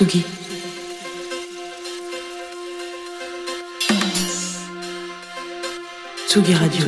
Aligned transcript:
Tsugi. 0.00 0.24
Tsugi 6.26 6.54
Radio. 6.54 6.86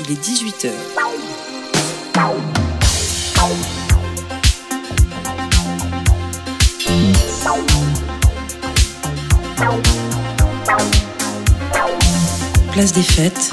Il 0.00 0.10
est 0.10 0.20
18h. 0.20 0.70
Place 12.72 12.92
des 12.92 13.02
fêtes, 13.02 13.52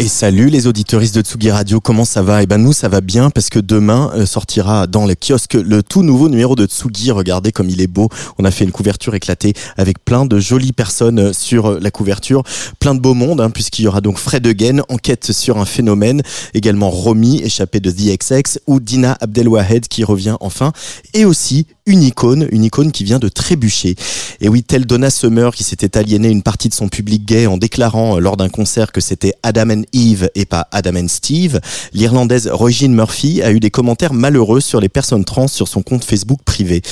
Et 0.00 0.08
salut 0.08 0.48
les 0.48 0.66
auditeuristes 0.66 1.14
de 1.14 1.20
Tsugi 1.20 1.50
Radio, 1.50 1.78
comment 1.78 2.06
ça 2.06 2.22
va? 2.22 2.42
Eh 2.42 2.46
ben 2.46 2.56
nous 2.56 2.72
ça 2.72 2.88
va 2.88 3.02
bien 3.02 3.28
parce 3.28 3.50
que 3.50 3.58
demain 3.58 4.10
euh, 4.14 4.24
sortira 4.24 4.86
dans 4.86 5.04
le 5.04 5.14
kiosque 5.14 5.52
le 5.52 5.82
tout 5.82 6.02
nouveau 6.02 6.30
numéro 6.30 6.56
de 6.56 6.64
Tsugi. 6.64 7.10
Regardez 7.10 7.52
comme 7.52 7.68
il 7.68 7.82
est 7.82 7.86
beau. 7.86 8.08
On 8.38 8.46
a 8.46 8.50
fait 8.50 8.64
une 8.64 8.72
couverture 8.72 9.14
éclatée 9.14 9.52
avec 9.76 10.02
plein 10.02 10.24
de 10.24 10.40
jolies 10.40 10.72
personnes 10.72 11.18
euh, 11.18 11.32
sur 11.34 11.66
euh, 11.66 11.78
la 11.82 11.90
couverture, 11.90 12.44
plein 12.78 12.94
de 12.94 13.00
beau 13.00 13.12
monde 13.12 13.42
hein, 13.42 13.50
puisqu'il 13.50 13.82
y 13.82 13.88
aura 13.88 14.00
donc 14.00 14.16
Fred 14.16 14.46
Again, 14.46 14.78
enquête 14.88 15.32
sur 15.32 15.58
un 15.58 15.66
phénomène, 15.66 16.22
également 16.54 16.88
Romy 16.88 17.42
échappé 17.42 17.78
de 17.78 17.90
The 17.90 18.18
XX 18.18 18.58
ou 18.66 18.80
Dina 18.80 19.18
Abdelwahed 19.20 19.86
qui 19.86 20.02
revient 20.02 20.36
enfin 20.40 20.72
et 21.12 21.26
aussi 21.26 21.66
une 21.84 22.02
icône, 22.02 22.48
une 22.52 22.64
icône 22.64 22.92
qui 22.92 23.04
vient 23.04 23.18
de 23.18 23.28
trébucher. 23.28 23.96
Et 24.40 24.48
oui, 24.48 24.62
tel 24.62 24.86
Donna 24.86 25.10
Summer 25.10 25.54
qui 25.54 25.64
s'était 25.64 25.98
aliéné 25.98 26.28
une 26.28 26.42
partie 26.42 26.70
de 26.70 26.74
son 26.74 26.88
public 26.88 27.26
gay 27.26 27.46
en 27.46 27.58
déclarant 27.58 28.18
lors 28.18 28.38
d'un 28.38 28.48
concert 28.48 28.92
que 28.92 29.00
c'était 29.02 29.34
Adam 29.42 29.70
and 29.70 29.82
Eve 29.92 30.30
et 30.34 30.44
pas 30.44 30.68
Adam 30.72 30.96
and 30.96 31.08
Steve, 31.08 31.60
l'Irlandaise 31.92 32.48
Regine 32.48 32.94
Murphy 32.94 33.42
a 33.42 33.50
eu 33.50 33.60
des 33.60 33.70
commentaires 33.70 34.12
malheureux 34.12 34.60
sur 34.60 34.80
les 34.80 34.88
personnes 34.88 35.24
trans 35.24 35.48
sur 35.48 35.68
son 35.68 35.82
compte 35.82 36.04
Facebook 36.04 36.40
privé. 36.44 36.82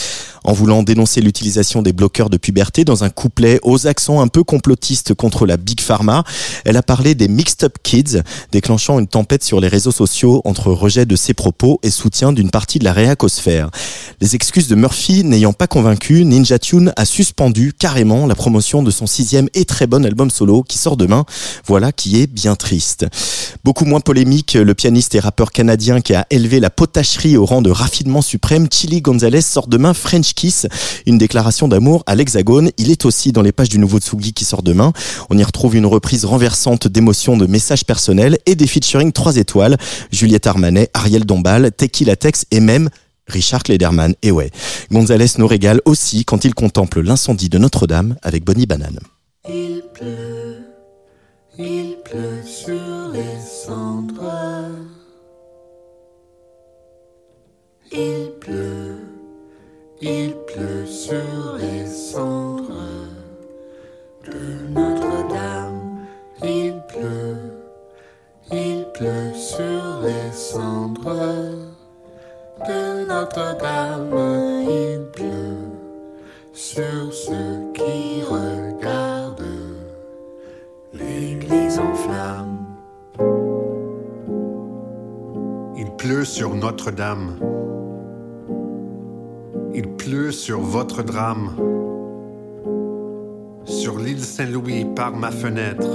En 0.49 0.55
voulant 0.55 0.83
dénoncer 0.83 1.21
l'utilisation 1.21 1.83
des 1.83 1.93
bloqueurs 1.93 2.31
de 2.31 2.39
puberté 2.39 2.87
dans 2.87 3.05
un 3.05 3.11
couplet 3.11 3.61
aux 3.63 3.87
accents 3.87 4.23
un 4.23 4.29
peu 4.29 4.45
complotistes 4.45 5.13
contre 5.13 5.45
la 5.45 5.59
Big 5.59 5.79
Pharma, 5.79 6.25
elle 6.65 6.79
a 6.79 6.83
parlé 6.83 7.15
des 7.15 7.29
Mixed 7.29 7.65
Up 7.65 7.77
Kids, 7.83 8.23
déclenchant 8.51 8.99
une 8.99 9.09
tempête 9.09 9.45
sur 9.45 9.61
les 9.61 9.69
réseaux 9.69 9.93
sociaux 9.93 10.41
entre 10.47 10.73
rejet 10.73 11.05
de 11.05 11.17
ses 11.17 11.35
propos 11.35 11.81
et 11.83 11.91
soutien 11.91 12.33
d'une 12.33 12.49
partie 12.49 12.79
de 12.79 12.85
la 12.85 12.95
réacosphère. 12.95 13.69
Les 14.23 14.37
excuses 14.37 14.69
de 14.69 14.75
Murphy 14.75 15.23
n'ayant 15.23 15.53
pas 15.53 15.67
convaincu, 15.67 16.25
Ninja 16.25 16.59
Tune 16.59 16.95
a 16.97 17.05
suspendu 17.05 17.75
carrément 17.79 18.27
la 18.27 18.35
promotion 18.35 18.83
de 18.83 18.91
son 18.91 19.07
sixième 19.07 19.51
et 19.53 19.67
très 19.67 19.87
bon 19.87 20.07
album 20.07 20.31
solo 20.31 20.63
qui 20.63 20.79
sort 20.79 20.97
demain. 20.97 21.27
Voilà 21.67 21.93
qui 21.93 22.23
est 22.23 22.27
bien 22.27 22.57
triste. 22.57 23.05
Beaucoup 23.65 23.85
moins 23.85 24.01
polémique, 24.01 24.55
le 24.55 24.75
pianiste 24.75 25.15
et 25.15 25.21
rappeur 25.21 25.53
canadien 25.53 26.01
qui 26.01 26.15
a 26.15 26.27
élevé 26.31 26.59
la 26.59 26.71
potacherie 26.71 27.37
au 27.37 27.45
rang 27.45 27.61
de 27.61 27.71
raffinement 27.71 28.23
suprême, 28.23 28.69
Chili 28.73 29.03
Gonzalez 29.03 29.43
sort 29.43 29.67
demain 29.67 29.93
French 29.93 30.38
Une 31.07 31.19
déclaration 31.19 31.67
d'amour 31.69 32.05
à 32.07 32.15
l'Hexagone. 32.15 32.71
Il 32.79 32.91
est 32.91 33.05
aussi 33.05 33.33
dans 33.33 33.43
les 33.43 33.53
pages 33.53 33.69
du 33.69 33.79
nouveau 33.79 33.99
Tsugi 33.99 34.33
qui 34.33 34.45
sort 34.45 34.63
demain. 34.63 34.93
On 35.31 35.39
y 35.39 35.43
retrouve 35.43 35.75
une 35.75 35.87
reprise 35.87 36.25
renversante 36.25 36.87
d'émotions 36.87 37.37
de 37.37 37.47
messages 37.47 37.85
personnels 37.85 38.39
et 38.47 38.55
des 38.55 38.67
featuring 38.67 39.11
3 39.13 39.37
étoiles, 39.37 39.77
Juliette 40.13 40.47
Armanet, 40.47 40.91
Ariel 40.95 41.25
Dombal, 41.25 41.73
Tequila 41.73 42.15
Tex 42.17 42.45
et 42.51 42.61
même 42.61 42.89
Richard 43.27 43.63
Klederman. 43.63 44.15
Et 44.23 44.31
ouais, 44.31 44.51
Gonzalez 44.93 45.27
nous 45.39 45.47
régale 45.47 45.81
aussi 45.85 46.25
quand 46.25 46.45
il 46.45 46.55
contemple 46.55 47.01
l'incendie 47.01 47.49
de 47.49 47.59
Notre-Dame 47.59 48.17
avec 48.23 48.45
Bonnie 48.45 48.67
Banane. 48.67 49.01
Il 49.49 49.83
pleut 52.05 52.43
sur 52.47 53.11
les 53.13 53.37
cendres. 53.67 54.69
Il 57.91 58.31
pleut, 58.39 58.98
il 60.01 60.35
pleut 60.47 60.87
sur 60.87 61.57
les 61.59 61.87
cendres 61.87 62.73
de 64.25 64.69
Notre-Dame. 64.73 66.07
Il 66.43 66.81
pleut, 66.89 67.37
il 68.53 68.87
pleut 68.95 69.35
sur 69.35 70.01
les 70.03 70.33
cendres 70.33 71.57
de 72.67 73.07
Notre-Dame. 73.07 74.65
Il 74.69 75.05
pleut 75.13 75.57
sur 76.53 77.13
ceux 77.13 77.73
qui 77.75 78.23
regardent 78.23 79.43
l'église 80.93 81.79
en 81.81 81.95
flammes. 81.95 82.67
Il 85.77 85.91
pleut 85.97 86.25
sur 86.25 86.55
Notre-Dame. 86.55 87.68
Il 89.75 89.89
pleut 89.89 90.33
sur 90.33 90.61
votre 90.61 91.03
drame. 91.03 91.51
Sur 93.65 93.99
l'île 93.99 94.23
Saint-Louis 94.23 94.87
par 94.97 95.15
ma 95.17 95.31
fenêtre. 95.31 95.89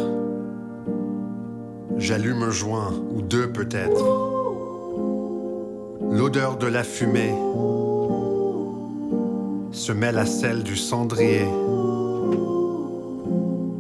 J'allume 1.97 2.43
un 2.43 2.51
joint 2.51 2.93
ou 3.15 3.21
deux 3.21 3.51
peut-être. 3.51 4.05
L'odeur 6.11 6.57
de 6.57 6.67
la 6.67 6.83
fumée 6.83 7.33
se 9.71 9.91
mêle 9.91 10.17
à 10.17 10.25
celle 10.25 10.63
du 10.63 10.75
cendrier. 10.75 11.45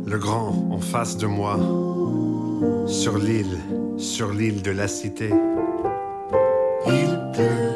Le 0.05 0.17
grand 0.17 0.53
en 0.71 0.79
face 0.79 1.17
de 1.17 1.27
moi, 1.27 1.57
sur 2.87 3.17
l'île, 3.17 3.57
sur 3.97 4.31
l'île 4.31 4.61
de 4.61 4.71
la 4.71 4.87
cité. 4.87 5.29
Il 6.87 7.19
pleut, 7.33 7.72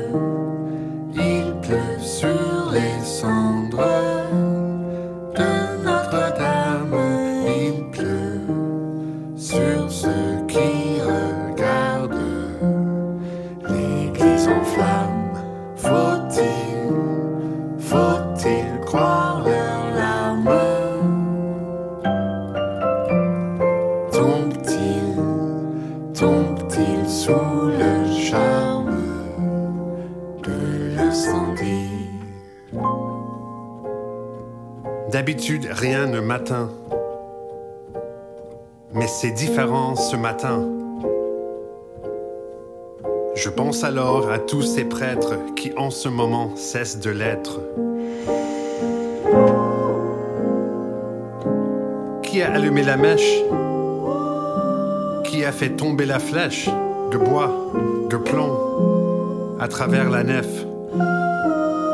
Mais 38.93 39.07
c'est 39.07 39.31
différent 39.31 39.95
ce 39.95 40.15
matin. 40.15 40.65
Je 43.35 43.49
pense 43.49 43.83
alors 43.83 44.29
à 44.31 44.39
tous 44.39 44.61
ces 44.61 44.85
prêtres 44.85 45.35
qui 45.55 45.71
en 45.77 45.89
ce 45.89 46.09
moment 46.09 46.55
cessent 46.55 46.99
de 46.99 47.09
l'être. 47.09 47.59
Qui 52.23 52.41
a 52.41 52.53
allumé 52.53 52.83
la 52.83 52.97
mèche? 52.97 53.43
Qui 55.23 55.43
a 55.45 55.51
fait 55.51 55.69
tomber 55.69 56.05
la 56.05 56.19
flèche 56.19 56.69
de 57.11 57.17
bois, 57.17 57.71
de 58.09 58.17
plomb, 58.17 59.57
à 59.59 59.67
travers 59.67 60.09
la 60.09 60.23
nef 60.23 60.65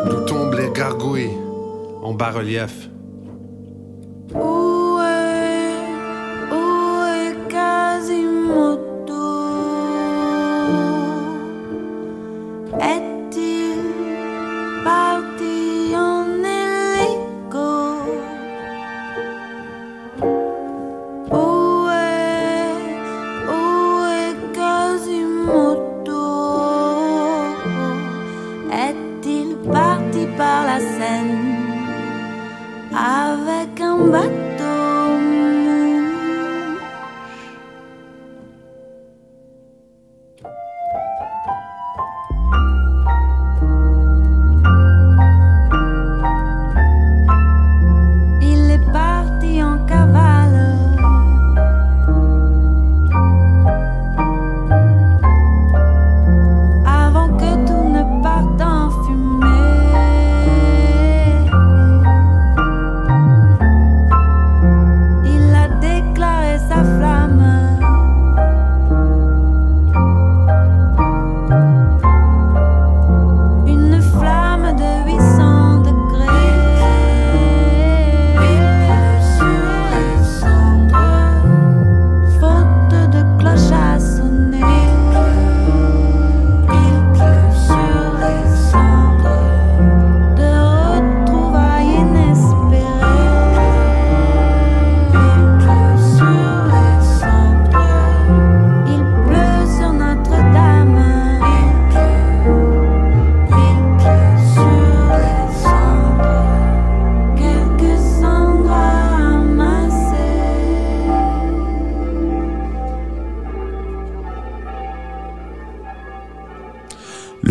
D'où 0.09 0.25
tombent 0.25 0.55
les 0.55 0.69
gargouilles 0.71 1.37
en 2.01 2.13
bas-relief? 2.13 2.89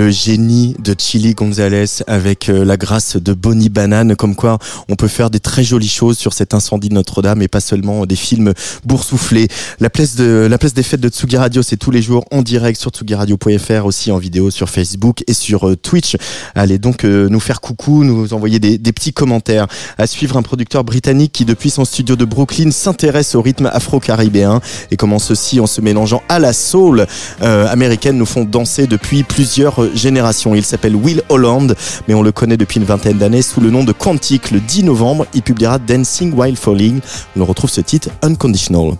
Le 0.03 0.11
génie 0.11 0.75
de 0.81 0.97
Chili 0.99 1.33
Gonzalez 1.33 2.03
avec 2.09 2.49
euh, 2.49 2.65
la 2.65 2.77
grâce 2.77 3.17
de 3.17 3.35
Bonnie 3.35 3.69
Banane, 3.69 4.17
comme 4.17 4.35
quoi 4.35 4.59
on 4.89 4.97
peut 4.97 5.07
faire 5.07 5.31
des 5.31 5.39
très 5.39 5.63
jolies 5.63 5.87
choses 5.87 6.19
sur 6.19 6.33
cet 6.33 6.55
incendie 6.55 6.89
de 6.89 6.95
Notre-Dame 6.95 7.41
et 7.41 7.47
pas 7.47 7.61
seulement 7.61 8.05
des 8.05 8.17
films 8.17 8.53
boursouflés. 8.85 9.47
La 9.79 9.91
place 9.91 10.17
de 10.17 10.49
la 10.51 10.59
place 10.59 10.75
des 10.75 10.83
fêtes 10.83 11.01
de 11.01 11.09
Tsugi 11.09 11.37
Radio, 11.37 11.63
c'est 11.63 11.77
tous 11.77 11.93
les 11.93 12.03
jours 12.03 12.25
en 12.33 12.43
direct 12.43 12.81
sur 12.81 12.91
tsugiradio.fr, 12.91 13.87
aussi 13.87 14.11
en 14.11 14.19
vidéo 14.19 14.51
sur 14.51 14.69
Facebook 14.71 15.23
et 15.29 15.35
sur 15.35 15.69
euh, 15.69 15.77
Twitch. 15.77 16.17
Allez 16.57 16.79
donc 16.79 17.05
euh, 17.05 17.29
nous 17.29 17.39
faire 17.39 17.61
coucou, 17.61 18.03
nous 18.03 18.35
envoyer 18.35 18.59
des, 18.59 18.79
petits 18.93 19.13
commentaires. 19.13 19.69
À 19.99 20.09
suivre 20.09 20.37
un 20.37 20.43
producteur 20.43 20.83
britannique 20.83 21.31
qui 21.31 21.45
depuis 21.45 21.71
son 21.71 21.85
studio 21.85 22.17
de 22.17 22.25
Brooklyn 22.25 22.73
s'intéresse 22.73 23.37
au 23.37 23.41
rythme 23.41 23.71
afro-caribéen 23.73 24.61
et 24.91 24.97
comment 24.97 25.21
ceci 25.21 25.61
en 25.61 25.69
se 25.69 25.81
mélangeant 25.81 26.25
à 26.29 26.41
la 26.41 26.53
soul 26.53 27.07
américaine 27.41 28.19
nous 28.19 28.27
font 28.27 28.45
danser 28.45 28.89
depuis 28.89 29.23
plusieurs 29.23 29.92
générations. 29.95 30.55
Il 30.55 30.65
s'appelle 30.65 30.97
Will 30.97 31.23
Holland, 31.29 31.75
mais 32.09 32.15
on 32.15 32.23
le 32.23 32.33
connaît 32.33 32.57
depuis 32.57 32.79
une 32.79 32.87
vingtaine 32.87 33.19
d'années 33.19 33.43
sous 33.43 33.61
le 33.61 33.71
nom 33.71 33.85
de 33.85 33.93
Quantic. 33.93 34.51
Le 34.51 34.61
10 34.61 34.85
novembre, 34.85 35.27
il 35.35 35.43
publiera 35.43 35.79
Dancing 35.79 36.33
While 36.35 36.57
Falling. 36.57 37.01
On 37.39 37.45
retrouve 37.45 37.71
ce 37.71 37.81
titre 37.81 38.09
Unconditional. 38.23 38.93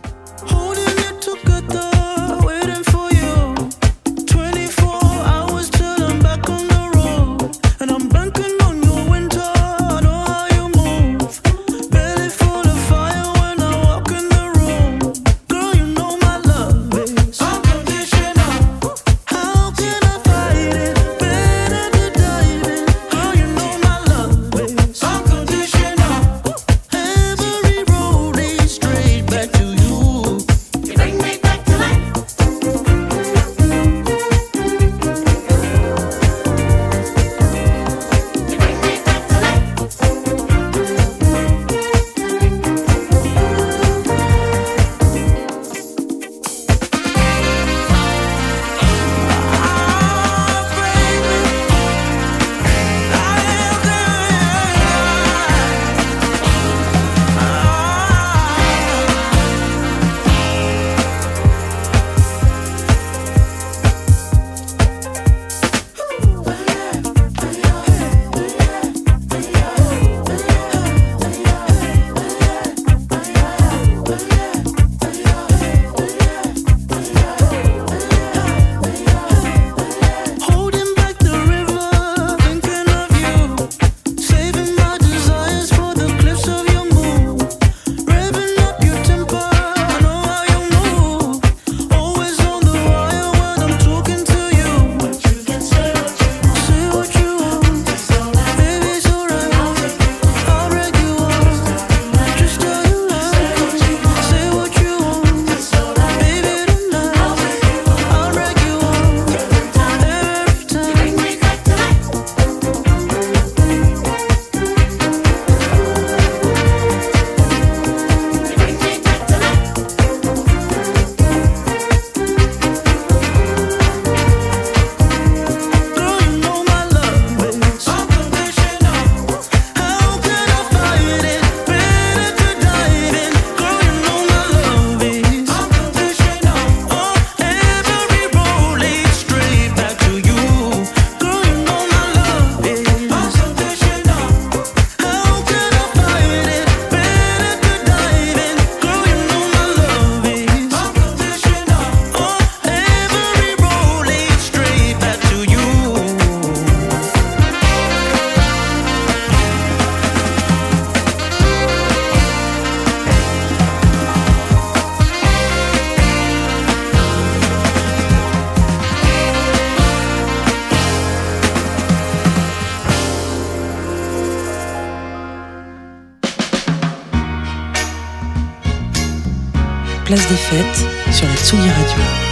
Place 180.05 180.29
des 180.29 180.37
fêtes 180.37 180.87
sur 181.13 181.29
la 181.29 181.37
Tsugi 181.37 181.69
Radio. 181.71 182.32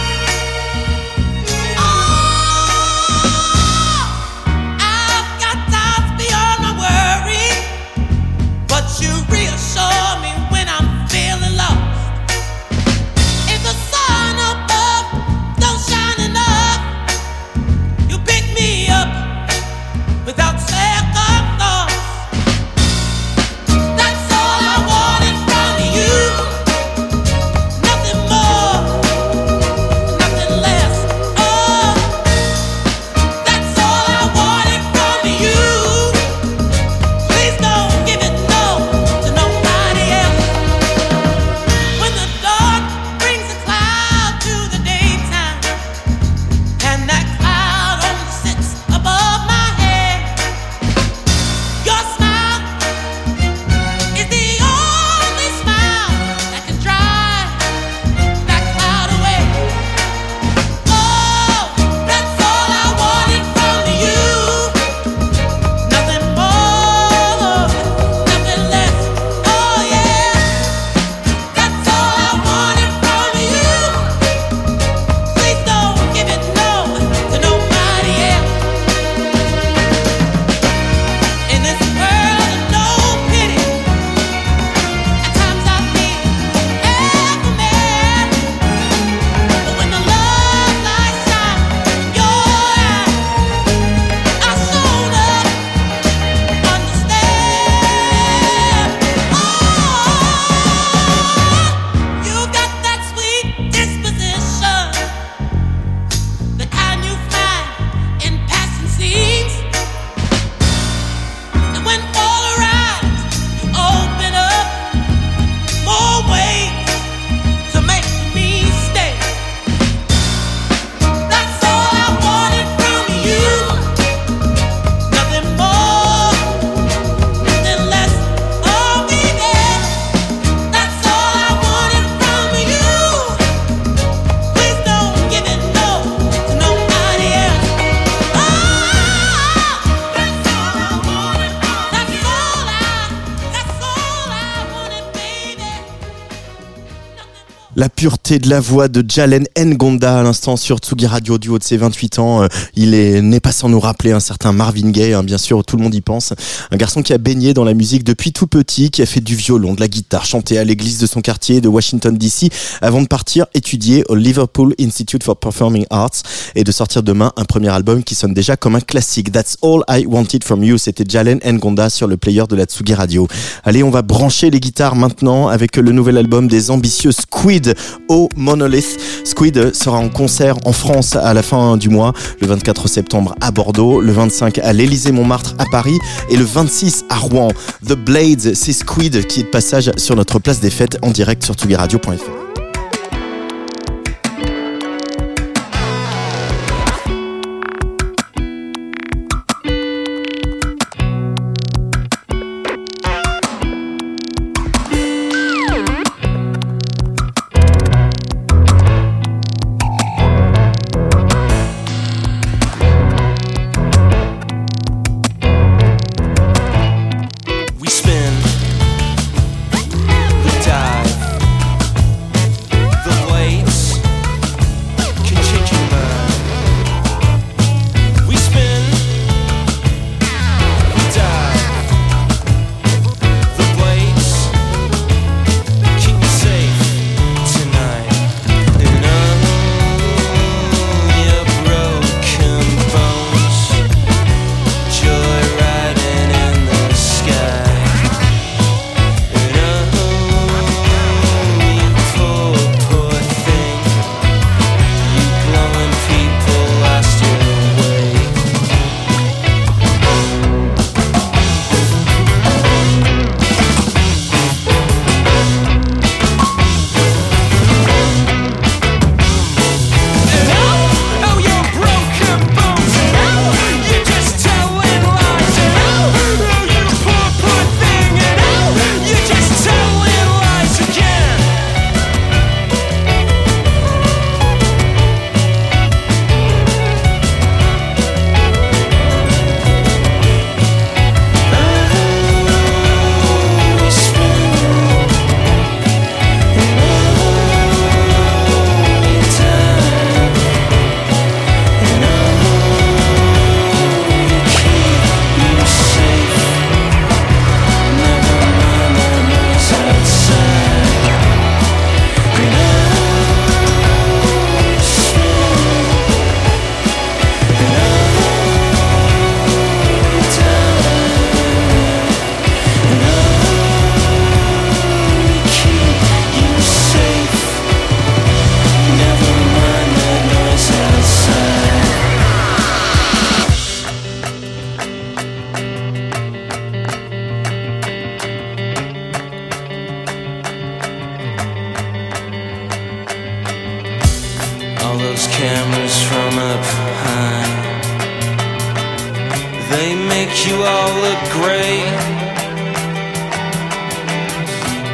La 147.81 147.89
pureté 148.01 148.39
de 148.39 148.49
la 148.49 148.59
voix 148.59 148.87
de 148.87 149.05
Jalen 149.07 149.45
Ngonda 149.55 150.21
à 150.21 150.23
l'instant 150.23 150.57
sur 150.57 150.79
Tsugi 150.79 151.05
Radio 151.05 151.37
du 151.37 151.49
haut 151.49 151.59
de 151.59 151.63
ses 151.63 151.77
28 151.77 152.17
ans. 152.17 152.41
Euh, 152.41 152.47
Il 152.75 152.95
est 152.95 153.21
n'est 153.21 153.39
pas 153.39 153.51
sans 153.51 153.69
nous 153.69 153.79
rappeler 153.79 154.11
un 154.11 154.19
certain 154.19 154.51
Marvin 154.53 154.89
Gaye, 154.89 155.13
hein, 155.13 155.21
bien 155.21 155.37
sûr, 155.37 155.63
tout 155.63 155.77
le 155.77 155.83
monde 155.83 155.93
y 155.93 156.01
pense. 156.01 156.33
Un 156.71 156.77
garçon 156.77 157.03
qui 157.03 157.13
a 157.13 157.19
baigné 157.19 157.53
dans 157.53 157.63
la 157.63 157.75
musique 157.75 158.03
depuis 158.03 158.31
tout 158.31 158.47
petit, 158.47 158.89
qui 158.89 159.03
a 159.03 159.05
fait 159.05 159.21
du 159.21 159.35
violon, 159.35 159.75
de 159.75 159.79
la 159.79 159.87
guitare, 159.87 160.25
chanté 160.25 160.57
à 160.57 160.63
l'église 160.63 160.97
de 160.97 161.05
son 161.05 161.21
quartier 161.21 161.61
de 161.61 161.67
Washington 161.67 162.17
DC 162.17 162.51
avant 162.81 163.03
de 163.03 163.07
partir 163.07 163.45
étudier 163.53 164.03
au 164.09 164.15
Liverpool 164.15 164.73
Institute 164.79 165.23
for 165.23 165.37
Performing 165.37 165.85
Arts 165.91 166.23
et 166.55 166.63
de 166.63 166.71
sortir 166.71 167.03
demain 167.03 167.31
un 167.37 167.45
premier 167.45 167.69
album 167.69 168.03
qui 168.03 168.15
sonne 168.15 168.33
déjà 168.33 168.57
comme 168.57 168.75
un 168.75 168.81
classique. 168.81 169.31
That's 169.31 169.57
All 169.61 169.83
I 169.87 170.07
Wanted 170.07 170.43
From 170.43 170.63
You. 170.63 170.79
C'était 170.79 171.05
Jalen 171.07 171.39
Ngonda 171.45 171.91
sur 171.91 172.07
le 172.07 172.17
player 172.17 172.45
de 172.49 172.55
la 172.55 172.65
Tsugi 172.65 172.95
Radio. 172.95 173.27
Allez, 173.63 173.83
on 173.83 173.91
va 173.91 174.01
brancher 174.01 174.49
les 174.49 174.59
guitares 174.59 174.95
maintenant 174.95 175.49
avec 175.49 175.77
le 175.77 175.91
nouvel 175.91 176.17
album 176.17 176.47
des 176.47 176.71
ambitieux 176.71 177.11
Squid 177.11 177.75
au 178.07 178.29
Monolith. 178.35 178.99
Squid 179.23 179.73
sera 179.73 179.97
en 179.97 180.09
concert 180.09 180.57
en 180.65 180.73
France 180.73 181.15
à 181.15 181.33
la 181.33 181.43
fin 181.43 181.77
du 181.77 181.89
mois, 181.89 182.13
le 182.39 182.47
24 182.47 182.87
septembre 182.87 183.35
à 183.41 183.51
Bordeaux, 183.51 184.01
le 184.01 184.11
25 184.11 184.59
à 184.59 184.73
l'Élysée 184.73 185.11
Montmartre 185.11 185.55
à 185.57 185.65
Paris 185.71 185.97
et 186.29 186.37
le 186.37 186.43
26 186.43 187.05
à 187.09 187.15
Rouen. 187.15 187.49
The 187.87 187.93
Blades, 187.93 188.53
c'est 188.53 188.73
Squid 188.73 189.25
qui 189.27 189.41
est 189.41 189.43
de 189.43 189.49
passage 189.49 189.91
sur 189.97 190.15
notre 190.15 190.39
place 190.39 190.59
des 190.59 190.69
fêtes 190.69 190.97
en 191.01 191.11
direct 191.11 191.43
sur 191.43 191.55
tugiradio.fr. 191.55 192.50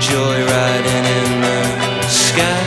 Joyriding 0.09 1.05
in 1.19 1.41
the 1.41 2.07
sky. 2.07 2.63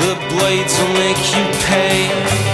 The 0.00 0.14
blades 0.28 0.74
will 0.80 0.94
make 0.94 1.22
you 1.36 1.44
pay. 1.66 2.45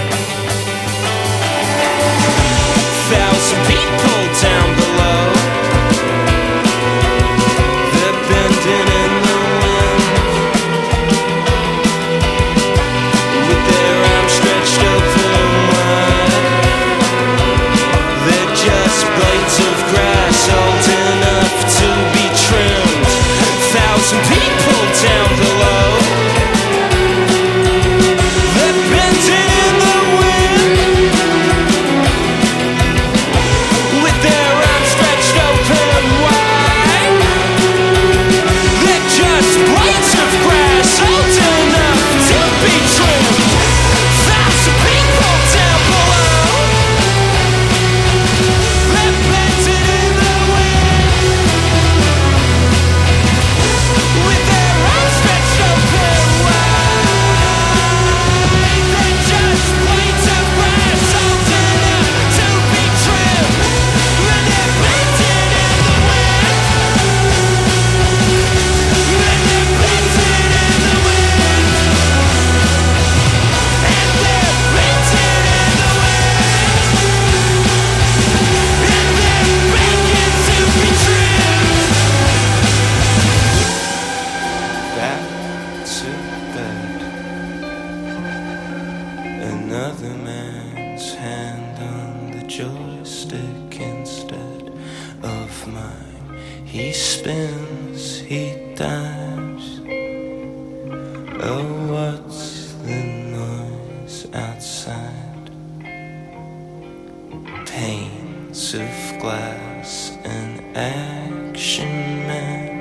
was 109.82 110.16
an 110.24 110.76
action 110.76 112.26
man 112.26 112.78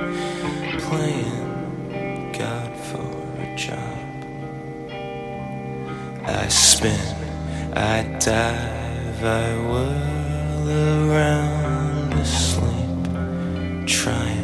playing 0.80 2.32
God 2.32 2.76
for 2.78 3.12
a 3.42 3.56
job. 3.56 4.08
I 6.26 6.48
spin, 6.48 7.16
I 7.74 8.04
dive, 8.20 9.24
I 9.24 9.54
whirl 9.70 10.70
around 11.10 12.14
asleep, 12.14 13.88
trying. 13.88 14.41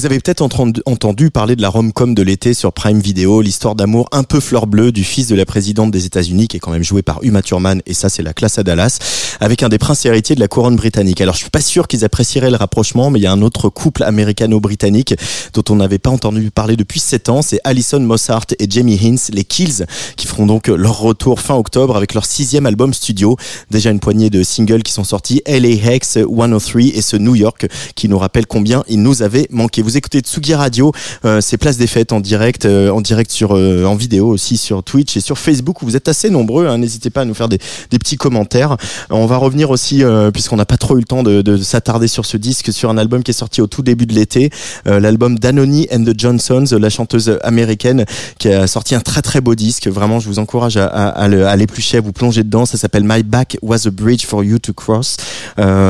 Vous 0.00 0.06
avez 0.06 0.18
peut-être 0.18 0.40
entendu, 0.40 1.30
parler 1.30 1.56
de 1.56 1.60
la 1.60 1.68
rom-com 1.68 2.14
de 2.14 2.22
l'été 2.22 2.54
sur 2.54 2.72
Prime 2.72 3.00
Video, 3.00 3.42
l'histoire 3.42 3.74
d'amour 3.74 4.08
un 4.12 4.22
peu 4.22 4.40
fleur 4.40 4.66
bleue 4.66 4.92
du 4.92 5.04
fils 5.04 5.26
de 5.26 5.34
la 5.34 5.44
présidente 5.44 5.90
des 5.90 6.06
États-Unis, 6.06 6.48
qui 6.48 6.56
est 6.56 6.60
quand 6.60 6.70
même 6.70 6.82
joué 6.82 7.02
par 7.02 7.22
Uma 7.22 7.42
Thurman, 7.42 7.82
et 7.84 7.92
ça 7.92 8.08
c'est 8.08 8.22
la 8.22 8.32
classe 8.32 8.58
à 8.58 8.62
Dallas, 8.62 8.96
avec 9.40 9.62
un 9.62 9.68
des 9.68 9.76
princes 9.76 10.06
héritiers 10.06 10.34
de 10.34 10.40
la 10.40 10.48
couronne 10.48 10.76
britannique. 10.76 11.20
Alors 11.20 11.34
je 11.34 11.40
suis 11.40 11.50
pas 11.50 11.60
sûr 11.60 11.86
qu'ils 11.86 12.02
apprécieraient 12.02 12.48
le 12.48 12.56
rapprochement, 12.56 13.10
mais 13.10 13.18
il 13.18 13.24
y 13.24 13.26
a 13.26 13.32
un 13.32 13.42
autre 13.42 13.68
couple 13.68 14.02
américano-britannique 14.02 15.16
dont 15.52 15.64
on 15.68 15.76
n'avait 15.76 15.98
pas 15.98 16.08
entendu 16.08 16.50
parler 16.50 16.76
depuis 16.76 16.98
7 16.98 17.28
ans, 17.28 17.42
c'est 17.42 17.60
Alison 17.64 18.00
Mossart 18.00 18.46
et 18.58 18.66
Jamie 18.70 18.98
Hinz, 18.98 19.28
les 19.34 19.44
Kills, 19.44 19.84
qui 20.16 20.26
feront 20.26 20.46
donc 20.46 20.68
leur 20.68 20.98
retour 20.98 21.40
fin 21.40 21.56
octobre 21.56 21.94
avec 21.94 22.14
leur 22.14 22.24
sixième 22.24 22.64
album 22.64 22.94
studio. 22.94 23.36
Déjà 23.70 23.90
une 23.90 24.00
poignée 24.00 24.30
de 24.30 24.44
singles 24.44 24.82
qui 24.82 24.92
sont 24.92 25.04
sortis, 25.04 25.42
LA 25.46 25.92
Hex, 25.92 26.20
103 26.26 26.80
et 26.94 27.02
ce 27.02 27.18
New 27.18 27.34
York, 27.34 27.66
qui 27.94 28.08
nous 28.08 28.18
rappelle 28.18 28.46
combien 28.46 28.82
il 28.88 29.02
nous 29.02 29.22
avait 29.22 29.46
manqué. 29.50 29.82
Écoutez 29.96 30.20
Tsugi 30.20 30.54
Radio, 30.54 30.92
euh, 31.24 31.40
c'est 31.40 31.56
Place 31.56 31.76
des 31.76 31.86
Fêtes 31.86 32.12
en 32.12 32.20
direct, 32.20 32.64
euh, 32.66 32.90
en 32.90 33.00
direct 33.00 33.30
sur, 33.30 33.56
euh, 33.56 33.84
en 33.84 33.94
vidéo 33.94 34.28
aussi 34.28 34.56
sur 34.56 34.82
Twitch 34.82 35.16
et 35.16 35.20
sur 35.20 35.38
Facebook. 35.38 35.78
Vous 35.82 35.96
êtes 35.96 36.08
assez 36.08 36.30
nombreux, 36.30 36.66
hein, 36.66 36.78
n'hésitez 36.78 37.10
pas 37.10 37.22
à 37.22 37.24
nous 37.24 37.34
faire 37.34 37.48
des, 37.48 37.58
petits 37.90 38.16
commentaires. 38.16 38.76
On 39.10 39.26
va 39.26 39.36
revenir 39.36 39.70
aussi, 39.70 40.02
puisqu'on 40.32 40.56
n'a 40.56 40.64
pas 40.64 40.78
trop 40.78 40.96
eu 40.96 41.00
le 41.00 41.04
temps 41.06 41.22
de, 41.22 41.42
de 41.42 41.56
s'attarder 41.58 42.08
sur 42.08 42.24
ce 42.24 42.36
disque, 42.38 42.72
sur 42.72 42.88
un 42.88 42.96
album 42.96 43.22
qui 43.22 43.30
est 43.30 43.34
sorti 43.34 43.60
au 43.60 43.66
tout 43.66 43.82
début 43.82 44.06
de 44.06 44.14
l'été, 44.14 44.50
l'album 44.86 45.38
Danoni 45.38 45.86
and 45.92 46.04
the 46.04 46.18
Johnsons, 46.18 46.64
la 46.78 46.88
chanteuse 46.88 47.38
américaine 47.42 48.06
qui 48.38 48.48
a 48.48 48.66
sorti 48.66 48.94
un 48.94 49.00
très 49.00 49.20
très 49.22 49.40
beau 49.42 49.54
disque. 49.54 49.86
Vraiment, 49.88 50.18
je 50.18 50.28
vous 50.28 50.38
encourage 50.38 50.76
à, 50.78 50.86
à, 50.86 51.08
à 51.08 51.28
le- 51.28 51.46
à 51.46 51.56
l'éplucher, 51.56 51.98
à 51.98 52.00
vous 52.00 52.12
plonger 52.12 52.42
dedans. 52.42 52.64
Ça 52.64 52.78
s'appelle 52.78 53.04
My 53.04 53.22
Back 53.22 53.58
Was 53.62 53.86
a 53.86 53.90
Bridge 53.90 54.24
for 54.24 54.42
You 54.44 54.58
to 54.58 54.72
Cross. 54.72 55.16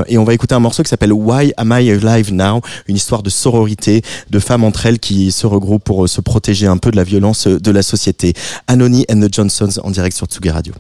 Et 0.08 0.18
on 0.18 0.24
va 0.24 0.34
écouter 0.34 0.54
un 0.54 0.60
morceau 0.60 0.82
qui 0.82 0.88
s'appelle 0.88 1.12
Why 1.12 1.52
Am 1.56 1.72
I 1.78 1.90
Alive 1.92 2.32
Now, 2.32 2.60
une 2.88 2.96
histoire 2.96 3.22
de 3.22 3.30
sororité, 3.30 3.89
de 4.30 4.38
femmes 4.38 4.64
entre 4.64 4.86
elles 4.86 4.98
qui 4.98 5.32
se 5.32 5.46
regroupent 5.46 5.84
pour 5.84 6.04
euh, 6.04 6.06
se 6.06 6.20
protéger 6.20 6.66
un 6.66 6.78
peu 6.78 6.90
de 6.90 6.96
la 6.96 7.04
violence 7.04 7.46
euh, 7.46 7.58
de 7.58 7.70
la 7.70 7.82
société. 7.82 8.34
Anony 8.66 9.04
and 9.10 9.20
the 9.20 9.32
Johnsons 9.32 9.80
en 9.82 9.90
direct 9.90 10.16
sur 10.16 10.26
Tsugi 10.26 10.50
Radio. 10.50 10.74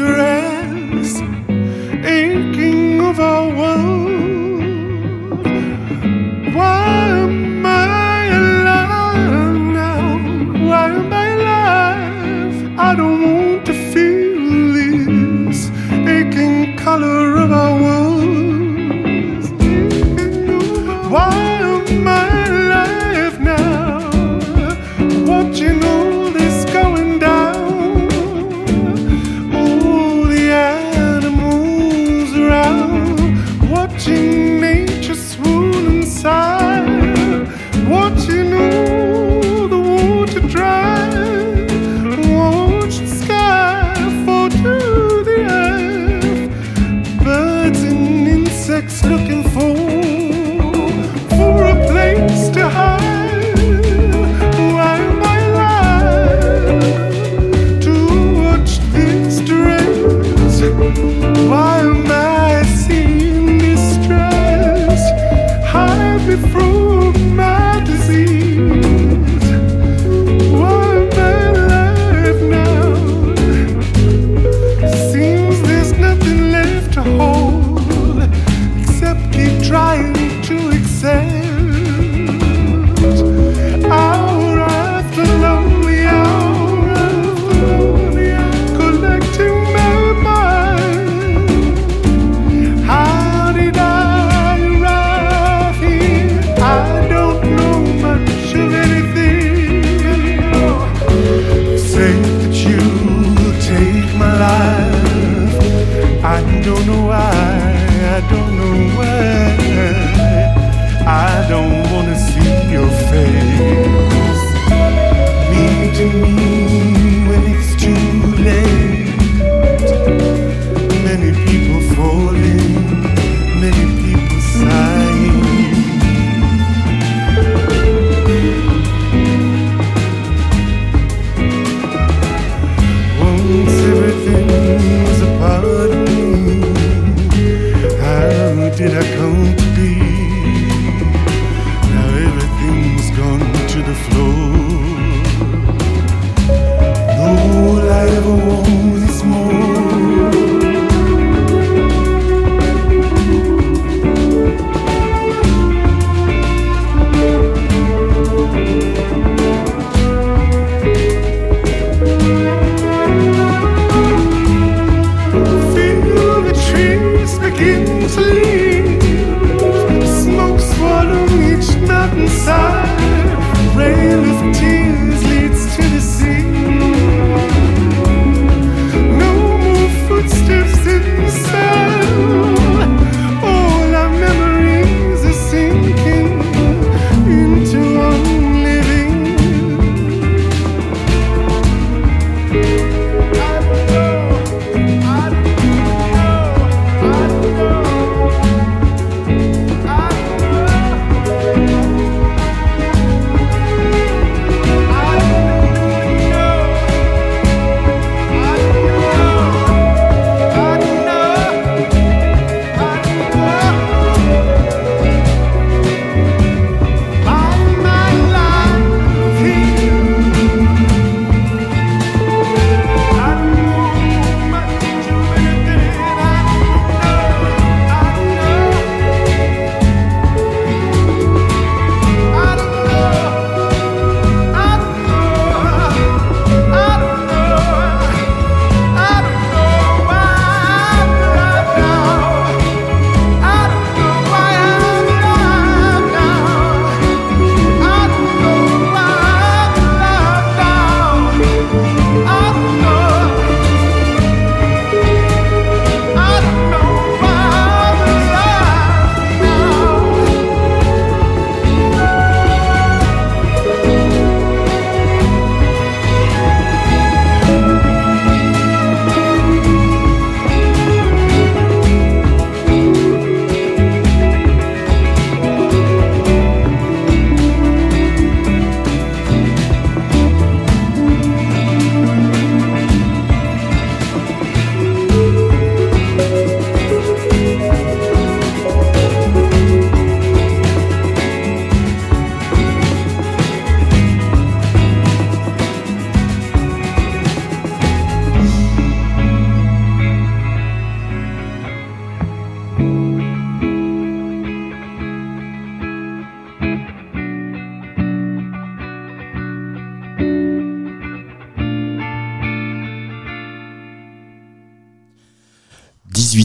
Stress, 0.00 1.20
aching 2.06 3.00
of 3.02 3.20
our 3.20 3.48
world. 3.60 5.46
Why 6.56 7.08
am 7.24 7.66
I 7.66 8.24
alive 8.42 9.60
now? 9.82 10.06
Why 10.68 10.86
am 11.00 11.12
I 11.12 11.26
alive? 11.38 12.56
I 12.78 12.94
don't 12.94 13.20
want 13.26 13.66
to 13.66 13.74
feel 13.92 14.72
this 14.78 15.60
aching 16.16 16.76
color 16.78 17.36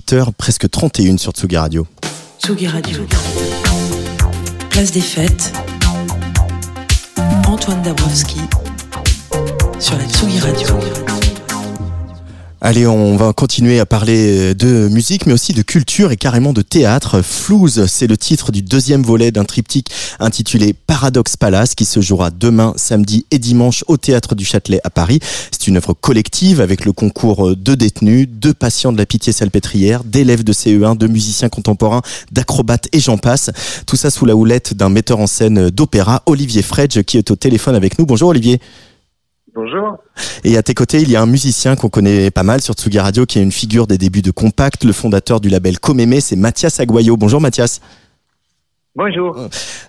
18h, 0.05 0.33
presque 0.37 0.69
31 0.69 1.17
sur 1.17 1.31
Tsugi 1.31 1.57
Radio. 1.57 1.87
Tsugi 2.39 2.67
Radio. 2.67 3.05
Place 4.69 4.91
des 4.91 5.01
fêtes. 5.01 5.51
Antoine 7.47 7.81
Dabrowski 7.81 8.41
sur 9.79 9.97
la 9.97 10.05
Tsugi 10.05 10.39
Radio. 10.39 11.14
Allez, 12.67 12.88
on 12.88 13.15
va 13.15 13.32
continuer 13.32 13.80
à 13.80 13.86
parler 13.86 14.56
de 14.56 14.88
musique, 14.88 15.28
mais 15.28 15.34
aussi 15.34 15.54
de 15.54 15.62
culture 15.62 16.12
et 16.12 16.17
carrément 16.17 16.51
de 16.51 16.63
théâtre. 16.63 17.21
Flouze, 17.21 17.86
c'est 17.86 18.08
le 18.08 18.17
titre 18.17 18.51
du 18.51 18.63
deuxième 18.63 19.04
volet 19.04 19.30
d'un 19.30 19.45
triptyque 19.45 19.91
intitulé 20.19 20.73
Paradox 20.73 21.38
Palace 21.38 21.75
qui 21.75 21.86
se 21.86 22.01
jouera 22.01 22.32
demain, 22.32 22.73
samedi 22.75 23.28
et 23.30 23.38
dimanche 23.38 23.84
au 23.88 23.97
Théâtre 23.97 24.34
du 24.34 24.45
Châtelet 24.45 24.82
à 24.84 24.89
Paris. 24.89 25.19
C'est 25.51 25.67
une 25.67 25.78
œuvre 25.78 25.93
collective 25.93 26.60
avec 26.60 26.86
le 26.86 26.91
concours 26.91 27.56
de 27.56 27.75
détenus, 27.75 28.28
de 28.32 28.51
patients 28.51 28.91
de 28.91 28.97
la 28.97 29.06
pitié 29.06 29.32
salpêtrière, 29.32 30.04
d'élèves 30.04 30.43
de 30.43 30.51
CE1, 30.51 30.97
de 30.97 31.06
musiciens 31.06 31.49
contemporains, 31.49 32.01
d'acrobates 32.32 32.88
et 32.93 32.99
j'en 32.99 33.19
passe. 33.19 33.51
Tout 33.86 33.95
ça 33.95 34.10
sous 34.10 34.25
la 34.25 34.36
houlette 34.36 34.73
d'un 34.73 34.89
metteur 34.89 35.19
en 35.19 35.28
scène 35.28 35.69
d'opéra, 35.69 36.23
Olivier 36.25 36.63
Fredge, 36.63 37.04
qui 37.04 37.19
est 37.19 37.30
au 37.30 37.36
téléphone 37.36 37.75
avec 37.75 37.99
nous. 37.99 38.08
Bonjour 38.08 38.30
Olivier. 38.30 38.60
Bonjour. 39.55 39.97
Et 40.43 40.57
à 40.57 40.63
tes 40.63 40.73
côtés, 40.73 41.01
il 41.01 41.09
y 41.09 41.15
a 41.15 41.21
un 41.21 41.25
musicien 41.25 41.75
qu'on 41.77 41.87
connaît 41.89 42.29
pas 42.29 42.43
mal 42.43 42.59
sur 42.61 42.73
Tsugi 42.73 42.99
Radio, 42.99 43.25
qui 43.25 43.39
est 43.39 43.43
une 43.43 43.53
figure 43.53 43.87
des 43.87 43.97
débuts 43.97 44.21
de 44.21 44.31
Compact, 44.31 44.83
le 44.83 44.91
fondateur 44.91 45.39
du 45.39 45.47
label 45.47 45.79
Comémé, 45.79 46.19
c'est 46.19 46.35
Mathias 46.35 46.79
Aguayo. 46.81 47.15
Bonjour 47.15 47.39
Mathias. 47.39 47.79
Bonjour. 48.95 49.37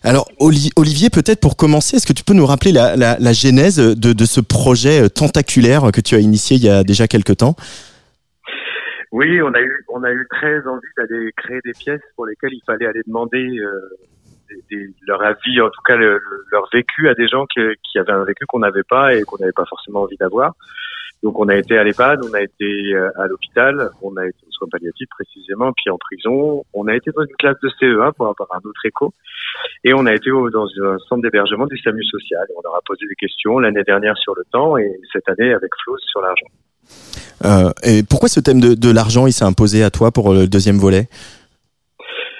Alors 0.04 0.28
Oli- 0.38 0.70
Olivier, 0.76 1.10
peut-être 1.10 1.40
pour 1.40 1.56
commencer, 1.56 1.96
est-ce 1.96 2.06
que 2.06 2.12
tu 2.12 2.22
peux 2.24 2.32
nous 2.34 2.46
rappeler 2.46 2.70
la, 2.72 2.96
la- 2.96 3.16
la 3.18 3.32
genèse 3.32 3.76
de, 3.78 4.12
de 4.12 4.24
ce 4.24 4.40
projet 4.40 5.02
euh, 5.02 5.08
tentaculaire 5.08 5.90
que 5.92 6.00
tu 6.00 6.14
as 6.14 6.20
initié 6.20 6.56
il 6.56 6.64
y 6.64 6.68
a 6.68 6.82
déjà 6.84 7.06
quelques 7.08 7.36
temps? 7.36 7.56
Oui, 9.12 9.40
on 9.42 9.52
a 9.54 9.60
eu 9.60 9.84
on 9.94 10.02
a 10.04 10.10
eu 10.10 10.26
très 10.30 10.58
envie 10.68 10.92
d'aller 10.96 11.30
créer 11.36 11.60
des 11.64 11.72
pièces 11.72 12.00
pour 12.16 12.26
lesquelles 12.26 12.52
il 12.52 12.62
fallait 12.66 12.86
aller 12.86 13.00
demander 13.06 13.38
euh, 13.38 13.96
des- 14.70 14.90
leur 15.06 15.22
avis, 15.22 15.60
en 15.60 15.68
tout 15.70 15.82
cas 15.86 15.96
le- 15.96 16.18
le- 16.18 16.44
leur 16.52 16.68
vécu 16.72 17.08
à 17.08 17.14
des 17.14 17.28
gens 17.28 17.46
qui 17.46 17.98
avaient 17.98 18.12
un 18.12 18.24
vécu 18.24 18.44
qu'on 18.46 18.60
n'avait 18.60 18.82
pas 18.88 19.14
et 19.14 19.22
qu'on 19.22 19.38
n'avait 19.38 19.52
pas 19.52 19.66
forcément 19.66 20.02
envie 20.02 20.16
d'avoir. 20.16 20.54
Donc 21.22 21.38
on 21.40 21.48
a 21.48 21.56
été 21.56 21.76
à 21.78 21.82
l'EHPAD, 21.82 22.20
on 22.30 22.34
a 22.34 22.42
été 22.42 22.64
euh, 22.94 23.08
à 23.16 23.26
l'hôpital, 23.26 23.90
on 24.02 24.16
a 24.16 24.26
été 24.26 24.36
aux 24.46 24.52
soins 24.52 24.68
palliatifs 24.70 25.08
précisément, 25.10 25.72
puis 25.72 25.90
en 25.90 25.96
prison, 25.98 26.62
on 26.74 26.86
a 26.88 26.94
été 26.94 27.10
dans 27.16 27.22
une 27.22 27.34
classe 27.36 27.56
de 27.62 27.70
CE1 27.80 28.12
pour 28.12 28.26
avoir 28.28 28.48
un 28.52 28.68
autre 28.68 28.84
écho, 28.84 29.12
et 29.82 29.94
on 29.94 30.04
a 30.06 30.14
été 30.14 30.30
dans 30.30 30.66
un 30.84 30.98
centre 31.08 31.22
d'hébergement 31.22 31.66
du 31.66 31.78
SAMU 31.78 32.04
social. 32.04 32.46
On 32.56 32.60
leur 32.62 32.74
a 32.76 32.80
posé 32.84 33.06
des 33.08 33.14
questions 33.14 33.58
l'année 33.58 33.82
dernière 33.82 34.16
sur 34.18 34.34
le 34.36 34.44
temps 34.52 34.76
et 34.76 35.00
cette 35.12 35.28
année 35.28 35.52
avec 35.54 35.70
Flo 35.82 35.96
sur 35.98 36.20
l'argent. 36.20 36.46
Euh, 37.44 37.70
Et 37.82 38.02
pourquoi 38.02 38.28
ce 38.28 38.40
thème 38.40 38.60
de, 38.60 38.74
de 38.74 38.90
l'argent, 38.90 39.26
il 39.26 39.32
s'est 39.32 39.44
imposé 39.44 39.82
à 39.82 39.90
toi 39.90 40.10
pour 40.12 40.32
le 40.32 40.46
deuxième 40.46 40.76
volet? 40.76 41.08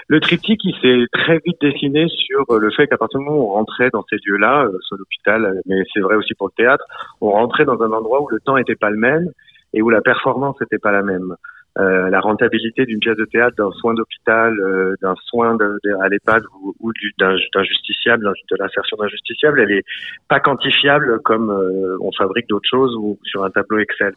Le 0.08 0.20
triptyque, 0.20 0.60
il 0.64 0.74
s'est 0.80 1.06
très 1.12 1.38
vite 1.44 1.60
dessiné 1.60 2.06
sur 2.08 2.44
euh, 2.50 2.58
le 2.60 2.70
fait 2.70 2.86
qu'à 2.86 2.96
partir 2.96 3.18
du 3.18 3.24
moment 3.26 3.38
où 3.38 3.50
on 3.50 3.54
rentrait 3.54 3.90
dans 3.90 4.04
ces 4.08 4.16
lieux-là, 4.24 4.64
euh, 4.66 4.78
soit 4.82 4.96
l'hôpital, 4.98 5.44
euh, 5.44 5.60
mais 5.66 5.82
c'est 5.92 6.00
vrai 6.00 6.14
aussi 6.14 6.34
pour 6.34 6.46
le 6.48 6.62
théâtre, 6.62 6.84
on 7.20 7.30
rentrait 7.30 7.64
dans 7.64 7.80
un 7.82 7.90
endroit 7.90 8.22
où 8.22 8.28
le 8.30 8.38
temps 8.38 8.56
n'était 8.56 8.76
pas 8.76 8.90
le 8.90 8.98
même 8.98 9.30
et 9.74 9.82
où 9.82 9.90
la 9.90 10.00
performance 10.00 10.56
n'était 10.60 10.78
pas 10.78 10.92
la 10.92 11.02
même. 11.02 11.34
Euh, 11.78 12.08
la 12.08 12.20
rentabilité 12.20 12.86
d'une 12.86 13.00
pièce 13.00 13.18
de 13.18 13.26
théâtre, 13.26 13.54
d'un 13.58 13.70
soin 13.72 13.92
d'hôpital, 13.92 14.58
euh, 14.60 14.94
d'un 15.02 15.14
soin 15.26 15.56
de, 15.56 15.78
à 16.00 16.08
l'EHPAD 16.08 16.42
ou, 16.62 16.74
ou 16.80 16.92
du- 16.94 17.12
d'un 17.18 17.36
justiciable, 17.64 18.24
de 18.24 18.56
l'insertion 18.58 18.96
d'un 18.96 19.08
justiciable, 19.08 19.60
elle 19.60 19.72
est 19.72 19.84
pas 20.26 20.40
quantifiable 20.40 21.20
comme 21.22 21.50
on 22.00 22.10
fabrique 22.12 22.48
d'autres 22.48 22.68
choses 22.70 22.94
ou 22.96 23.18
sur 23.24 23.44
un 23.44 23.50
tableau 23.50 23.78
Excel. 23.78 24.14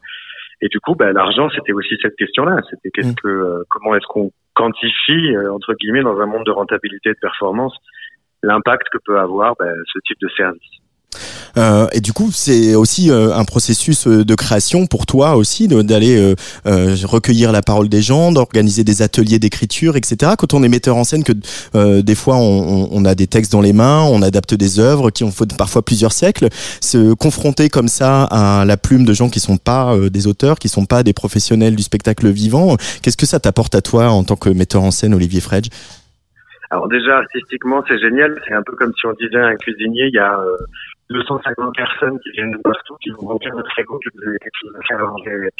Et 0.61 0.67
du 0.67 0.79
coup, 0.79 0.95
bah, 0.95 1.13
l'argent, 1.13 1.49
c'était 1.49 1.71
aussi 1.71 1.95
cette 2.01 2.15
question-là. 2.15 2.61
C'était 2.69 2.89
qu'est-ce 2.91 3.15
que, 3.15 3.27
euh, 3.27 3.63
comment 3.69 3.95
est-ce 3.95 4.05
qu'on 4.07 4.31
quantifie 4.55 5.35
euh, 5.35 5.53
entre 5.53 5.73
guillemets 5.75 6.03
dans 6.03 6.19
un 6.19 6.25
monde 6.25 6.45
de 6.45 6.51
rentabilité 6.51 7.09
et 7.09 7.13
de 7.13 7.19
performance 7.19 7.75
l'impact 8.43 8.87
que 8.89 8.97
peut 9.05 9.19
avoir 9.19 9.55
bah, 9.59 9.71
ce 9.85 9.99
type 10.05 10.19
de 10.21 10.29
service. 10.29 10.78
Euh, 11.57 11.87
et 11.91 12.01
du 12.01 12.13
coup, 12.13 12.29
c'est 12.31 12.75
aussi 12.75 13.09
euh, 13.09 13.33
un 13.33 13.43
processus 13.43 14.07
euh, 14.07 14.23
de 14.23 14.35
création 14.35 14.85
pour 14.85 15.05
toi 15.05 15.35
aussi, 15.35 15.67
d'aller 15.67 16.35
recueillir 16.65 17.51
la 17.51 17.61
parole 17.61 17.89
des 17.89 18.01
gens, 18.01 18.31
d'organiser 18.31 18.83
des 18.83 19.01
ateliers 19.01 19.39
d'écriture, 19.39 19.95
etc. 19.95 20.33
Quand 20.37 20.53
on 20.53 20.63
est 20.63 20.69
metteur 20.69 20.95
en 20.95 21.03
scène, 21.03 21.23
que 21.23 21.33
des 22.01 22.15
fois 22.15 22.37
on, 22.37 23.05
a 23.05 23.15
des 23.15 23.27
textes 23.27 23.51
dans 23.51 23.61
les 23.61 23.73
mains, 23.73 24.03
on 24.03 24.21
adapte 24.21 24.53
des 24.53 24.79
œuvres 24.79 25.09
qui 25.09 25.23
ont 25.23 25.31
fait 25.31 25.55
parfois 25.57 25.83
plusieurs 25.83 26.11
siècles, 26.11 26.49
se 26.81 27.13
confronter 27.13 27.69
comme 27.69 27.87
ça 27.87 28.23
à 28.25 28.65
la 28.65 28.77
plume 28.77 29.05
de 29.05 29.13
gens 29.13 29.29
qui 29.29 29.39
sont 29.39 29.57
pas 29.57 29.95
des 30.09 30.27
auteurs, 30.27 30.59
qui 30.59 30.69
sont 30.69 30.85
pas 30.85 31.03
des 31.03 31.13
professionnels 31.13 31.75
du 31.75 31.83
spectacle 31.83 32.29
vivant, 32.29 32.77
qu'est-ce 33.01 33.17
que 33.17 33.25
ça 33.25 33.39
t'apporte 33.39 33.75
à 33.75 33.81
toi 33.81 34.09
en 34.09 34.23
tant 34.23 34.35
que 34.35 34.49
metteur 34.49 34.83
en 34.83 34.91
scène, 34.91 35.13
Olivier 35.13 35.41
Fredge? 35.41 35.69
Alors 36.71 36.87
déjà 36.87 37.17
artistiquement, 37.17 37.83
c'est 37.87 37.97
génial. 37.97 38.39
C'est 38.47 38.53
un 38.53 38.61
peu 38.63 38.75
comme 38.75 38.93
si 38.93 39.05
on 39.07 39.13
disait 39.13 39.39
à 39.39 39.47
un 39.47 39.55
cuisinier, 39.55 40.05
il 40.07 40.13
y 40.13 40.19
a 40.19 40.39
250 41.09 41.75
personnes 41.75 42.19
qui 42.19 42.31
viennent 42.31 42.51
de 42.51 42.57
partout, 42.57 42.95
qui 43.01 43.09
vont 43.09 43.27
remplir 43.27 43.55
notre 43.55 43.69
frigo, 43.71 43.99
que 43.99 44.09
vous 44.15 44.27
avez 44.27 44.37
quelque 44.39 44.59
chose 44.61 44.75
à 44.75 44.87
faire 44.87 45.01
à 45.01 45.35
avec. 45.35 45.53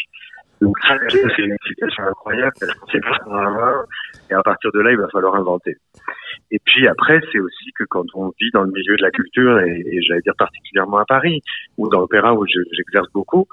Donc 0.62 0.78
ça, 0.80 0.96
c'est 1.10 1.42
une 1.42 1.54
excitation 1.54 2.04
incroyable 2.04 2.52
parce 2.60 2.74
qu'on 2.74 2.88
sait 2.88 3.00
pas 3.00 3.14
ce 3.18 3.24
qu'on 3.24 3.32
va 3.32 3.46
avoir. 3.48 3.84
Et 4.30 4.34
à 4.34 4.44
partir 4.44 4.72
de 4.74 4.82
là, 4.82 4.92
il 4.92 4.98
va 4.98 5.08
falloir 5.08 5.36
inventer. 5.36 5.78
Et 6.52 6.60
puis 6.66 6.88
après, 6.88 7.22
c'est 7.32 7.40
aussi 7.40 7.72
que 7.78 7.86
quand 7.86 8.04
on 8.14 8.32
vit 8.40 8.52
dans 8.54 8.64
le 8.64 8.72
milieu 8.72 8.98
de 8.98 9.02
la 9.02 9.12
culture, 9.12 9.60
et, 9.60 10.02
j'allais 10.02 10.22
dire 10.22 10.36
particulièrement 10.38 10.98
à 10.98 11.06
Paris, 11.06 11.42
ou 11.78 11.88
dans 11.90 12.02
l'opéra 12.02 12.34
où 12.34 12.46
je- 12.46 12.70
j'exerce 12.74 13.08
beaucoup, 13.14 13.48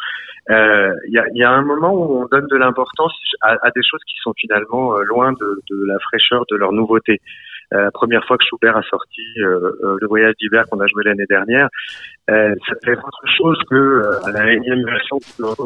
euh, 0.51 0.95
il 1.07 1.13
y, 1.13 1.45
a, 1.45 1.51
un 1.51 1.63
moment 1.63 1.93
où 1.93 2.23
on 2.23 2.27
donne 2.27 2.47
de 2.49 2.57
l'importance 2.57 3.15
à, 3.41 3.71
des 3.75 3.83
choses 3.83 4.03
qui 4.07 4.17
sont 4.23 4.33
finalement 4.37 4.97
euh, 4.97 5.03
loin 5.05 5.33
de 5.33 5.87
la 5.87 5.99
fraîcheur 6.01 6.45
de 6.51 6.57
leur 6.57 6.73
nouveauté. 6.73 7.21
Euh, 7.75 7.91
première 7.93 8.25
fois 8.27 8.37
que 8.39 8.45
Schubert 8.45 8.77
a 8.77 8.83
sorti 8.83 9.23
euh, 9.39 9.73
euh, 9.83 9.97
le 10.01 10.07
voyage 10.07 10.35
d'hiver 10.41 10.65
qu'on 10.71 10.81
a 10.81 10.87
joué 10.87 11.03
l'année 11.05 11.27
dernière, 11.29 11.69
euh, 12.31 12.55
c'était 12.69 12.93
autre 12.97 13.23
chose 13.37 13.59
que 13.69 13.75
euh, 13.75 14.25
à 14.25 14.31
la 14.31 14.53
énième 14.53 14.85
version 14.85 15.19
donc 15.39 15.59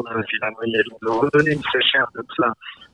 de 1.01 1.09
redonner 1.09 1.51
une 1.53 1.63
fraîcheur 1.63 2.07
comme 2.13 2.25
ça 2.37 2.51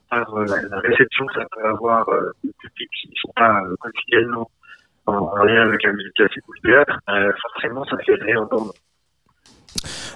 par 0.10 0.36
euh, 0.36 0.46
la- 0.70 0.80
réception 0.80 1.26
que 1.28 1.34
ça 1.36 1.46
peut 1.56 1.66
avoir 1.68 2.08
euh, 2.10 2.32
du 2.44 2.52
public 2.60 2.90
qui 3.02 3.10
ne 3.10 3.16
sont 3.16 3.34
pas 3.36 3.62
euh, 3.62 3.76
quotidiennement 3.80 4.50
en, 5.06 5.14
en 5.14 5.44
lien 5.44 5.62
avec 5.62 5.84
la 5.84 5.94
musique 5.94 6.14
classique 6.14 6.44
ou 6.50 6.54
le 6.62 6.70
théâtre, 6.70 7.00
euh, 7.10 7.32
forcément 7.42 7.86
ça 7.86 7.98
fait 8.06 8.16
réentendre. 8.16 8.74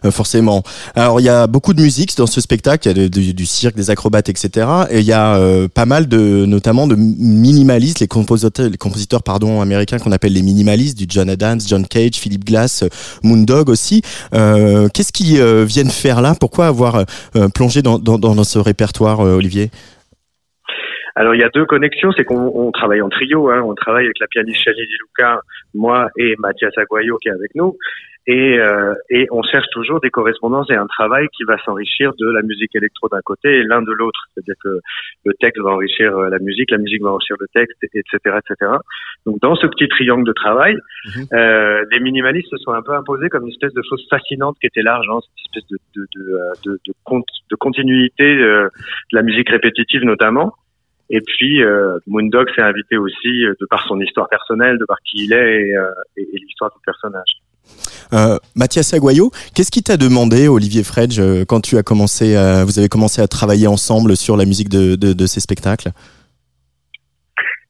Euh, 0.03 0.09
forcément. 0.09 0.63
Alors 0.95 1.19
il 1.19 1.23
y 1.23 1.29
a 1.29 1.45
beaucoup 1.45 1.75
de 1.75 1.81
musique 1.81 2.17
dans 2.17 2.25
ce 2.25 2.41
spectacle, 2.41 2.87
il 2.89 2.97
y 2.97 3.05
a 3.05 3.07
du, 3.07 3.33
du 3.35 3.45
cirque, 3.45 3.75
des 3.75 3.91
acrobates, 3.91 4.29
etc. 4.29 4.67
Et 4.89 4.99
il 4.99 5.05
y 5.05 5.13
a 5.13 5.35
euh, 5.35 5.67
pas 5.67 5.85
mal 5.85 6.07
de, 6.07 6.45
notamment 6.47 6.87
de 6.87 6.95
minimalistes, 6.95 7.99
les 7.99 8.07
compositeurs, 8.07 8.69
les 8.69 8.77
compositeurs 8.77 9.21
pardon 9.21 9.61
américains 9.61 9.99
qu'on 9.99 10.11
appelle 10.11 10.33
les 10.33 10.41
minimalistes, 10.41 10.97
du 10.97 11.05
John 11.07 11.29
Adams, 11.29 11.59
John 11.67 11.85
Cage, 11.85 12.15
Philip 12.15 12.43
Glass, 12.43 12.81
euh, 12.81 12.89
Moondog 13.21 13.69
aussi. 13.69 14.01
Qu'est-ce 14.31 15.11
qu'ils 15.13 15.41
viennent 15.65 15.91
faire 15.91 16.21
là? 16.21 16.35
Pourquoi 16.39 16.67
avoir 16.67 17.05
plongé 17.53 17.81
dans, 17.81 17.99
dans, 17.99 18.17
dans 18.17 18.43
ce 18.43 18.57
répertoire, 18.57 19.19
Olivier? 19.19 19.69
Alors 21.15 21.35
il 21.35 21.41
y 21.41 21.43
a 21.43 21.49
deux 21.49 21.65
connexions, 21.65 22.11
c'est 22.13 22.23
qu'on 22.23 22.51
on 22.55 22.71
travaille 22.71 23.01
en 23.01 23.09
trio, 23.09 23.49
hein, 23.49 23.61
on 23.65 23.75
travaille 23.75 24.05
avec 24.05 24.19
la 24.19 24.27
pianiste 24.27 24.61
Shani 24.63 24.77
Di 24.85 24.93
Luca, 25.01 25.41
moi 25.73 26.09
et 26.17 26.35
Mathias 26.39 26.77
Aguayo 26.77 27.17
qui 27.17 27.27
est 27.29 27.31
avec 27.33 27.53
nous, 27.55 27.77
et, 28.27 28.59
euh, 28.59 28.93
et 29.09 29.25
on 29.31 29.41
cherche 29.41 29.65
toujours 29.73 29.99
des 29.99 30.11
correspondances 30.11 30.69
et 30.69 30.75
un 30.75 30.85
travail 30.85 31.27
qui 31.35 31.43
va 31.43 31.57
s'enrichir 31.65 32.11
de 32.19 32.29
la 32.29 32.43
musique 32.43 32.73
électro 32.75 33.09
d'un 33.09 33.19
côté 33.25 33.49
et 33.59 33.63
l'un 33.63 33.81
de 33.81 33.91
l'autre, 33.91 34.19
c'est-à-dire 34.33 34.53
que 34.63 34.79
le 35.25 35.33
texte 35.39 35.59
va 35.61 35.71
enrichir 35.71 36.15
euh, 36.15 36.29
la 36.29 36.37
musique, 36.39 36.69
la 36.71 36.77
musique 36.77 37.01
va 37.01 37.09
enrichir 37.09 37.35
le 37.39 37.47
texte, 37.53 37.77
etc., 37.83 38.37
etc. 38.37 38.71
Donc 39.25 39.39
dans 39.41 39.55
ce 39.55 39.65
petit 39.67 39.87
triangle 39.87 40.25
de 40.25 40.33
travail, 40.33 40.75
euh, 41.33 41.83
les 41.91 41.99
minimalistes 41.99 42.49
se 42.51 42.57
sont 42.57 42.71
un 42.73 42.83
peu 42.83 42.93
imposés 42.93 43.27
comme 43.29 43.43
une 43.43 43.51
espèce 43.51 43.73
de 43.73 43.81
chose 43.89 44.05
fascinante 44.09 44.55
qui 44.61 44.67
était 44.67 44.83
l'argent, 44.83 45.19
cette 45.21 45.63
espèce 45.63 45.69
de, 45.71 45.77
de, 45.95 46.07
de, 46.15 46.33
euh, 46.33 46.53
de, 46.65 46.71
de, 46.87 46.93
con- 47.03 47.23
de 47.49 47.55
continuité 47.55 48.23
euh, 48.37 48.69
de 49.11 49.17
la 49.17 49.23
musique 49.23 49.49
répétitive 49.49 50.03
notamment. 50.03 50.53
Et 51.13 51.19
puis, 51.21 51.61
euh, 51.61 51.97
Moondog 52.07 52.47
s'est 52.55 52.61
invité 52.61 52.97
aussi 52.97 53.45
euh, 53.45 53.53
de 53.59 53.65
par 53.69 53.85
son 53.87 53.99
histoire 53.99 54.29
personnelle, 54.29 54.77
de 54.79 54.85
par 54.85 54.97
qui 55.05 55.25
il 55.25 55.33
est 55.33 55.67
et, 55.67 55.75
euh, 55.75 55.89
et- 56.17 56.21
et 56.21 56.37
l'histoire 56.39 56.71
du 56.71 56.77
personnage. 56.85 57.31
Euh, 58.13 58.37
Mathias 58.55 58.93
Aguayo, 58.93 59.29
qu'est-ce 59.53 59.71
qui 59.71 59.83
t'a 59.83 59.97
demandé, 59.97 60.47
Olivier 60.47 60.83
Fredge, 60.83 61.19
euh, 61.19 61.43
quand 61.47 61.61
tu 61.61 61.77
as 61.77 61.83
commencé, 61.83 62.35
à- 62.35 62.63
vous 62.65 62.79
avez 62.79 62.87
commencé 62.87 63.21
à 63.21 63.27
travailler 63.27 63.67
ensemble 63.67 64.15
sur 64.15 64.35
la 64.37 64.45
musique 64.45 64.69
de, 64.69 64.95
de, 64.95 65.13
de 65.13 65.25
ces 65.25 65.41
spectacles? 65.41 65.89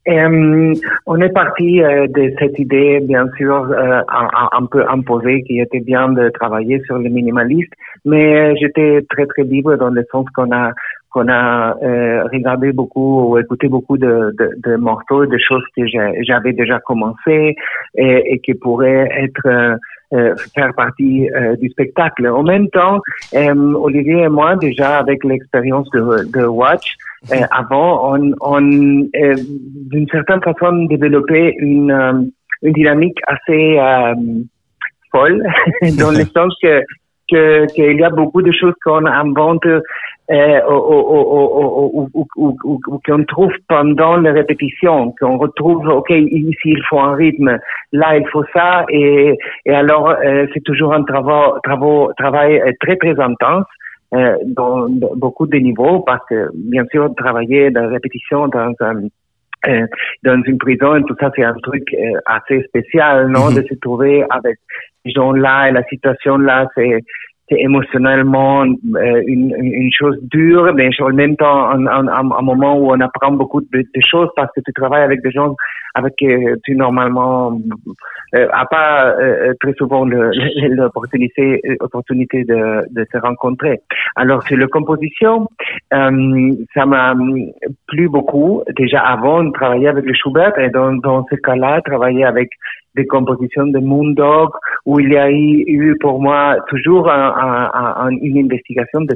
Euh, 0.07 0.73
on 1.05 1.21
est 1.21 1.29
parti 1.33 1.81
euh, 1.83 2.07
de 2.07 2.33
cette 2.39 2.57
idée, 2.57 2.99
bien 3.01 3.27
sûr, 3.37 3.53
euh, 3.69 4.01
un, 4.09 4.27
un- 4.33 4.49
un 4.51 4.65
peu 4.65 4.83
imposée, 4.89 5.43
qui 5.43 5.59
était 5.59 5.79
bien 5.79 6.09
de 6.09 6.29
travailler 6.29 6.81
sur 6.85 6.97
le 6.97 7.07
minimaliste, 7.09 7.71
mais 8.05 8.35
euh, 8.35 8.55
j'étais 8.59 9.05
très 9.11 9.27
très 9.27 9.43
libre 9.43 9.75
dans 9.77 9.89
le 9.89 10.03
sens 10.11 10.25
qu'on 10.35 10.51
a 10.51 10.71
qu'on 11.11 11.27
a 11.27 11.75
euh, 11.83 12.23
regardé 12.31 12.71
beaucoup 12.71 13.29
ou 13.31 13.37
écouté 13.37 13.67
beaucoup 13.67 13.97
de, 13.97 14.33
de, 14.39 14.49
de 14.65 14.75
morceaux, 14.77 15.25
de 15.25 15.37
choses 15.37 15.63
que 15.75 15.83
j'avais 16.21 16.53
déjà 16.53 16.79
commencé 16.79 17.55
et, 17.95 18.33
et 18.33 18.39
qui 18.39 18.53
pourraient 18.53 19.09
être 19.17 19.45
euh, 19.45 19.75
euh, 20.13 20.35
faire 20.53 20.73
partie 20.75 21.29
euh, 21.29 21.55
du 21.55 21.69
spectacle. 21.69 22.27
En 22.27 22.43
même 22.43 22.69
temps, 22.69 22.99
euh, 23.33 23.73
Olivier 23.75 24.23
et 24.23 24.29
moi, 24.29 24.55
déjà 24.55 24.97
avec 24.97 25.23
l'expérience 25.23 25.89
de, 25.91 26.29
de 26.37 26.45
Watch, 26.45 26.95
euh, 27.31 27.35
avant, 27.51 28.15
on, 28.15 28.31
on 28.41 28.61
euh, 29.15 29.35
d'une 29.91 30.07
certaine 30.09 30.41
façon 30.41 30.85
développé 30.85 31.55
une, 31.59 32.31
une 32.63 32.73
dynamique 32.73 33.19
assez 33.27 33.77
euh, 33.79 34.13
folle, 35.11 35.43
dans 35.99 36.11
le 36.11 36.25
sens 36.35 36.55
que 36.61 36.81
que- 37.29 37.65
qu'il 37.73 37.97
y 37.97 38.03
a 38.03 38.09
beaucoup 38.09 38.41
de 38.41 38.51
choses 38.51 38.73
qu'on 38.83 39.05
invente 39.05 39.65
euh, 40.31 40.61
ou, 40.69 42.09
qu'on 43.05 43.23
trouve 43.25 43.51
pendant 43.67 44.17
les 44.17 44.31
répétitions, 44.31 45.13
qu'on 45.19 45.37
retrouve, 45.37 45.87
ok, 45.87 46.09
ici 46.09 46.55
il 46.65 46.81
faut 46.89 46.99
un 46.99 47.15
rythme, 47.15 47.59
là 47.91 48.17
il 48.17 48.27
faut 48.29 48.45
ça, 48.53 48.85
et, 48.89 49.37
et 49.65 49.73
alors 49.73 50.09
euh, 50.09 50.45
c'est 50.53 50.63
toujours 50.63 50.93
un 50.93 51.03
travail, 51.03 51.51
travail, 52.17 52.61
euh, 52.61 52.71
très 52.79 52.95
très 52.95 53.19
intense 53.19 53.65
euh, 54.13 54.35
dans, 54.45 54.87
dans 54.89 55.15
beaucoup 55.15 55.47
de 55.47 55.57
niveaux, 55.57 55.99
parce 56.01 56.23
que 56.29 56.49
bien 56.53 56.85
sûr 56.91 57.13
travailler 57.15 57.71
dans 57.71 57.81
la 57.81 57.89
répétition 57.89 58.47
dans 58.47 58.73
un 58.79 58.95
euh, 59.67 59.85
dans 60.23 60.41
une 60.43 60.57
prison 60.57 60.95
et 60.95 61.03
tout 61.03 61.15
ça, 61.19 61.29
c'est 61.35 61.43
un 61.43 61.53
truc 61.61 61.83
euh, 61.93 62.19
assez 62.25 62.63
spécial, 62.63 63.27
non, 63.27 63.49
Mhm. 63.49 63.55
de 63.57 63.67
se 63.67 63.75
trouver 63.75 64.23
avec 64.29 64.57
ces 65.05 65.11
gens-là 65.11 65.69
et 65.69 65.71
la 65.71 65.83
situation 65.83 66.37
là, 66.37 66.67
c'est 66.75 66.99
c'est 67.51 67.59
émotionnellement 67.59 68.63
euh, 68.63 69.21
une, 69.27 69.53
une 69.59 69.91
chose 69.91 70.17
dure, 70.23 70.73
mais 70.73 70.89
en 71.01 71.09
même 71.09 71.35
temps 71.35 71.69
un, 71.69 71.85
un, 71.85 72.07
un, 72.07 72.41
moment 72.41 72.77
où 72.77 72.91
on 72.91 72.99
apprend 73.01 73.31
beaucoup 73.31 73.61
de, 73.61 73.79
de 73.79 74.01
choses 74.09 74.29
parce 74.35 74.49
que 74.55 74.61
tu 74.65 74.71
travailles 74.71 75.03
avec 75.03 75.21
des 75.21 75.31
gens 75.31 75.55
avec 75.93 76.15
qui 76.15 76.27
tu 76.63 76.75
normalement 76.75 77.59
euh, 78.33 78.47
a 78.53 78.65
pas 78.65 79.07
euh, 79.19 79.53
très 79.59 79.73
souvent 79.73 80.05
l'opportunité 80.05 81.61
opportunité 81.81 82.45
de, 82.45 82.83
de 82.89 83.05
se 83.11 83.17
rencontrer. 83.17 83.81
Alors 84.15 84.41
sur 84.43 84.57
la 84.57 84.67
composition, 84.67 85.49
euh, 85.93 86.51
ça 86.73 86.85
m'a 86.85 87.13
plu 87.87 88.07
beaucoup. 88.07 88.63
Déjà 88.77 89.01
avant 89.01 89.43
de 89.43 89.51
travailler 89.51 89.89
avec 89.89 90.05
le 90.05 90.13
Schubert 90.13 90.57
et 90.57 90.69
dans, 90.69 90.93
dans 90.93 91.25
ce 91.29 91.35
cas-là, 91.35 91.81
travailler 91.81 92.23
avec 92.23 92.49
des 92.95 93.05
compositions 93.05 93.67
de 93.67 93.79
Moondog 93.79 94.49
où 94.85 94.99
il 94.99 95.11
y 95.13 95.17
a 95.17 95.31
eu, 95.31 95.95
pour 95.99 96.21
moi 96.21 96.57
toujours 96.69 97.09
un- 97.09 97.33
un- 97.73 98.05
un- 98.05 98.17
une 98.21 98.37
investigation 98.37 99.01
de 99.01 99.15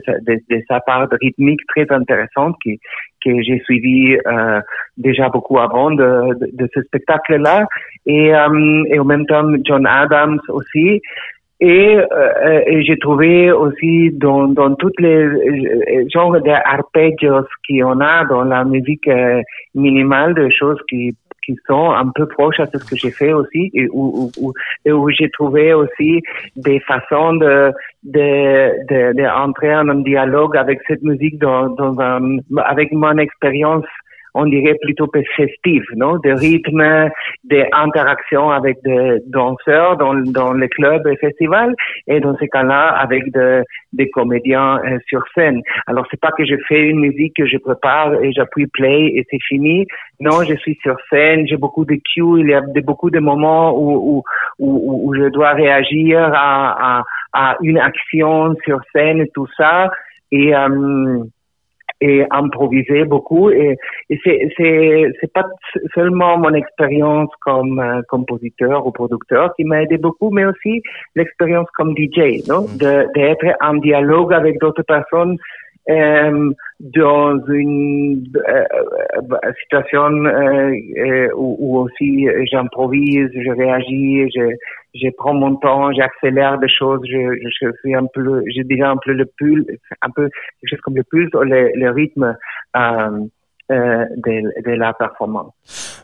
sa, 0.67 0.79
part 0.81 1.07
rythmique 1.21 1.59
très 1.67 1.85
intéressante 1.91 2.55
qui, 2.63 2.79
que 3.23 3.41
j'ai 3.41 3.59
suivi 3.65 4.17
euh, 4.27 4.61
déjà 4.97 5.29
beaucoup 5.29 5.59
avant 5.59 5.91
de, 5.91 6.67
ce 6.73 6.81
spectacle-là 6.83 7.65
et, 8.05 8.33
euh, 8.35 8.83
et 8.89 8.99
en 8.99 9.05
même 9.05 9.25
temps 9.25 9.43
John 9.65 9.85
Adams 9.85 10.39
aussi. 10.49 11.01
Et, 11.61 11.95
euh, 11.97 12.81
j'ai 12.85 12.97
trouvé 12.97 13.49
aussi 13.51 14.11
dans, 14.11 14.47
dans 14.47 14.75
toutes 14.75 14.99
les 14.99 15.23
euh, 15.23 16.05
genres 16.13 16.39
d'arpeggios 16.41 17.45
qu'on 17.67 17.99
a 18.01 18.25
dans 18.25 18.43
la 18.43 18.65
musique 18.65 19.09
minimale, 19.73 20.33
des 20.35 20.51
choses 20.51 20.79
qui 20.89 21.15
qui 21.45 21.55
sont 21.67 21.91
un 21.91 22.09
peu 22.15 22.27
proches 22.27 22.59
à 22.59 22.67
ce 22.67 22.77
que 22.77 22.95
j'ai 22.95 23.11
fait 23.11 23.33
aussi 23.33 23.71
et 23.73 23.87
où, 23.91 24.31
où, 24.37 24.53
où, 24.85 25.09
j'ai 25.11 25.29
trouvé 25.29 25.73
aussi 25.73 26.21
des 26.55 26.79
façons 26.81 27.33
de 27.33 27.71
de, 28.03 28.85
de, 28.89 29.13
de 29.17 29.25
entrer 29.27 29.75
en 29.75 29.89
un 29.89 30.01
dialogue 30.01 30.55
avec 30.57 30.79
cette 30.87 31.01
musique 31.01 31.39
dans, 31.39 31.69
dans 31.69 31.99
un, 31.99 32.37
avec 32.63 32.91
mon 32.91 33.17
expérience 33.17 33.85
on 34.35 34.45
dirait 34.45 34.75
plutôt 34.81 35.09
festive, 35.35 35.85
non? 35.95 36.17
De 36.17 36.31
rythme, 36.31 37.09
d'interactions 37.45 38.51
avec 38.51 38.77
des 38.83 39.19
danseurs 39.27 39.95
dans, 39.97 40.13
les 40.53 40.67
clubs 40.67 41.07
et 41.07 41.15
festivals, 41.15 41.73
et 42.07 42.19
dans 42.19 42.37
ces 42.37 42.49
cas-là, 42.49 42.89
avec 42.89 43.31
de- 43.31 43.63
des 43.93 44.09
comédiens 44.09 44.81
euh, 44.85 44.99
sur 45.07 45.23
scène. 45.33 45.61
Alors, 45.87 46.05
c'est 46.11 46.19
pas 46.19 46.31
que 46.31 46.45
je 46.45 46.55
fais 46.67 46.81
une 46.81 46.99
musique 46.99 47.33
que 47.37 47.47
je 47.47 47.57
prépare 47.57 48.13
et 48.21 48.33
j'appuie 48.33 48.67
play 48.67 49.07
et 49.15 49.25
c'est 49.31 49.41
fini. 49.47 49.87
Non, 50.19 50.43
je 50.43 50.55
suis 50.55 50.77
sur 50.83 50.97
scène, 51.09 51.47
j'ai 51.47 51.57
beaucoup 51.57 51.85
de 51.85 51.95
cues, 51.95 52.41
il 52.41 52.47
y 52.49 52.53
a 52.53 52.61
beaucoup 52.83 53.09
de 53.09 53.19
moments 53.19 53.73
où, 53.77 54.21
où, 54.59 55.13
je 55.15 55.29
dois 55.29 55.53
réagir 55.53 56.19
à, 56.33 56.99
à, 56.99 57.03
à 57.33 57.55
une 57.61 57.77
action 57.77 58.53
sur 58.65 58.79
scène 58.93 59.21
et 59.21 59.29
tout 59.33 59.47
ça. 59.57 59.89
Et, 60.31 60.53
euh, 60.53 61.23
et 62.01 62.23
improviser 62.31 63.05
beaucoup. 63.05 63.49
Et, 63.49 63.77
et 64.09 64.19
c'est 64.23 64.49
c'est 64.57 65.05
c'est 65.19 65.31
pas 65.33 65.45
seulement 65.93 66.37
mon 66.37 66.53
expérience 66.53 67.29
comme 67.41 67.79
euh, 67.79 68.01
compositeur 68.09 68.85
ou 68.85 68.91
producteur 68.91 69.53
qui 69.55 69.63
m'a 69.63 69.83
aidé 69.83 69.97
beaucoup 69.97 70.29
mais 70.31 70.45
aussi 70.45 70.81
l'expérience 71.15 71.67
comme 71.77 71.95
DJ 71.97 72.47
non? 72.47 72.65
De 72.75 73.11
d'être 73.13 73.45
en 73.61 73.75
dialogue 73.75 74.33
avec 74.33 74.59
d'autres 74.59 74.83
personnes 74.83 75.37
euh, 75.89 76.51
dans 76.79 77.37
une 77.47 78.25
euh, 78.35 78.65
euh, 79.17 79.51
situation 79.61 80.25
euh, 80.25 81.29
où, 81.35 81.55
où 81.59 81.77
aussi 81.79 82.27
j'improvise, 82.51 83.29
je 83.33 83.51
réagis, 83.51 84.29
je, 84.35 84.55
je 84.95 85.09
prends 85.17 85.33
mon 85.33 85.55
temps, 85.57 85.91
j'accélère 85.91 86.57
des 86.57 86.69
choses, 86.69 87.01
je, 87.03 87.37
je 87.59 87.71
suis 87.79 87.93
un 87.95 88.05
peu, 88.13 88.43
j'ai 88.47 88.63
déjà 88.63 88.89
un 88.89 88.97
peu 88.97 89.11
le 89.11 89.25
pulse, 89.25 89.67
un 90.01 90.09
peu 90.09 90.29
quelque 90.61 90.69
chose 90.69 90.81
comme 90.81 90.95
le 90.95 91.03
pulse, 91.03 91.33
ou 91.33 91.41
le, 91.41 91.71
le 91.75 91.91
rythme 91.91 92.35
euh, 92.75 93.19
euh, 93.71 94.05
de, 94.17 94.63
de 94.63 94.71
la 94.71 94.93
performance. 94.93 95.53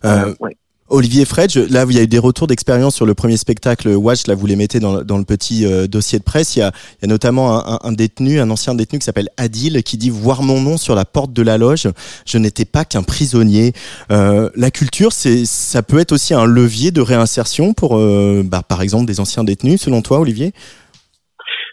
Euh, 0.03 0.33
oui. 0.41 0.51
Olivier 0.91 1.23
Fredge, 1.23 1.55
là, 1.71 1.85
il 1.89 1.95
y 1.95 1.99
a 1.99 2.03
eu 2.03 2.07
des 2.07 2.19
retours 2.19 2.47
d'expérience 2.47 2.95
sur 2.95 3.05
le 3.05 3.13
premier 3.13 3.37
spectacle 3.37 3.87
Watch. 3.95 4.27
Là, 4.27 4.35
vous 4.35 4.45
les 4.45 4.57
mettez 4.57 4.81
dans, 4.81 4.93
le 4.97 5.23
petit 5.23 5.65
euh, 5.65 5.87
dossier 5.87 6.19
de 6.19 6.23
presse. 6.23 6.57
Il 6.57 6.59
y 6.59 6.63
a, 6.63 6.71
notamment 7.07 7.63
un, 7.85 7.93
détenu, 7.93 8.41
un 8.41 8.49
ancien 8.49 8.75
détenu 8.75 8.99
qui 8.99 9.05
s'appelle 9.05 9.29
Adil, 9.37 9.83
qui 9.83 9.95
dit 9.97 10.09
voir 10.09 10.43
mon 10.43 10.59
nom 10.59 10.75
sur 10.75 10.93
la 10.93 11.05
porte 11.05 11.31
de 11.31 11.43
la 11.43 11.57
loge. 11.57 11.87
Je 12.27 12.37
n'étais 12.37 12.65
pas 12.65 12.83
qu'un 12.83 13.03
prisonnier. 13.03 13.71
Euh, 14.11 14.49
la 14.57 14.69
culture, 14.69 15.13
ça 15.13 15.81
peut 15.81 15.97
être 15.97 16.11
aussi 16.11 16.33
un 16.33 16.45
levier 16.45 16.91
de 16.91 16.99
réinsertion 16.99 17.73
pour, 17.73 17.97
euh, 17.97 18.43
bah, 18.43 18.59
par 18.67 18.81
exemple, 18.81 19.05
des 19.05 19.21
anciens 19.21 19.45
détenus, 19.45 19.79
selon 19.79 20.01
toi, 20.01 20.19
Olivier? 20.19 20.51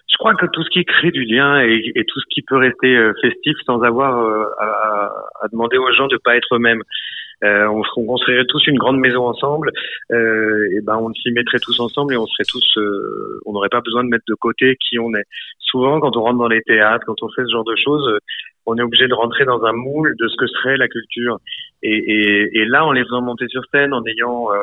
Je 0.07 0.17
crois 0.17 0.35
que 0.37 0.47
tout 0.47 0.63
ce 0.63 0.71
qui 0.71 0.85
crée 0.85 1.11
du 1.11 1.25
lien 1.25 1.61
et, 1.61 2.05
tout 2.07 2.21
ce 2.21 2.27
qui 2.31 2.43
peut 2.43 2.57
rester 2.57 2.97
festif 3.21 3.55
sans 3.67 3.83
avoir 3.83 4.15
à, 4.61 5.11
à 5.43 5.49
demander 5.51 5.77
aux 5.77 5.93
gens 5.93 6.07
de 6.07 6.19
pas 6.23 6.37
être 6.37 6.55
eux-mêmes. 6.55 6.83
Euh, 7.45 7.67
on, 7.67 7.83
on 7.97 8.07
construirait 8.07 8.47
tous 8.47 8.67
une 8.67 8.79
grande 8.79 8.99
maison 8.99 9.27
ensemble, 9.27 9.71
euh, 10.11 10.69
et 10.77 10.81
ben 10.83 10.97
on 10.97 11.13
s'y 11.15 11.31
mettrait 11.31 11.61
tous 11.61 11.79
ensemble 11.79 12.15
et 12.15 12.17
on 12.17 12.27
serait 12.27 12.49
tous, 12.49 12.79
euh, 12.79 13.41
on 13.47 13.53
n'aurait 13.53 13.69
pas 13.69 13.81
besoin 13.81 14.03
de 14.03 14.09
mettre 14.09 14.25
de 14.29 14.35
côté 14.35 14.77
qui 14.77 14.99
on 14.99 15.15
est. 15.15 15.25
Souvent, 15.59 16.01
quand 16.01 16.17
on 16.17 16.23
rentre 16.23 16.39
dans 16.39 16.49
les 16.49 16.63
théâtres, 16.63 17.05
quand 17.07 17.23
on 17.23 17.29
fait 17.29 17.45
ce 17.45 17.53
genre 17.53 17.65
de 17.65 17.77
choses, 17.77 18.19
on 18.67 18.77
est 18.77 18.83
obligé 18.83 19.09
de 19.09 19.15
rentrer 19.15 19.45
dans 19.45 19.63
un 19.65 19.73
moule 19.73 20.15
de 20.19 20.29
ce 20.29 20.37
que 20.37 20.47
serait 20.47 20.77
la 20.77 20.89
culture. 20.89 21.39
Et, 21.83 21.97
et, 21.97 22.59
et 22.59 22.65
là, 22.67 22.85
en 22.85 22.93
les 22.93 23.05
faisant 23.05 23.23
monter 23.23 23.47
sur 23.49 23.63
scène, 23.73 23.95
en 23.95 24.03
ayant, 24.05 24.53
euh, 24.53 24.59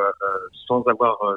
sans 0.67 0.83
avoir, 0.83 1.17
euh, 1.23 1.35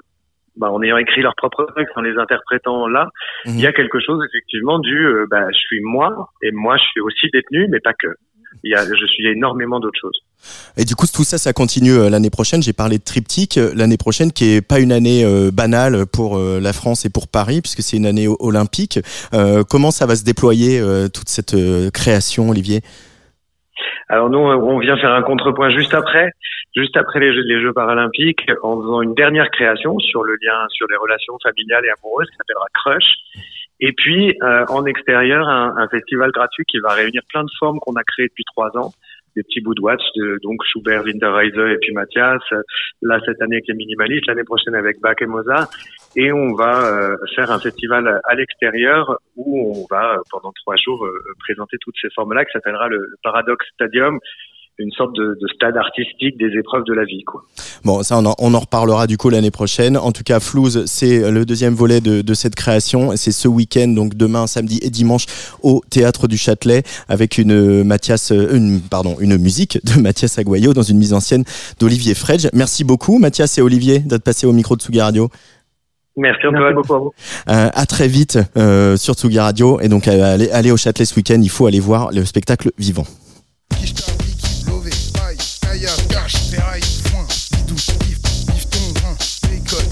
bah, 0.57 0.71
en 0.71 0.83
ayant 0.83 0.99
écrit 0.99 1.23
leur 1.23 1.35
propre 1.37 1.67
texte, 1.77 1.97
en 1.97 2.03
les 2.03 2.17
interprétant 2.19 2.89
là, 2.89 3.09
il 3.47 3.61
y 3.61 3.67
a 3.67 3.73
quelque 3.73 4.01
chose 4.01 4.21
effectivement 4.29 4.79
du, 4.81 5.07
euh, 5.07 5.27
bah, 5.31 5.47
je 5.51 5.59
suis 5.59 5.81
moi 5.83 6.31
et 6.43 6.51
moi 6.51 6.77
je 6.77 6.85
suis 6.85 7.01
aussi 7.01 7.29
détenu, 7.33 7.69
mais 7.69 7.81
pas 7.81 7.95
que. 7.95 8.09
Il 8.65 8.71
y 8.73 8.75
a, 8.75 8.85
je 8.85 9.07
suis 9.07 9.27
énormément 9.29 9.81
d'autres 9.81 9.99
choses. 10.01 10.19
Et 10.77 10.85
du 10.85 10.95
coup, 10.95 11.07
tout 11.07 11.25
ça, 11.25 11.39
ça 11.39 11.53
continue 11.53 11.93
euh, 11.93 12.11
l'année 12.11 12.31
prochaine. 12.31 12.63
J'ai 12.63 12.73
parlé 12.73 12.99
de 12.99 13.05
triptyque 13.05 13.59
euh, 13.59 13.73
l'année 13.75 13.97
prochaine, 13.97 14.33
qui 14.33 14.55
est 14.55 14.61
pas 14.61 14.79
une 14.79 14.93
année 14.93 15.25
euh, 15.25 15.51
banale 15.53 16.07
pour 16.07 16.39
euh, 16.39 16.61
la 16.61 16.73
France 16.73 17.05
et 17.05 17.11
pour 17.11 17.29
Paris, 17.29 17.61
puisque 17.61 17.83
c'est 17.83 17.97
une 17.97 18.07
année 18.07 18.29
olympique. 18.41 19.01
Euh, 19.35 19.65
comment 19.69 19.91
ça 19.91 20.07
va 20.07 20.17
se 20.17 20.25
déployer 20.25 20.81
toute 21.13 21.29
cette 21.29 21.57
création, 21.93 22.51
Olivier? 22.51 22.81
Alors 24.09 24.31
nous, 24.31 24.39
on 24.39 24.79
vient 24.79 24.97
faire 24.97 25.13
un 25.13 25.23
contrepoint 25.23 25.71
juste 25.71 25.95
après, 25.95 26.31
juste 26.75 26.97
après 26.97 27.21
les 27.21 27.35
Jeux, 27.35 27.43
les 27.43 27.61
Jeux 27.61 27.73
paralympiques, 27.73 28.41
en 28.63 28.81
faisant 28.81 29.03
une 29.03 29.15
dernière 29.15 29.51
création 29.51 29.99
sur 29.99 30.23
le 30.23 30.33
lien, 30.33 30.67
sur 30.71 30.87
les 30.89 30.97
relations 30.97 31.37
familiales 31.43 31.85
et 31.85 31.91
amoureuses, 31.99 32.29
qui 32.31 32.37
s'appellera 32.37 32.67
Crush. 32.75 33.05
Et 33.81 33.93
puis, 33.93 34.37
euh, 34.43 34.65
en 34.69 34.85
extérieur, 34.87 35.49
un, 35.49 35.75
un 35.77 35.89
festival 35.89 36.31
gratuit 36.33 36.65
qui 36.65 36.79
va 36.81 36.91
réunir 36.95 37.23
plein 37.29 37.45
de 37.45 37.51
formes 37.59 37.79
qu'on 37.81 37.95
a 37.95 38.03
créées 38.03 38.29
depuis 38.29 38.45
trois 38.45 38.77
ans, 38.77 38.93
des 39.37 39.43
petits 39.45 39.61
bouts 39.61 39.75
de 39.75 39.81
watch, 39.81 40.03
de, 40.17 40.39
donc 40.43 40.61
Schubert, 40.65 41.05
Winterreise 41.05 41.57
et 41.57 41.79
puis 41.81 41.93
Mathias. 41.93 42.43
Là, 43.03 43.21
cette 43.25 43.41
année 43.41 43.57
avec 43.57 43.69
les 43.69 43.75
minimalistes, 43.75 44.27
l'année 44.27 44.45
prochaine 44.45 44.75
avec 44.75 45.01
Bach 45.01 45.17
et 45.21 45.27
Mozart. 45.27 45.69
Et 46.17 46.33
on 46.33 46.55
va 46.55 46.87
euh, 46.87 47.17
faire 47.37 47.51
un 47.53 47.61
festival 47.61 48.21
à 48.25 48.35
l'extérieur 48.35 49.19
où 49.37 49.77
on 49.77 49.87
va, 49.95 50.15
euh, 50.15 50.19
pendant 50.31 50.53
trois 50.53 50.75
jours, 50.77 51.05
euh, 51.05 51.13
présenter 51.39 51.77
toutes 51.81 51.95
ces 52.01 52.09
formes-là, 52.15 52.45
qui 52.45 52.53
s'appellera 52.53 52.89
le, 52.89 52.97
le 52.97 53.17
Paradox 53.23 53.65
Stadium, 53.75 54.19
une 54.79 54.91
sorte 54.93 55.15
de, 55.15 55.37
de 55.41 55.49
stade 55.55 55.77
artistique 55.77 56.39
des 56.39 56.59
épreuves 56.59 56.85
de 56.85 56.93
la 56.93 57.05
vie. 57.05 57.25
Quoi. 57.25 57.43
Bon, 57.85 58.03
ça, 58.03 58.19
on 58.19 58.25
en, 58.25 58.35
on 58.39 58.55
en 58.55 58.61
reparlera 58.61 59.07
du 59.07 59.17
coup 59.17 59.31
l'année 59.31 59.51
prochaine. 59.51 59.97
En 59.97 60.13
tout 60.13 60.23
cas, 60.23 60.41
Flouze, 60.41 60.85
c'est 60.87 61.31
le 61.31 61.45
deuxième 61.45 61.75
volet 61.75 62.01
de, 62.01 62.23
de 62.23 62.35
cette 62.35 62.55
création. 62.55 63.13
C'est 63.17 63.33
ce 63.33 63.49
week-end, 63.49 63.89
donc 63.89 64.15
demain, 64.15 64.47
samedi 64.47 64.79
et 64.83 64.91
dimanche, 64.91 65.27
au 65.63 65.83
Théâtre 65.91 66.29
du 66.29 66.37
Châtelet, 66.37 66.83
avec 67.09 67.39
une 67.39 67.53
euh, 67.53 67.85
Mathias, 67.85 68.33
euh, 68.33 68.57
une, 68.57 68.81
pardon, 68.81 69.17
une 69.21 69.37
musique 69.37 69.79
de 69.85 70.01
Mathias 70.01 70.39
Aguayo 70.39 70.75
dans 70.75 70.83
une 70.83 70.99
mise 70.99 71.13
en 71.13 71.21
scène 71.21 71.45
d'Olivier 71.81 72.15
Fredge. 72.15 72.49
Merci 72.53 72.85
beaucoup, 72.85 73.19
Mathias 73.19 73.59
et 73.59 73.63
Olivier, 73.63 74.01
d'être 74.01 74.23
passés 74.23 74.47
au 74.47 74.53
micro 74.53 74.77
de 74.77 74.81
Tsugi 74.81 75.01
Radio. 75.01 75.29
Merci 76.19 76.47
Antoine. 76.49 76.63
Merci 76.63 76.75
beaucoup 76.75 76.95
à 76.95 76.99
vous. 76.99 77.13
Euh, 77.49 77.71
à 77.73 77.87
très 77.87 78.09
vite 78.09 78.39
euh, 78.57 78.97
sur 78.97 79.15
Tsugi 79.15 79.39
Radio. 79.39 79.81
Et 79.81 79.89
donc, 79.89 80.09
euh, 80.09 80.35
allez, 80.35 80.51
allez 80.51 80.73
au 80.73 80.77
Châtelet 80.77 81.05
ce 81.05 81.15
week-end. 81.15 81.39
Il 81.41 81.51
faut 81.51 81.67
aller 81.67 81.81
voir 81.81 82.11
le 82.13 82.25
spectacle 82.25 82.71
vivant. 82.77 83.05
Caillasse, 85.69 86.07
cache, 86.09 86.37
ferraille, 86.51 86.83
foin, 87.11 87.27
bidou, 87.53 87.75
bif, 87.75 88.19
bifton, 88.47 88.95
vin, 89.03 89.17
bacon, 89.43 89.85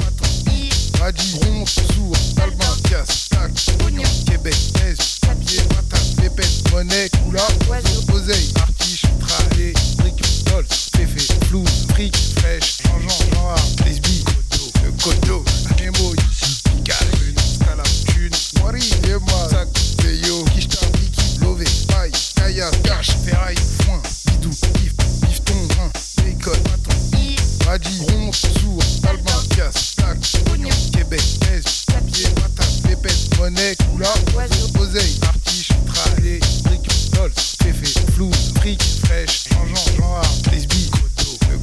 radis, 0.98 1.38
ronde, 1.44 1.68
sourd, 1.68 2.16
albin, 2.40 2.76
casse, 2.88 3.28
plaque, 3.28 3.52
oignon, 3.84 4.02
Québec, 4.26 4.54
aise, 4.88 5.18
papier, 5.20 5.60
patate, 5.68 6.16
pépette, 6.16 6.72
monnaie, 6.72 7.10
coula, 7.22 7.46
oiseau, 7.68 8.32
artiche, 8.58 9.02
tralé, 9.20 9.74
brique, 9.98 10.22
dol, 10.46 10.64
féfé, 10.96 11.34
flou, 11.44 11.62
fric, 11.92 12.16
fraîche, 12.38 12.78
changeant, 12.82 13.34
genre, 13.34 13.54
lesbi, 13.84 14.24
coteau, 14.24 14.72
le 14.82 14.92
coteau, 14.92 15.44
mémo, 15.78 16.14
ici, 16.14 16.62
pical, 16.64 17.06
une 17.28 17.38
scala, 17.38 17.82
thune, 18.06 18.32
moiri, 18.62 18.80
lema, 19.02 19.50
sac, 19.50 19.68
peyo, 19.98 20.42
quicheta, 20.54 20.86
liquide, 20.98 21.42
lové, 21.42 21.66
paille, 21.88 22.12
caillasse, 22.34 22.80
cache, 22.82 23.10
ferraille, 23.26 23.58
foin, 23.84 24.00
attends, 27.76 27.90
radis, 27.90 28.00
ronde, 28.00 28.34
sourd, 28.34 28.82
albin, 29.08 29.56
casse, 29.56 29.94
plaque, 29.96 30.52
oignon, 30.52 30.70
Québec, 30.92 31.22
aise, 31.52 31.84
papier, 31.86 32.28
patate, 32.34 32.82
pépette, 32.82 33.38
monnaie, 33.38 33.76
coula, 33.90 34.12
oiseau, 34.36 34.68
oseille, 34.78 35.18
artiche, 35.22 35.68
tralé, 35.86 36.40
brique, 36.64 36.88
dol, 37.14 37.30
féfé, 37.62 38.00
flou, 38.12 38.30
fric, 38.58 38.82
fraîche, 39.04 39.48
changeant, 39.48 39.96
genre, 39.96 40.22
lesbi, 40.52 40.90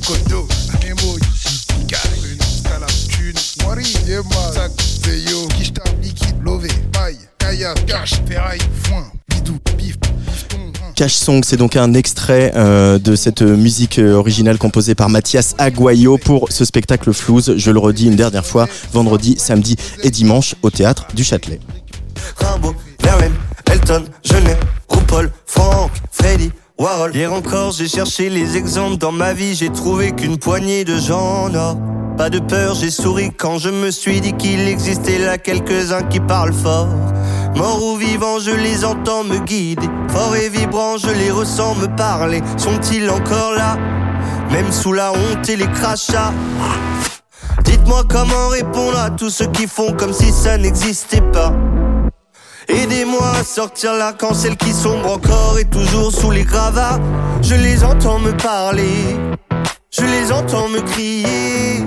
coteau, 0.05 0.47
le 0.72 0.88
mémo, 0.88 1.18
ici, 1.34 1.66
pical, 1.68 2.11
une 2.32 2.41
scala, 2.41 2.88
thune, 3.09 3.39
moiri, 3.64 3.86
lema, 4.07 4.53
sac, 4.53 4.72
peyo, 5.03 5.47
quicheta, 5.57 5.84
liquide, 6.01 6.41
lové, 6.43 6.70
paille, 6.91 7.20
caillasse, 7.39 7.86
cache, 7.88 8.22
ferraille, 8.28 8.61
foin, 8.84 9.11
bidou, 9.30 9.59
vin. 9.78 10.12
Cash 11.04 11.16
Song, 11.16 11.41
c'est 11.43 11.58
donc 11.58 11.76
un 11.76 11.93
extrait 11.95 12.54
euh, 12.56 12.97
de 12.97 13.18
cette 13.18 13.41
musique 13.41 13.99
euh, 13.99 14.14
originale 14.14 14.58
composée 14.58 14.95
par 14.95 15.10
Mathias 15.10 15.54
Aguayo 15.58 16.18
pour 16.18 16.49
ce 16.49 16.64
spectacle 16.64 17.12
Flouze. 17.12 17.56
Je 17.58 17.72
le 17.72 17.80
redis 17.80 18.08
une 18.08 18.16
dernière 18.16 18.45
fois, 18.45 18.70
vendredi, 18.93 19.36
samedi 19.38 19.76
et 20.01 20.10
dimanche 20.12 20.56
au 20.62 20.70
théâtre 20.70 21.08
du 21.14 21.26
Châtelet. 21.26 21.60
Rimbaud, 22.38 22.74
Verlaine, 23.01 23.34
Elton, 23.70 24.06
Genet, 24.24 24.58
RuPaul, 24.88 25.30
Franck, 25.45 25.91
Freddy, 26.10 26.51
Warhol. 26.80 27.14
Hier 27.14 27.34
encore, 27.34 27.74
j'ai 27.74 27.89
cherché 27.89 28.30
les 28.30 28.56
exemples 28.56 28.95
dans 28.95 29.12
ma 29.12 29.34
vie, 29.34 29.56
j'ai 29.56 29.72
trouvé 29.74 30.14
qu'une 30.14 30.38
poignée 30.38 30.86
de 30.86 30.97
gens 30.97 31.49
non. 31.49 31.78
Pas 32.16 32.30
de 32.30 32.39
peur, 32.39 32.76
j'ai 32.76 32.91
souri 32.91 33.32
quand 33.38 33.58
je 33.58 33.68
me 33.68 33.91
suis 33.91 34.22
dit 34.22 34.32
qu'il 34.32 34.62
existait 34.70 35.18
là 35.18 35.38
quelques-uns 35.38 36.04
qui 36.04 36.22
parlent 36.22 36.54
fort. 36.54 36.88
Morts 37.56 37.84
ou 37.84 37.97
vivants, 37.97 38.39
je 38.39 38.51
les 38.51 38.84
entends 38.84 39.24
me 39.24 39.38
guider. 39.39 39.89
Fort 40.10 40.36
et 40.36 40.49
vibrant, 40.49 40.97
je 40.97 41.10
les 41.10 41.32
ressens 41.32 41.76
me 41.76 41.88
parler. 41.95 42.41
Sont-ils 42.58 43.10
encore 43.10 43.54
là? 43.54 43.78
Même 44.51 44.72
sous 44.72 44.93
la 44.93 45.12
honte 45.12 45.47
et 45.49 45.56
les 45.56 45.68
crachats. 45.68 46.34
Dites-moi 47.64 48.04
comment 48.10 48.49
répondre 48.49 48.97
à 48.99 49.10
tous 49.10 49.30
ceux 49.30 49.47
qui 49.47 49.68
font 49.68 49.93
comme 49.93 50.14
si 50.14 50.32
ça 50.32 50.58
n'existait 50.58 51.22
pas. 51.22 51.54
Aidez-moi 52.68 53.30
à 53.39 53.43
sortir 53.43 53.93
l'arc-en-ciel 53.93 54.56
qui 54.56 54.74
sombre 54.74 55.12
encore 55.12 55.58
et 55.60 55.66
toujours 55.66 56.12
sous 56.12 56.32
les 56.32 56.43
gravats. 56.43 56.99
Je 57.41 57.56
les 57.56 57.84
entends 57.84 58.20
me 58.20 58.32
parler, 58.32 59.18
je 59.91 60.06
les 60.06 60.32
entends 60.32 60.70
me 60.70 60.80
crier. 60.80 61.84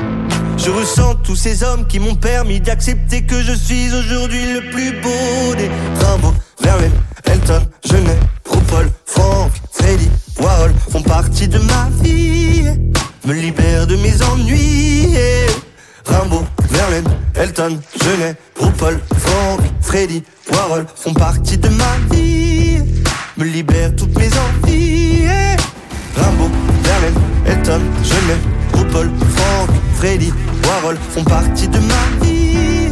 Je 0.67 0.73
ressens 0.73 1.15
tous 1.23 1.37
ces 1.37 1.63
hommes 1.63 1.87
qui 1.87 2.01
m'ont 2.01 2.17
permis 2.17 2.59
d'accepter 2.59 3.23
que 3.23 3.41
je 3.41 3.53
suis 3.53 3.95
aujourd'hui 3.95 4.53
le 4.53 4.69
plus 4.73 5.01
beau 5.01 5.55
des 5.57 5.71
Rimbaud, 6.01 6.35
Verlaine, 6.61 6.91
Elton, 7.25 7.63
Genet, 7.85 8.19
RuPaul, 8.51 8.91
Franck, 9.05 9.53
Freddy, 9.71 10.11
Warhol 10.41 10.73
font 10.91 11.03
partie 11.03 11.47
de 11.47 11.61
ma 11.61 11.89
vie, 12.03 12.65
me 13.25 13.35
libèrent 13.35 13.87
de 13.87 13.95
mes 13.95 14.21
ennuis. 14.25 15.17
Rimbaud, 16.05 16.45
Verlaine, 16.69 17.15
Elton, 17.37 17.79
Genet, 18.03 18.35
RuPaul, 18.59 18.99
Franck, 19.19 19.61
Freddy, 19.83 20.25
Warhol 20.51 20.85
font 20.97 21.15
partie 21.15 21.59
de 21.59 21.69
ma 21.69 21.97
vie, 22.11 22.83
me 23.37 23.45
libèrent 23.45 23.95
toutes 23.95 24.19
mes 24.19 24.31
envies. 24.37 25.29
Rimbaud, 26.17 26.51
Verlaine, 26.83 27.15
Elton, 27.47 27.83
Genet, 28.03 28.56
RuPaul, 28.97 29.11
Franck, 29.37 29.71
Freddy, 29.97 30.33
Warhol 30.65 30.97
font 31.11 31.25
partie 31.25 31.69
de 31.69 31.79
ma 31.79 32.25
vie, 32.25 32.91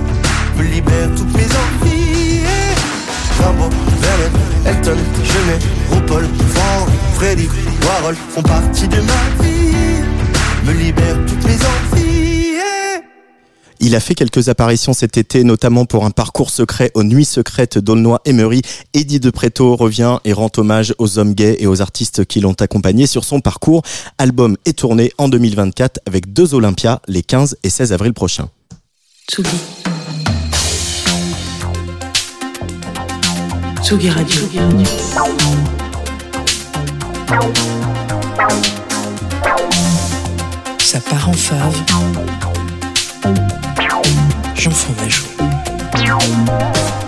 me 0.57 0.65
libèrent 0.65 1.15
toutes 1.17 1.35
mes 1.35 1.45
envies. 1.45 2.41
Rimbaud, 3.43 3.71
Verlaine, 4.01 4.33
Elton, 4.67 4.99
Genet, 5.25 5.59
RuPaul, 5.91 6.25
Franck, 6.51 6.89
Freddy, 7.15 7.49
Warhol 7.83 8.17
font 8.31 8.43
partie 8.43 8.89
de 8.89 8.97
ma 9.01 9.43
vie, 9.43 10.05
me 10.67 10.73
libèrent 10.73 11.25
toutes 11.27 11.45
mes 11.47 11.55
envies. 11.55 12.14
Il 13.87 13.95
a 13.95 14.01
fait 14.01 14.15
quelques 14.15 14.49
apparitions 14.49 14.95
cet 14.95 15.19
été, 15.19 15.45
notamment 15.45 15.85
pour 15.85 16.07
un 16.07 16.11
parcours 16.11 16.49
secret 16.49 16.91
aux 16.95 17.03
Nuits 17.05 17.27
secrètes 17.27 17.77
d'Aulnoy-Emery. 17.77 18.63
Eddie 18.95 19.21
de 19.21 19.29
Preto 19.29 19.77
revient 19.77 20.21
et 20.25 20.33
rend 20.33 20.49
hommage 20.57 20.95
aux 20.97 21.19
hommes 21.19 21.35
gays 21.35 21.59
et 21.59 21.67
aux 21.67 21.83
artistes 21.83 22.25
qui 22.25 22.41
l'ont 22.41 22.55
accompagné 22.55 23.07
sur 23.07 23.25
son 23.25 23.41
parcours. 23.41 23.83
Album 24.17 24.57
est 24.65 24.79
tourné 24.79 25.13
en 25.19 25.29
2024 25.29 26.01
avec 26.07 26.33
deux 26.33 26.55
Olympias 26.55 27.01
les 27.09 27.23
15 27.23 27.59
et 27.63 27.69
16 27.69 27.93
avril 27.93 28.15
prochains. 28.15 28.49
Tsugi. 29.31 29.51
Tsugi 33.83 34.09
Radio. 34.09 34.41
Ça 40.79 41.01
part 41.01 41.29
en 41.29 41.35
fave. 41.35 41.85
Ma 44.67 46.05
joue. 46.05 47.04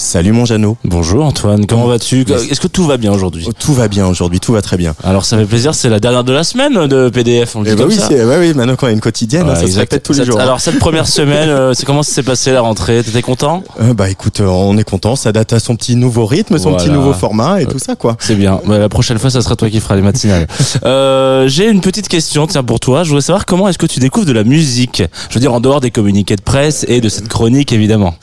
Salut 0.00 0.30
mon 0.30 0.44
Jeannot. 0.44 0.76
Bonjour 0.84 1.24
Antoine, 1.24 1.66
comment 1.66 1.88
vas-tu 1.88 2.20
Est-ce 2.20 2.60
que 2.60 2.68
tout 2.68 2.86
va 2.86 2.98
bien 2.98 3.12
aujourd'hui 3.12 3.48
Tout 3.58 3.74
va 3.74 3.88
bien 3.88 4.06
aujourd'hui, 4.06 4.38
tout 4.38 4.52
va 4.52 4.62
très 4.62 4.76
bien. 4.76 4.94
Alors 5.02 5.24
ça 5.24 5.36
fait 5.36 5.44
plaisir, 5.44 5.74
c'est 5.74 5.88
la 5.88 5.98
dernière 5.98 6.22
de 6.22 6.32
la 6.32 6.44
semaine 6.44 6.86
de 6.86 7.08
PDF, 7.08 7.56
on 7.56 7.62
le 7.62 7.64
dit 7.66 7.72
Eh 7.72 7.74
bah 7.74 7.82
comme 7.82 7.90
oui, 7.92 7.98
ça. 7.98 8.08
ouais, 8.08 8.38
oui, 8.38 8.54
maintenant 8.54 8.76
qu'on 8.76 8.86
a 8.86 8.92
une 8.92 9.00
quotidienne, 9.00 9.48
Ouais, 9.48 9.56
ça 9.56 9.66
se 9.66 9.76
répète 9.76 10.04
tous 10.04 10.12
les 10.16 10.24
jours. 10.24 10.38
Alors 10.38 10.60
cette 10.60 10.78
première 10.78 11.08
semaine, 11.08 11.48
euh, 11.48 11.74
c'est 11.74 11.84
comment 11.84 12.04
ça 12.04 12.12
s'est 12.12 12.22
passé 12.22 12.52
la 12.52 12.60
rentrée? 12.60 13.02
T'étais 13.02 13.22
content? 13.22 13.64
Euh, 13.80 13.92
bah 13.92 14.08
écoute, 14.08 14.38
euh, 14.38 14.46
on 14.46 14.78
est 14.78 14.88
content, 14.88 15.16
ça 15.16 15.32
date 15.32 15.52
à 15.52 15.58
son 15.58 15.74
petit 15.74 15.96
nouveau 15.96 16.26
rythme, 16.26 16.58
son 16.58 16.74
petit 16.74 16.90
nouveau 16.90 17.12
format 17.12 17.60
et 17.60 17.66
tout 17.66 17.80
ça 17.80 17.96
quoi. 17.96 18.16
C'est 18.20 18.36
bien. 18.36 18.60
Bah, 18.66 18.78
la 18.78 18.88
prochaine 18.88 19.18
fois, 19.18 19.30
ça 19.30 19.42
sera 19.42 19.56
toi 19.56 19.68
qui 19.68 19.80
feras 19.80 19.96
les 19.96 20.02
matinales. 20.02 20.46
euh, 20.84 21.48
J'ai 21.48 21.68
une 21.68 21.80
petite 21.80 22.06
question, 22.06 22.46
tiens 22.46 22.62
pour 22.62 22.78
toi. 22.78 23.02
Je 23.02 23.08
voudrais 23.08 23.22
savoir 23.22 23.46
comment 23.46 23.66
est-ce 23.66 23.78
que 23.78 23.86
tu 23.86 23.98
découvres 23.98 24.26
de 24.26 24.32
la 24.32 24.44
musique? 24.44 25.02
Je 25.28 25.34
veux 25.34 25.40
dire 25.40 25.52
en 25.52 25.58
dehors 25.60 25.80
des 25.80 25.90
communiqués 25.90 26.36
de 26.36 26.42
presse 26.42 26.86
et 26.86 27.00
de 27.00 27.08
cette 27.08 27.26
chronique 27.26 27.72
évidemment. 27.72 28.14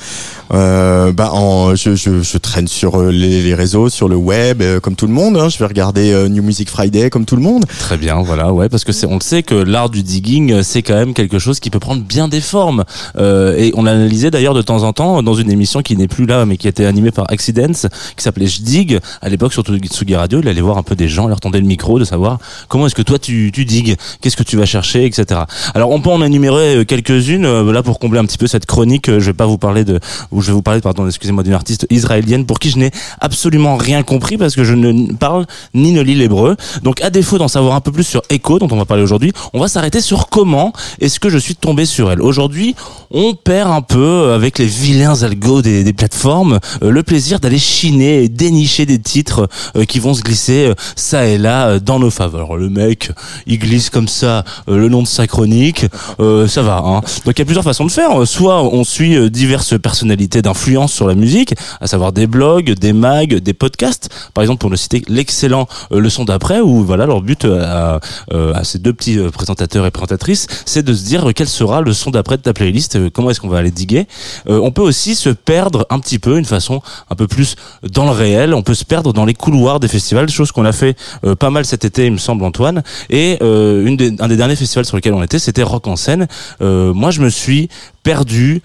Euh, 0.54 1.12
bah 1.12 1.32
en, 1.34 1.76
je, 1.76 1.96
je, 1.96 2.22
je 2.22 2.38
traîne 2.38 2.68
sur 2.68 3.00
euh, 3.00 3.12
les, 3.12 3.41
les 3.41 3.56
réseaux, 3.56 3.89
sur 3.89 4.08
le 4.08 4.16
web, 4.16 4.62
euh, 4.62 4.80
comme 4.80 4.96
tout 4.96 5.08
le 5.08 5.14
monde. 5.14 5.38
hein. 5.38 5.50
Je 5.50 5.58
vais 5.58 5.66
regarder 5.66 6.12
euh, 6.14 6.28
New 6.28 6.43
Music 6.43 6.70
Friday 6.70 7.10
comme 7.10 7.26
tout 7.26 7.36
le 7.36 7.41
monde. 7.41 7.66
Très 7.80 7.98
bien, 7.98 8.22
voilà, 8.22 8.54
ouais, 8.54 8.70
parce 8.70 8.84
que 8.84 8.91
c'est, 8.91 9.08
on 9.08 9.16
le 9.16 9.22
sait 9.22 9.41
que 9.43 9.56
l'art 9.56 9.89
du 9.89 10.04
digging, 10.04 10.52
euh, 10.52 10.64
c'est 10.64 10.82
quand 10.84 10.93
même 10.93 11.14
quelque 11.14 11.39
chose 11.39 11.60
qui 11.60 11.70
peut 11.70 11.80
prendre 11.80 12.04
bien 12.04 12.28
des 12.28 12.41
formes. 12.41 12.84
Euh, 13.18 13.56
et 13.58 13.72
on 13.76 13.84
l'analysait 13.84 14.30
d'ailleurs 14.32 14.54
de 14.54 14.62
temps 14.62 14.84
en 14.84 14.93
temps 14.93 15.24
dans 15.24 15.34
une 15.34 15.52
émission 15.52 15.82
qui 15.82 15.98
n'est 15.98 16.08
plus 16.08 16.26
là, 16.26 16.46
mais 16.46 16.58
qui 16.58 16.68
était 16.68 16.86
animée 16.86 17.12
par 17.12 17.26
Accidents, 17.32 17.88
qui 18.16 18.24
s'appelait 18.24 18.48
Je 18.48 18.62
dig. 18.62 19.00
À 19.22 19.30
l'époque, 19.30 19.54
sur 19.54 19.64
Tsugi 19.64 20.16
Radio, 20.16 20.39
il 20.41 20.48
allait 20.48 20.62
voir 20.62 20.78
un 20.78 20.84
peu 20.84 20.96
des 20.96 21.08
gens, 21.08 21.28
leur 21.28 21.39
tendait 21.39 21.60
le 21.60 21.66
micro, 21.66 21.98
de 22.00 22.06
savoir 22.06 22.38
comment 22.68 22.86
est-ce 22.86 22.96
que 22.96 23.02
toi 23.02 23.18
tu, 23.20 23.52
tu 23.54 23.66
digues, 23.66 23.96
qu'est-ce 24.22 24.38
que 24.38 24.43
tu 24.43 24.58
vas 24.58 24.66
chercher, 24.66 25.06
etc. 25.06 25.41
Alors 25.74 25.89
on 25.91 26.02
peut 26.02 26.10
en 26.12 26.22
énumérer 26.22 26.86
quelques-unes. 26.86 27.72
Là, 27.72 27.82
pour 27.84 27.98
combler 28.00 28.20
un 28.20 28.26
petit 28.26 28.38
peu 28.38 28.48
cette 28.48 28.66
chronique, 28.66 29.08
je 29.10 29.26
vais 29.26 29.34
pas 29.34 29.46
vous 29.48 29.58
parler 29.58 29.84
de, 29.84 30.00
ou 30.36 30.41
je 30.41 30.47
vais 30.47 30.53
vous 30.53 30.61
parler, 30.61 30.81
pardon, 30.81 31.07
excusez-moi, 31.07 31.43
d'une 31.43 31.53
artiste 31.53 31.88
israélienne 31.89 32.45
pour 32.45 32.59
qui 32.59 32.69
je 32.69 32.77
n'ai 32.77 32.91
absolument 33.21 33.77
rien 33.77 34.03
compris 34.03 34.38
parce 34.38 34.53
que 34.55 34.63
je 34.63 34.73
ne 34.73 35.13
parle 35.13 35.45
ni 35.73 35.93
ne 35.93 36.01
lis 36.01 36.15
l'hébreu. 36.15 36.57
Donc, 36.83 37.01
à 37.01 37.09
défaut 37.09 37.38
d'en 37.38 37.47
savoir 37.47 37.75
un 37.75 37.81
peu 37.81 37.91
plus 37.91 38.03
sur 38.03 38.21
Echo, 38.29 38.59
dont 38.59 38.67
on 38.69 38.75
va 38.75 38.86
parler 38.86 39.03
aujourd'hui, 39.03 39.31
on 39.53 39.59
va 39.59 39.69
s'arrêter 39.69 40.01
sur 40.01 40.27
comment 40.27 40.73
est-ce 40.99 41.19
que 41.19 41.29
je 41.29 41.38
suis 41.38 41.55
tombé 41.55 41.86
sur 41.86 42.11
elle. 42.11 42.21
Aujourd'hui, 42.21 42.75
on 43.11 43.33
perd 43.33 43.71
un 43.71 43.81
peu 43.81 44.33
avec 44.33 44.59
les 44.59 44.65
vilains 44.65 45.23
algos 45.23 45.61
des, 45.61 45.93
plateformes 45.93 46.59
euh, 46.83 46.91
le 46.91 47.03
plaisir 47.03 47.39
d'aller 47.39 47.59
chiner 47.59 48.23
et 48.23 48.29
dénicher 48.29 48.86
des 48.86 48.99
titres 48.99 49.47
euh, 49.77 49.86
qui 49.86 49.99
vont 49.99 50.13
se 50.13 50.21
glisser 50.21 50.65
euh, 50.65 50.73
ça 50.95 51.25
et 51.25 51.38
là 51.38 51.79
dans 51.79 51.99
nos 51.99 52.09
faveurs. 52.09 52.57
Le 52.57 52.69
mec, 52.69 53.11
il 53.47 53.59
glisse 53.59 53.89
comme 53.89 54.07
ça 54.07 54.43
le 54.67 54.89
nom 54.89 55.01
de 55.01 55.07
sa 55.07 55.27
chronique, 55.27 55.86
ça 56.19 56.61
va. 56.61 56.81
Hein. 56.86 57.01
Donc 57.25 57.38
il 57.38 57.39
y 57.39 57.41
a 57.41 57.45
plusieurs 57.45 57.63
façons 57.63 57.86
de 57.86 57.91
faire. 57.91 58.27
Soit 58.27 58.61
on 58.63 58.83
suit 58.83 59.29
diverses 59.29 59.79
personnalités 59.79 60.24
d'influence 60.28 60.93
sur 60.93 61.07
la 61.07 61.15
musique, 61.15 61.55
à 61.82 61.88
savoir 61.88 62.11
des 62.11 62.28
blogs, 62.28 62.73
des 62.73 62.93
mags, 62.93 63.36
des 63.36 63.53
podcasts. 63.53 64.09
Par 64.34 64.43
exemple, 64.43 64.59
pour 64.59 64.69
ne 64.69 64.76
citer 64.76 65.03
l'excellent 65.07 65.67
euh, 65.91 65.99
Le 65.99 66.09
Son 66.09 66.26
d'après, 66.26 66.59
où 66.59 66.84
voilà 66.84 67.05
leur 67.05 67.21
but 67.21 67.45
euh, 67.45 67.63
à, 67.63 67.99
euh, 68.34 68.53
à 68.53 68.63
ces 68.63 68.80
deux 68.80 68.93
petits 68.93 69.17
présentateurs 69.34 69.86
et 69.86 69.91
présentatrices, 69.91 70.47
c'est 70.65 70.84
de 70.84 70.93
se 70.93 71.05
dire 71.05 71.32
quel 71.36 71.47
sera 71.47 71.82
le 71.82 71.93
son 71.93 72.11
d'après 72.11 72.38
de 72.38 72.41
ta 72.41 72.53
playlist, 72.53 73.09
comment 73.11 73.30
est-ce 73.30 73.39
qu'on 73.39 73.47
va 73.47 73.59
aller 73.59 73.71
diguer. 73.71 74.07
Euh, 74.47 74.59
on 74.59 74.71
peut 74.71 74.82
aussi 74.82 75.15
se 75.15 75.30
perdre 75.30 75.86
un 75.89 75.99
petit 75.99 76.19
peu, 76.19 76.38
une 76.38 76.45
façon 76.45 76.82
un 77.09 77.15
peu 77.15 77.28
plus 77.28 77.55
dans 77.84 78.05
le 78.05 78.11
réel. 78.11 78.53
On 78.53 78.63
peut 78.63 78.73
se 78.73 78.86
perdre 78.86 79.13
dans 79.13 79.26
les 79.26 79.34
couloirs 79.34 79.80
des 79.80 79.88
festivals, 79.88 80.30
chose 80.30 80.51
qu'on 80.51 80.65
a 80.65 80.71
fait 80.71 80.97
euh, 81.26 81.36
pas 81.36 81.49
mal 81.49 81.65
cet 81.65 81.86
été, 81.86 82.05
il 82.05 82.13
me 82.13 82.17
semble, 82.17 82.43
Antoine. 82.43 82.84
Et 83.09 83.38
euh, 83.41 83.86
une 83.86 83.97
des, 83.97 84.15
un 84.19 84.28
des 84.28 84.38
derniers 84.38 84.55
festivals 84.55 84.86
sur 84.86 84.97
lesquels 84.97 85.13
on 85.13 85.23
était, 85.23 85.39
c'était 85.39 85.63
Rock 85.63 85.88
en 85.88 85.95
scène. 85.95 86.28
Moi, 86.59 87.11
je 87.11 87.21
me 87.21 87.30
suis 87.30 87.69
perdu, 88.03 88.61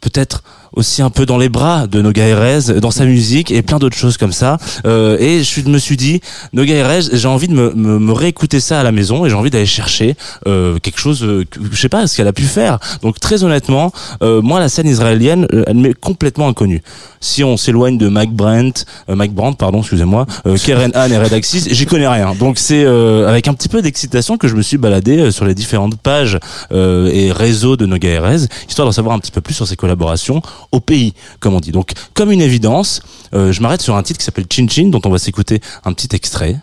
peut-être 0.00 0.42
aussi 0.72 1.02
un 1.02 1.10
peu 1.10 1.26
dans 1.26 1.38
les 1.38 1.48
bras 1.48 1.86
de 1.86 2.00
Noga 2.00 2.26
Erez, 2.26 2.80
dans 2.80 2.90
sa 2.90 3.04
musique 3.04 3.50
et 3.50 3.62
plein 3.62 3.78
d'autres 3.78 3.96
choses 3.96 4.16
comme 4.16 4.32
ça. 4.32 4.58
Euh, 4.86 5.16
et 5.18 5.42
je 5.42 5.68
me 5.68 5.78
suis 5.78 5.96
dit, 5.96 6.20
Noga 6.52 6.74
Erez, 6.74 7.08
j'ai 7.12 7.28
envie 7.28 7.48
de 7.48 7.54
me, 7.54 7.72
me, 7.74 7.98
me 7.98 8.12
réécouter 8.12 8.60
ça 8.60 8.80
à 8.80 8.82
la 8.82 8.92
maison 8.92 9.26
et 9.26 9.30
j'ai 9.30 9.34
envie 9.34 9.50
d'aller 9.50 9.66
chercher 9.66 10.16
euh, 10.46 10.78
quelque 10.78 10.98
chose, 10.98 11.22
euh, 11.24 11.44
je 11.72 11.80
sais 11.80 11.88
pas, 11.88 12.06
ce 12.06 12.16
qu'elle 12.16 12.28
a 12.28 12.32
pu 12.32 12.42
faire. 12.44 12.78
Donc 13.02 13.20
très 13.20 13.44
honnêtement, 13.44 13.92
euh, 14.22 14.40
moi 14.42 14.60
la 14.60 14.68
scène 14.68 14.86
israélienne, 14.86 15.46
euh, 15.52 15.64
elle 15.66 15.76
m'est 15.76 15.94
complètement 15.94 16.48
inconnue. 16.48 16.82
Si 17.20 17.42
on 17.42 17.56
s'éloigne 17.56 17.98
de 17.98 18.08
Mike 18.08 18.32
Brandt, 18.32 18.84
euh, 19.08 19.16
Mike 19.16 19.34
Brandt, 19.34 19.56
pardon, 19.58 19.80
excusez-moi, 19.80 20.26
Keren 20.64 20.92
Han 20.94 21.10
et 21.10 21.18
Red 21.18 21.32
Axis, 21.32 21.68
j'y 21.70 21.86
connais 21.86 22.08
rien. 22.08 22.34
Donc 22.34 22.58
c'est 22.58 22.86
avec 22.86 23.48
un 23.48 23.54
petit 23.54 23.68
peu 23.68 23.82
d'excitation 23.82 24.36
que 24.36 24.48
je 24.48 24.54
me 24.54 24.62
suis 24.62 24.78
baladé 24.78 25.30
sur 25.30 25.44
les 25.44 25.54
différentes 25.54 25.96
pages 25.96 26.38
et 26.70 27.32
réseaux 27.32 27.76
de 27.76 27.86
Noga 27.86 28.08
Erez, 28.08 28.46
histoire 28.68 28.86
d'en 28.86 28.92
savoir 28.92 29.14
un 29.16 29.18
petit 29.18 29.30
peu 29.30 29.40
plus 29.40 29.54
sur 29.54 29.66
ses 29.66 29.76
collaborations 29.76 30.42
au 30.72 30.80
pays, 30.80 31.14
comme 31.40 31.54
on 31.54 31.60
dit. 31.60 31.72
Donc 31.72 31.92
comme 32.14 32.30
une 32.30 32.42
évidence, 32.42 33.00
euh, 33.34 33.52
je 33.52 33.60
m'arrête 33.62 33.82
sur 33.82 33.96
un 33.96 34.02
titre 34.02 34.18
qui 34.18 34.24
s'appelle 34.24 34.46
Chin 34.50 34.66
Chin, 34.68 34.88
dont 34.88 35.00
on 35.04 35.10
va 35.10 35.18
s'écouter 35.18 35.60
un 35.84 35.92
petit 35.92 36.14
extrait. 36.14 36.56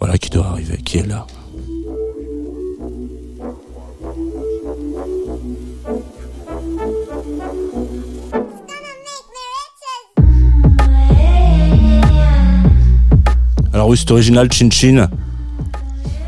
Voilà 0.00 0.18
qui 0.18 0.30
doit 0.30 0.46
arriver, 0.46 0.78
qui 0.84 0.98
est 0.98 1.06
là. 1.06 1.26
Alors 13.72 13.88
oui, 13.88 13.96
c'est 13.98 14.10
original, 14.12 14.52
Chin 14.52 14.70
Chin. 14.70 15.08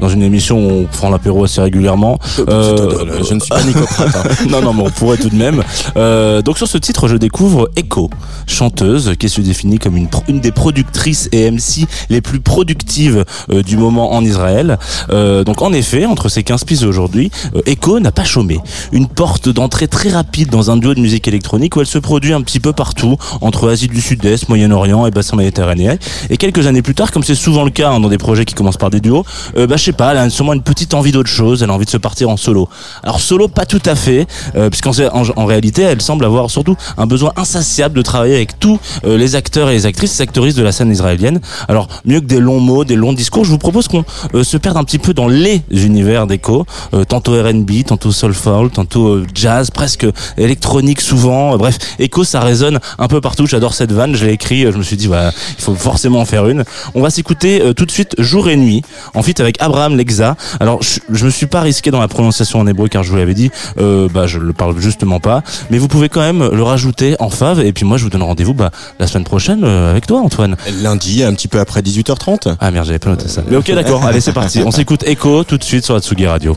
Dans 0.01 0.09
une 0.09 0.22
émission 0.22 0.59
où 0.59 0.70
on 0.70 0.84
prend 0.84 1.11
l'apéro 1.11 1.44
assez 1.44 1.61
régulièrement. 1.61 2.18
Euh, 2.49 3.07
je 3.26 3.34
ne 3.34 3.40
suis 3.40 3.49
pas 3.49 3.62
Nicocrate, 3.62 4.14
hein. 4.14 4.28
non, 4.51 4.61
non, 4.61 4.74
mais 4.74 4.82
on 4.82 4.90
pourrait 4.90 5.16
tout 5.16 5.30
de 5.30 5.36
même. 5.36 5.62
Euh, 5.97 6.42
donc 6.42 6.59
sur 6.59 6.68
ce 6.68 6.78
titre, 6.78 7.09
je 7.09 7.16
découvre 7.16 7.70
Echo, 7.76 8.11
chanteuse 8.47 9.14
qui 9.18 9.28
se 9.28 9.40
définit 9.40 9.78
comme 9.78 9.97
une, 9.97 10.40
des 10.40 10.53
productrices 10.53 11.28
et 11.32 11.51
MC 11.51 11.86
les 12.11 12.20
plus 12.20 12.40
productives 12.40 13.24
euh, 13.51 13.62
du 13.62 13.76
moment 13.76 14.12
en 14.12 14.24
Israël. 14.24 14.78
Euh, 15.11 15.44
donc 15.44 15.62
en 15.62 15.72
effet, 15.72 16.07
entre 16.07 16.28
ses 16.28 16.42
15 16.42 16.64
pistes 16.64 16.82
aujourd'hui, 16.84 17.30
euh, 17.55 17.62
Echo 17.66 18.01
n'a 18.01 18.12
pas 18.12 18.24
chômé. 18.24 18.59
Une 18.92 19.07
porte 19.07 19.49
d'entrée 19.49 19.88
très 19.88 20.11
rapide 20.11 20.51
dans 20.51 20.70
un 20.70 20.76
duo 20.76 20.94
de 20.94 21.01
musique 21.01 21.28
électronique 21.28 21.76
où 21.76 21.80
elle 21.80 21.86
se 21.86 21.99
produit 21.99 22.32
un 22.32 22.42
petit 22.42 22.61
peu 22.61 22.72
partout, 22.72 23.16
entre 23.40 23.68
Asie 23.68 23.88
du 23.88 24.01
Sud-Est, 24.01 24.49
Moyen-Orient 24.49 25.07
et 25.07 25.11
bassin 25.11 25.36
méditerranéen. 25.36 25.97
Et 26.30 26.36
quelques 26.36 26.66
années 26.66 26.82
plus 26.82 26.94
tard, 26.94 27.11
comme 27.12 27.22
c'est 27.22 27.34
souvent 27.34 27.64
le 27.64 27.70
cas 27.70 27.90
hein, 27.90 28.01
dans 28.01 28.09
des 28.09 28.18
projets 28.18 28.44
qui 28.44 28.55
commencent 28.55 28.76
par 28.76 28.90
des 28.90 29.01
duos, 29.01 29.24
euh, 29.57 29.66
bah, 29.66 29.76
sais 29.87 29.93
pas, 29.93 30.12
elle 30.12 30.18
a 30.18 30.30
sûrement 30.30 30.53
une 30.53 30.62
petite 30.62 30.95
envie 30.95 31.12
d'autre 31.12 31.28
chose, 31.28 31.62
elle 31.62 31.70
a 31.70 31.72
envie 31.72 31.84
de 31.84 31.91
se 31.91 31.97
partir 31.97 32.28
en 32.28 32.37
solo. 32.37 32.68
Alors 33.05 33.20
solo, 33.20 33.47
pas 33.47 33.66
tout 33.66 33.82
à 33.84 33.95
fait, 33.95 34.26
euh, 34.57 34.68
puisqu'en 34.68 34.93
en, 35.37 35.45
réalité, 35.47 35.82
elle 35.82 36.03
semble 36.03 36.24
avoir 36.24 36.51
surtout 36.51 36.76
un 36.99 37.07
besoin 37.07 37.32
insatiable 37.37 37.97
de 37.97 38.03
travailler 38.03 38.34
avec 38.34 38.59
tous 38.59 38.80
euh, 39.05 39.16
les 39.16 39.37
acteurs 39.37 39.70
et 39.70 39.74
les 39.74 39.87
actrices, 39.87 40.18
les 40.18 40.22
actrices 40.22 40.55
de 40.57 40.62
la 40.64 40.72
scène 40.72 40.91
israélienne. 40.91 41.41
Alors 41.68 41.87
mieux 42.05 42.20
que 42.20 42.26
des 42.26 42.41
longs 42.41 42.59
mots, 42.59 42.84
des 42.84 42.97
longs 42.97 43.12
discours, 43.12 43.45
je 43.45 43.51
vous 43.51 43.59
propose 43.59 43.87
qu'on 43.87 44.05
euh, 44.34 44.43
se 44.43 44.57
perde 44.57 44.76
un 44.76 44.84
petit 44.84 44.99
peu 44.99 45.14
dans 45.14 45.28
les 45.28 45.62
univers 45.70 46.26
d'Echo, 46.26 46.66
euh, 46.95 47.05
tantôt 47.05 47.41
R&B, 47.41 47.84
tantôt 47.87 48.11
soulful, 48.11 48.70
tantôt 48.70 49.22
jazz, 49.34 49.70
presque 49.70 50.07
électronique 50.37 51.01
souvent. 51.01 51.57
Bref, 51.57 51.78
Echo, 52.01 52.24
ça 52.24 52.41
résonne 52.41 52.80
un 52.99 53.07
peu 53.07 53.20
partout. 53.20 53.47
J'adore 53.47 53.74
cette 53.74 53.93
vanne, 53.93 54.16
je 54.16 54.26
l'ai 54.26 54.32
écrit, 54.32 54.62
je 54.62 54.76
me 54.76 54.82
suis 54.82 54.97
dit, 54.97 55.07
voilà, 55.07 55.32
il 55.59 55.62
faut 55.62 55.76
forcément 55.76 56.18
en 56.18 56.24
faire 56.24 56.49
une. 56.49 56.64
On 56.95 57.03
va 57.03 57.11
s'écouter 57.11 57.62
tout 57.76 57.87
de 57.87 57.91
suite 57.93 58.16
Jour 58.18 58.49
et 58.49 58.57
Nuit, 58.57 58.82
en 59.14 59.22
avec 59.39 59.61
Abraham 59.61 59.76
Lexa. 59.97 60.37
Alors, 60.61 60.83
je, 60.83 61.01
je 61.11 61.24
me 61.27 61.31
suis 61.31 61.47
pas 61.47 61.61
risqué 61.61 61.91
dans 61.91 62.01
la 62.01 62.09
prononciation 62.09 62.61
en 62.61 62.66
hébreu 62.66 62.89
car 62.89 63.03
je 63.03 63.11
vous 63.11 63.16
l'avais 63.16 63.35
dit, 63.35 63.51
euh, 63.79 64.09
bah, 64.12 64.27
je 64.27 64.39
le 64.39 64.53
parle 64.53 64.79
justement 64.79 65.20
pas. 65.20 65.43
Mais 65.70 65.79
vous 65.79 65.89
pouvez 65.89 66.09
quand 66.09 66.20
même 66.20 66.49
le 66.53 66.62
rajouter 66.62 67.16
en 67.20 67.31
fave. 67.31 67.61
Et 67.61 67.72
puis 67.72 67.85
moi, 67.85 67.99
je 67.99 68.05
vous 68.05 68.11
donne 68.11 68.22
rendez-vous 68.22 68.55
bah, 68.55 68.70
la 68.99 69.07
semaine 69.07 69.24
prochaine 69.24 69.64
euh, 69.64 69.91
avec 69.91 70.07
toi, 70.07 70.20
Antoine. 70.20 70.57
Lundi, 70.83 71.22
un 71.22 71.35
petit 71.35 71.49
peu 71.49 71.61
après 71.61 71.81
18h30. 71.83 72.57
Ah 72.61 72.70
merde, 72.70 72.87
j'avais 72.87 72.99
pas 72.99 73.11
noté 73.11 73.29
ça. 73.29 73.43
Mais 73.49 73.57
ok, 73.57 73.70
d'accord. 73.72 74.05
Allez, 74.07 74.20
c'est 74.20 74.33
parti. 74.33 74.62
On 74.64 74.70
s'écoute 74.70 75.03
Echo 75.07 75.45
tout 75.45 75.59
de 75.59 75.64
suite 75.64 75.85
sur 75.85 75.95
la 75.95 76.01
Tsugi 76.01 76.27
Radio. 76.27 76.57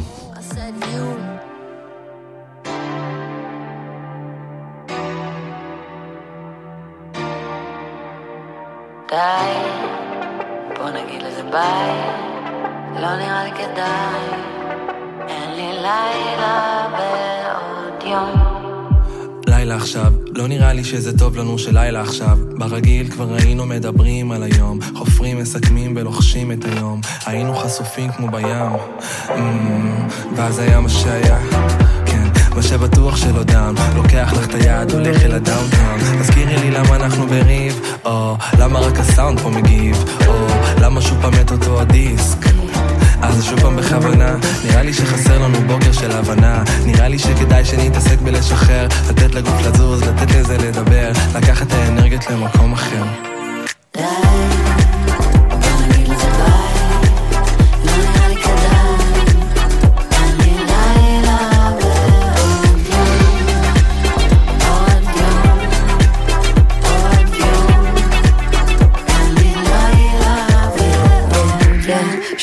שזה 21.00 21.18
טוב 21.18 21.38
לנו 21.38 21.58
שלילה 21.58 22.02
עכשיו. 22.02 22.38
ברגיל 22.58 23.12
כבר 23.12 23.34
היינו 23.34 23.66
מדברים 23.66 24.32
על 24.32 24.44
היום, 24.44 24.80
חופרים, 24.96 25.38
מסכמים 25.38 25.94
ולוחשים 25.98 26.52
את 26.52 26.66
היום. 26.66 27.02
היינו 27.26 27.56
חשופים 27.56 28.12
כמו 28.12 28.28
בים, 28.28 28.72
mm, 29.28 29.32
ואז 30.36 30.60
היה 30.60 30.80
מה 30.80 30.90
שהיה. 30.90 31.40
כן, 32.06 32.28
מה 32.56 32.64
שבטוח 32.64 33.18
שלא 33.18 33.44
דם, 33.44 33.76
לוקח 33.96 34.34
לך 34.38 34.46
את 34.50 34.54
היד, 34.54 34.92
הולך 34.92 35.24
אל 35.24 35.32
הדאונטאון. 35.32 36.00
תזכירי 36.22 36.58
לי 36.58 36.72
למה 36.72 36.96
אנחנו 36.96 37.28
בריב, 37.28 37.80
או 38.06 38.36
למה 38.60 38.80
רק 38.80 39.00
הסאונד 39.00 39.40
פה 39.40 39.50
מגיב, 39.50 40.04
או 40.28 40.48
למה 40.82 41.02
שוב 41.02 41.22
פעם 41.22 41.34
את 41.42 41.52
אותו 41.52 41.82
הדיסק. 41.82 42.59
אז 43.22 43.44
שוב 43.44 43.60
פעם 43.60 43.76
בכוונה, 43.76 44.36
נראה 44.66 44.84
לי 44.84 44.94
שחסר 44.94 45.40
לנו 45.40 45.58
בוקר 45.68 45.92
של 45.92 46.12
הבנה. 46.12 46.64
נראה 46.86 47.08
לי 47.08 47.20
שכדאי 47.20 47.66
שנתעסק 47.66 48.22
בלשחרר. 48.22 48.88
לתת 49.10 49.36
לגוף 49.36 49.62
לזוז, 49.66 50.04
לתת 50.04 50.32
לזה 50.32 50.58
לדבר. 50.58 51.12
לקחת 51.36 51.68
את 51.68 51.74
האנרגיות 51.74 52.30
למקום 52.30 52.74
אחר 52.74 53.04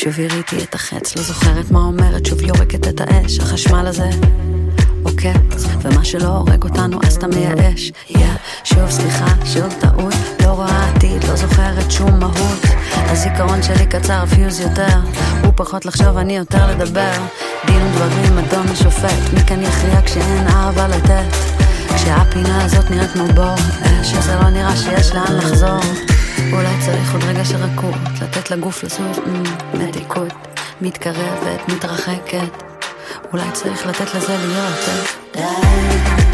שוב 0.07 0.21
הראיתי 0.21 0.65
את 0.65 0.75
החץ, 0.75 1.17
לא 1.17 1.23
זוכרת 1.23 1.71
מה 1.71 1.79
אומרת, 1.81 2.27
שוב 2.27 2.43
יורקת 2.43 2.89
את 2.89 3.01
האש, 3.01 3.39
החשמל 3.39 3.87
הזה 3.87 4.11
עוקץ, 5.03 5.65
ומה 5.83 6.05
שלא 6.05 6.29
הורג 6.29 6.65
אותנו 6.65 6.99
אז 7.07 7.17
אתה 7.17 7.27
מייאש. 7.27 7.93
Yeah. 8.09 8.17
שוב 8.65 8.91
סליחה, 8.91 9.27
שוב 9.45 9.75
טעות, 9.81 10.15
לא 10.45 10.49
רואה 10.49 10.89
עתיד, 10.89 11.25
לא 11.25 11.37
זוכרת 11.37 11.91
שום 11.91 12.21
מהות. 12.21 12.63
הזיכרון 12.95 13.63
שלי 13.63 13.87
קצר, 13.87 14.23
הפיוז 14.23 14.61
יותר, 14.61 14.99
הוא 15.43 15.53
פחות 15.57 15.87
לחשוב, 15.87 16.17
אני 16.17 16.37
יותר 16.37 16.71
לדבר. 16.71 17.13
דין 17.67 17.83
ודברים, 17.83 18.39
אדון 18.39 18.69
השופט, 18.69 19.33
מי 19.33 19.41
כאן 19.47 19.63
יכריע 19.63 20.01
כשאין 20.05 20.47
ארבע 20.49 20.89
לתת? 20.89 21.37
כשהפינה 21.97 22.65
הזאת 22.65 22.91
נראית 22.91 23.11
כמו 23.11 23.25
בור, 23.35 23.55
אש, 23.83 24.11
שזה 24.11 24.35
לא 24.35 24.51
נראה 24.51 24.77
שיש 24.77 25.13
לאן 25.13 25.37
לחזור. 25.37 26.16
אולי 26.53 26.75
צריך 26.87 27.15
עוד 27.15 27.25
רגע 27.25 27.45
של 27.45 27.57
רכות, 27.57 27.95
לתת 28.23 28.51
לגוף 28.51 28.85
לזוז, 28.85 29.21
מתיקות, 29.75 30.33
מתקרבת, 30.81 31.69
מתרחקת. 31.69 32.63
אולי 33.33 33.51
צריך 33.53 33.87
לתת 33.87 34.15
לזה 34.15 34.37
להיות, 34.37 34.89
אה? 34.89 35.43
די. 36.17 36.26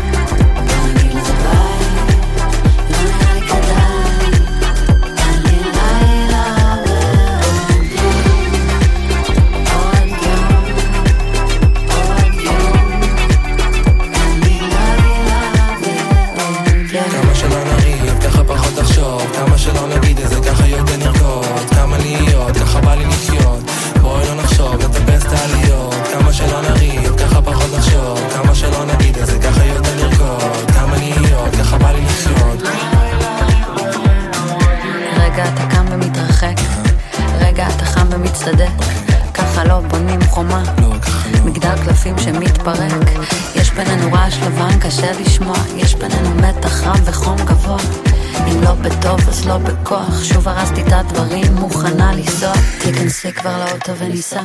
לאוטו 53.92 54.04
וניסע, 54.04 54.42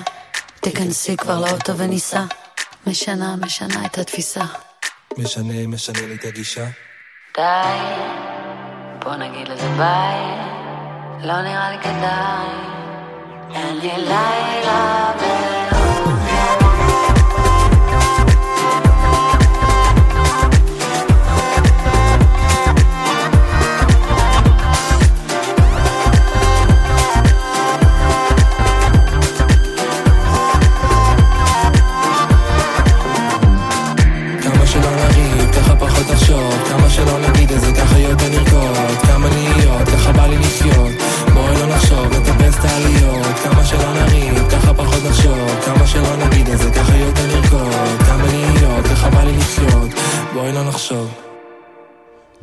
תיכנסי 0.62 1.18
כבר 1.18 1.40
לאוטו 1.40 1.78
וניסע. 1.78 2.24
משנה, 2.88 3.36
משנה 3.36 3.86
את 3.86 3.98
התפיסה. 3.98 4.44
משנה, 5.18 5.68
משנה 5.68 6.08
לי 6.08 6.16
את 6.16 6.26
הגישה. 6.26 6.66
די, 7.38 7.44
בוא 9.00 9.16
נגיד 9.16 9.48
לזה 9.48 9.68
ביי, 9.78 10.22
לא 11.28 11.42
נראה 11.42 11.72
לי 11.72 11.78
כדאי. 11.78 12.48
אין 13.56 13.78
לי 13.78 13.92
לילה 13.98 15.12
ולא... 15.20 15.37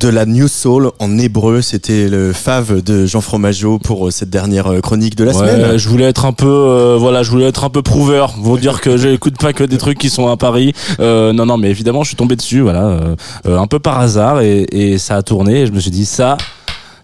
de 0.05 0.09
la 0.11 0.27
New 0.27 0.47
Soul 0.47 0.91
en 0.99 1.17
hébreu. 1.17 1.61
C'était 1.63 2.07
le 2.09 2.31
fave 2.31 2.83
de 2.83 3.07
Jean 3.07 3.21
Fromageau 3.21 3.79
pour 3.79 4.07
euh, 4.07 4.11
cette 4.11 4.29
dernière 4.29 4.67
euh, 4.71 4.79
chronique 4.79 5.15
de 5.15 5.23
la 5.23 5.31
Ouais, 5.35 5.37
semaine. 5.39 5.77
je 5.79 5.89
voulais 5.89 6.05
être 6.05 6.25
un 6.25 6.31
peu, 6.31 6.45
euh, 6.47 6.95
voilà, 6.99 7.23
je 7.23 7.31
voulais 7.31 7.45
être 7.47 7.63
un 7.63 7.71
peu 7.71 7.81
prouveur, 7.81 8.35
vous 8.37 8.59
dire 8.59 8.81
que 8.81 8.97
j'écoute 8.97 9.37
pas 9.39 9.51
que 9.51 9.63
des 9.63 9.79
trucs 9.79 9.97
qui 9.97 10.11
sont 10.11 10.27
à 10.27 10.37
Paris. 10.37 10.73
Euh, 10.99 11.33
non, 11.33 11.47
non, 11.47 11.57
mais 11.57 11.71
évidemment, 11.71 12.03
je 12.03 12.09
suis 12.09 12.15
tombé 12.15 12.35
dessus, 12.35 12.61
voilà, 12.61 12.99
euh, 13.47 13.57
un 13.57 13.65
peu 13.65 13.79
par 13.79 13.99
hasard, 13.99 14.41
et, 14.41 14.67
et 14.71 14.99
ça 14.99 15.15
a 15.15 15.23
tourné. 15.23 15.61
Et 15.61 15.65
je 15.65 15.71
me 15.71 15.79
suis 15.79 15.89
dit 15.91 16.05
ça, 16.05 16.37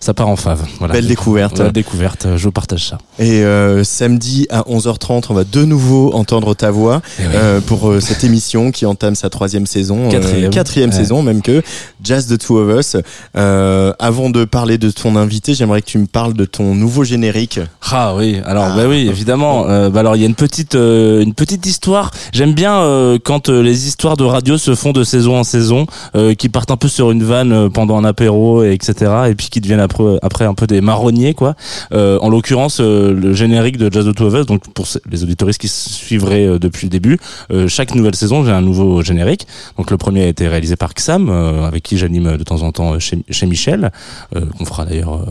ça 0.01 0.13
part 0.13 0.27
en 0.27 0.35
fave. 0.35 0.65
Voilà. 0.79 0.93
Belle 0.95 1.07
découverte. 1.07 1.59
Belle 1.59 1.71
découverte. 1.71 2.27
Je 2.35 2.49
partage 2.49 2.87
ça. 2.89 2.97
Et 3.19 3.43
euh, 3.43 3.83
samedi 3.85 4.47
à 4.49 4.63
11h30, 4.63 5.25
on 5.29 5.33
va 5.33 5.43
de 5.45 5.63
nouveau 5.63 6.11
entendre 6.13 6.53
ta 6.55 6.71
voix 6.71 7.01
Eh 7.19 7.23
euh, 7.33 7.61
pour 7.61 7.89
euh, 7.89 7.99
cette 8.01 8.23
émission 8.25 8.71
qui 8.71 8.85
entame 8.85 9.15
sa 9.15 9.29
troisième 9.29 9.65
saison, 9.67 10.07
euh, 10.07 10.09
Quatrième. 10.11 10.49
quatrième 10.51 10.89
Ouais. 10.89 10.95
saison 10.95 11.21
même 11.23 11.41
que 11.41 11.61
Jazz 12.03 12.27
the 12.27 12.37
Two 12.37 12.57
of 12.57 12.77
Us. 12.79 12.97
Euh, 13.37 13.93
avant 13.99 14.29
de 14.29 14.43
parler 14.43 14.77
de 14.77 14.89
ton 14.89 15.15
invité, 15.15 15.53
j'aimerais 15.53 15.81
que 15.81 15.87
tu 15.87 15.99
me 15.99 16.07
parles 16.07 16.33
de 16.33 16.45
ton 16.45 16.73
nouveau 16.75 17.03
générique. 17.03 17.59
Ah 17.91 18.15
oui, 18.15 18.41
alors 18.45 18.75
bah 18.75 18.85
oui, 18.87 19.07
évidemment. 19.07 19.65
Euh, 19.69 19.89
bah 19.89 19.99
alors 20.01 20.15
il 20.15 20.21
y 20.21 20.23
a 20.23 20.27
une 20.27 20.35
petite 20.35 20.75
euh, 20.75 21.21
une 21.21 21.33
petite 21.35 21.65
histoire. 21.65 22.09
J'aime 22.33 22.53
bien 22.53 22.79
euh, 22.79 23.19
quand 23.23 23.49
euh, 23.49 23.61
les 23.61 23.87
histoires 23.87 24.17
de 24.17 24.23
radio 24.23 24.57
se 24.57 24.73
font 24.75 24.91
de 24.93 25.03
saison 25.03 25.37
en 25.37 25.43
saison, 25.43 25.85
euh, 26.15 26.33
qui 26.33 26.49
partent 26.49 26.71
un 26.71 26.77
peu 26.77 26.87
sur 26.87 27.11
une 27.11 27.23
vanne 27.23 27.51
euh, 27.51 27.69
pendant 27.69 27.97
un 27.97 28.03
apéro 28.03 28.63
et 28.63 28.73
etc. 28.73 29.11
Et 29.29 29.35
puis 29.35 29.49
qui 29.49 29.61
deviennent 29.61 29.79
après 29.91 30.19
après 30.21 30.45
un 30.45 30.53
peu 30.53 30.67
des 30.67 30.81
marronniers 30.81 31.33
quoi. 31.33 31.55
Euh, 31.93 32.17
en 32.21 32.29
l'occurrence 32.29 32.79
euh, 32.79 33.13
le 33.13 33.33
générique 33.33 33.77
de 33.77 33.91
Jazz 33.91 34.05
the 34.05 34.15
Two 34.15 34.27
of 34.27 34.33
Us. 34.33 34.45
Donc 34.45 34.73
pour 34.73 34.87
les 35.09 35.23
auditoristes 35.23 35.59
qui 35.59 35.67
suivraient 35.67 36.47
euh, 36.47 36.59
depuis 36.59 36.85
le 36.85 36.89
début, 36.89 37.17
euh, 37.51 37.67
chaque 37.67 37.93
nouvelle 37.95 38.15
saison 38.15 38.43
j'ai 38.45 38.51
un 38.51 38.61
nouveau 38.61 39.01
générique. 39.01 39.47
Donc 39.77 39.91
le 39.91 39.97
premier 39.97 40.23
a 40.23 40.27
été 40.27 40.47
réalisé 40.47 40.75
par 40.75 40.93
Xam, 40.93 41.29
euh, 41.29 41.65
avec 41.65 41.83
qui 41.83 41.97
j'anime 41.97 42.37
de 42.37 42.43
temps 42.43 42.61
en 42.63 42.71
temps 42.71 42.99
chez, 42.99 43.19
chez 43.29 43.45
Michel, 43.45 43.91
euh, 44.35 44.41
qu'on 44.57 44.65
fera 44.65 44.85
d'ailleurs 44.85 45.13
euh, 45.15 45.25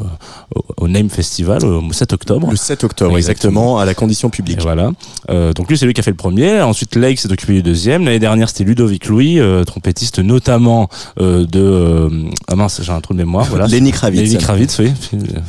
au, 0.55 0.85
au 0.85 0.89
Name 0.89 1.09
Festival 1.11 1.65
au 1.65 1.93
7 1.93 2.13
octobre. 2.13 2.49
Le 2.51 2.57
7 2.57 2.85
octobre, 2.85 3.17
exactement, 3.17 3.79
à 3.79 3.85
la 3.85 3.95
condition 3.95 4.31
publique. 4.31 4.59
Et 4.59 4.63
voilà. 4.63 4.91
Euh, 5.31 5.53
donc 5.53 5.69
lui, 5.69 5.79
c'est 5.79 5.87
lui 5.87 5.95
qui 5.95 6.01
a 6.01 6.03
fait 6.03 6.11
le 6.11 6.17
premier. 6.17 6.61
Ensuite, 6.61 6.97
Lake 6.97 7.19
s'est 7.19 7.33
occupé 7.33 7.55
du 7.55 7.63
deuxième. 7.63 8.05
L'année 8.05 8.19
dernière, 8.19 8.49
c'était 8.49 8.65
Ludovic 8.65 9.07
Louis, 9.07 9.39
euh, 9.39 9.65
trompettiste 9.65 10.19
notamment 10.19 10.89
euh, 11.21 11.47
de... 11.47 11.61
euh, 11.61 12.09
ah 12.49 12.57
mince, 12.57 12.81
j'ai 12.83 12.93
un 12.93 13.01
trou 13.01 13.15
de 13.15 13.19
mémoire. 13.19 13.47
Voilà. 13.47 13.67
Lenny 13.67 13.93
Kravitz. 13.93 14.21
Lenny 14.23 14.39
Kravitz, 14.39 14.50
oui. 14.55 14.93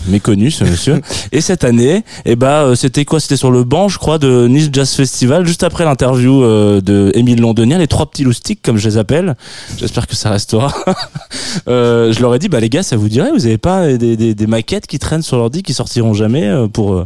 Méconnu, 0.07 0.51
ce 0.51 0.63
monsieur. 0.63 1.01
Et 1.31 1.41
cette 1.41 1.63
année, 1.63 2.03
eh 2.25 2.35
ben, 2.35 2.47
euh, 2.47 2.75
c'était 2.75 3.05
quoi? 3.05 3.19
C'était 3.19 3.37
sur 3.37 3.51
le 3.51 3.63
banc, 3.63 3.89
je 3.89 3.97
crois, 3.97 4.17
de 4.17 4.47
Nice 4.47 4.69
Jazz 4.71 4.93
Festival, 4.93 5.45
juste 5.45 5.63
après 5.63 5.85
l'interview 5.85 6.43
euh, 6.43 6.81
de 6.81 7.11
Émile 7.15 7.41
Londonien, 7.41 7.77
les 7.77 7.87
trois 7.87 8.09
petits 8.09 8.23
loustiques, 8.23 8.61
comme 8.61 8.77
je 8.77 8.87
les 8.87 8.97
appelle. 8.97 9.35
J'espère 9.77 10.07
que 10.07 10.15
ça 10.15 10.29
restera. 10.29 10.73
Euh, 11.67 12.13
je 12.13 12.21
leur 12.21 12.33
ai 12.33 12.39
dit, 12.39 12.47
bah 12.47 12.61
les 12.61 12.69
gars, 12.69 12.81
ça 12.81 12.95
vous 12.95 13.09
dirait, 13.09 13.29
vous 13.31 13.45
avez 13.45 13.57
pas 13.57 13.93
des, 13.97 14.15
des, 14.15 14.33
des 14.33 14.47
maquettes 14.47 14.87
qui 14.87 14.99
traînent 14.99 15.21
sur 15.21 15.35
l'ordi 15.37 15.63
qui 15.63 15.73
sortiront 15.73 16.13
jamais 16.13 16.49
pour 16.71 17.05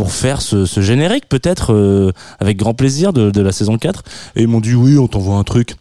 pour 0.00 0.12
faire 0.12 0.40
ce, 0.40 0.64
ce 0.64 0.80
générique 0.80 1.28
peut-être 1.28 1.74
euh, 1.74 2.12
avec 2.38 2.56
grand 2.56 2.72
plaisir 2.72 3.12
de, 3.12 3.30
de 3.30 3.40
la 3.42 3.52
saison 3.52 3.76
4 3.76 4.02
et 4.34 4.42
ils 4.42 4.48
m'ont 4.48 4.60
dit 4.60 4.74
oui 4.74 4.96
on 4.96 5.08
t'envoie 5.08 5.36
un 5.36 5.44
truc 5.44 5.76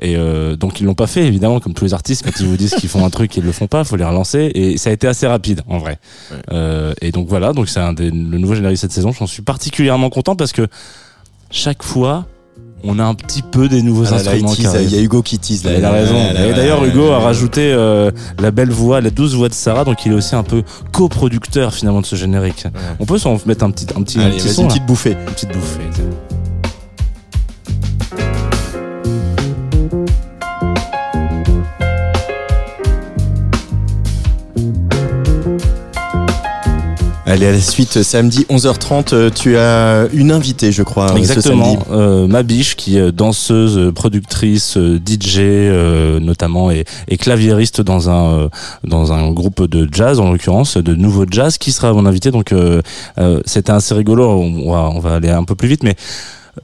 et 0.00 0.16
euh, 0.16 0.56
donc 0.56 0.80
ils 0.80 0.84
l'ont 0.84 0.94
pas 0.94 1.06
fait 1.06 1.26
évidemment 1.26 1.60
comme 1.60 1.74
tous 1.74 1.84
les 1.84 1.94
artistes 1.94 2.24
quand 2.24 2.38
ils 2.40 2.46
vous 2.46 2.56
disent 2.56 2.74
qu'ils 2.74 2.88
font 2.88 3.04
un 3.04 3.10
truc 3.10 3.36
ils 3.36 3.44
le 3.44 3.52
font 3.52 3.66
pas 3.66 3.84
faut 3.84 3.96
les 3.96 4.04
relancer 4.04 4.50
et 4.54 4.76
ça 4.78 4.90
a 4.90 4.92
été 4.92 5.06
assez 5.06 5.26
rapide 5.26 5.62
en 5.68 5.78
vrai 5.78 5.98
Euh, 6.52 6.92
et 7.00 7.10
donc 7.12 7.28
voilà 7.28 7.52
donc 7.52 7.68
c'est 7.68 7.80
un 7.80 7.92
des, 7.92 8.10
le 8.10 8.38
nouveau 8.38 8.54
générique 8.54 8.76
de 8.76 8.80
cette 8.80 8.92
saison 8.92 9.12
j'en 9.12 9.26
suis 9.26 9.42
particulièrement 9.42 10.10
content 10.10 10.36
parce 10.36 10.52
que 10.52 10.66
chaque 11.50 11.82
fois 11.82 12.26
on 12.84 12.98
a 12.98 13.04
un 13.04 13.14
petit 13.14 13.42
peu 13.42 13.68
des 13.68 13.82
nouveaux 13.82 14.06
Ah 14.10 14.14
instruments 14.14 14.54
il 14.54 14.90
y 14.90 14.96
a 14.96 15.00
Hugo 15.00 15.22
qui 15.22 15.38
tease 15.38 15.64
là. 15.64 15.76
Il 15.76 15.84
a 15.84 15.90
raison. 15.90 16.14
Là, 16.14 16.32
là, 16.32 16.46
Et 16.46 16.54
d'ailleurs, 16.54 16.80
là, 16.80 16.86
Hugo 16.86 17.10
là, 17.10 17.16
a 17.16 17.18
rajouté 17.18 17.72
euh, 17.72 18.10
la 18.38 18.50
belle 18.52 18.70
voix, 18.70 19.00
la 19.00 19.10
douce 19.10 19.34
voix 19.34 19.48
de 19.48 19.54
Sarah, 19.54 19.84
donc 19.84 20.06
il 20.06 20.12
est 20.12 20.14
aussi 20.14 20.36
un 20.36 20.44
peu 20.44 20.62
coproducteur 20.92 21.74
finalement 21.74 22.00
de 22.00 22.06
ce 22.06 22.14
générique. 22.16 22.66
On 23.00 23.04
peut 23.06 23.18
s'en 23.18 23.38
mettre 23.46 23.64
un 23.64 23.70
petit, 23.70 23.86
un 23.96 24.02
petit, 24.02 24.20
un 24.20 24.30
petit 24.30 24.48
son, 24.48 24.62
une 24.62 24.68
là. 24.68 24.74
petite 24.74 24.86
bouffée. 24.86 25.12
Une 25.26 25.32
petite 25.32 25.52
bouffée. 25.52 25.80
Allez, 37.28 37.46
à 37.46 37.52
la 37.52 37.60
suite, 37.60 38.02
samedi 38.02 38.46
11h30, 38.48 39.12
euh, 39.12 39.28
tu 39.28 39.58
as 39.58 40.08
une 40.14 40.32
invitée, 40.32 40.72
je 40.72 40.82
crois, 40.82 41.10
euh, 41.10 41.12
ce 41.12 41.18
Exactement. 41.18 41.78
Euh, 41.90 42.26
ma 42.26 42.42
biche, 42.42 42.74
qui 42.74 42.96
est 42.96 43.12
danseuse, 43.12 43.92
productrice, 43.92 44.78
euh, 44.78 44.96
DJ 44.98 45.40
euh, 45.40 46.20
notamment, 46.20 46.70
et, 46.70 46.86
et 47.06 47.18
claviériste 47.18 47.82
dans 47.82 48.08
un 48.08 48.28
euh, 48.32 48.48
dans 48.82 49.12
un 49.12 49.30
groupe 49.30 49.62
de 49.66 49.86
jazz, 49.92 50.20
en 50.20 50.32
l'occurrence, 50.32 50.78
de 50.78 50.94
nouveau 50.94 51.26
jazz, 51.30 51.58
qui 51.58 51.70
sera 51.70 51.92
mon 51.92 52.06
invité. 52.06 52.30
Donc 52.30 52.52
euh, 52.52 52.80
euh, 53.18 53.40
c'était 53.44 53.72
assez 53.72 53.92
rigolo. 53.92 54.26
On 54.26 54.72
va 54.72 54.90
on 54.94 54.98
va 54.98 55.16
aller 55.16 55.28
un 55.28 55.44
peu 55.44 55.54
plus 55.54 55.68
vite, 55.68 55.82
mais 55.82 55.96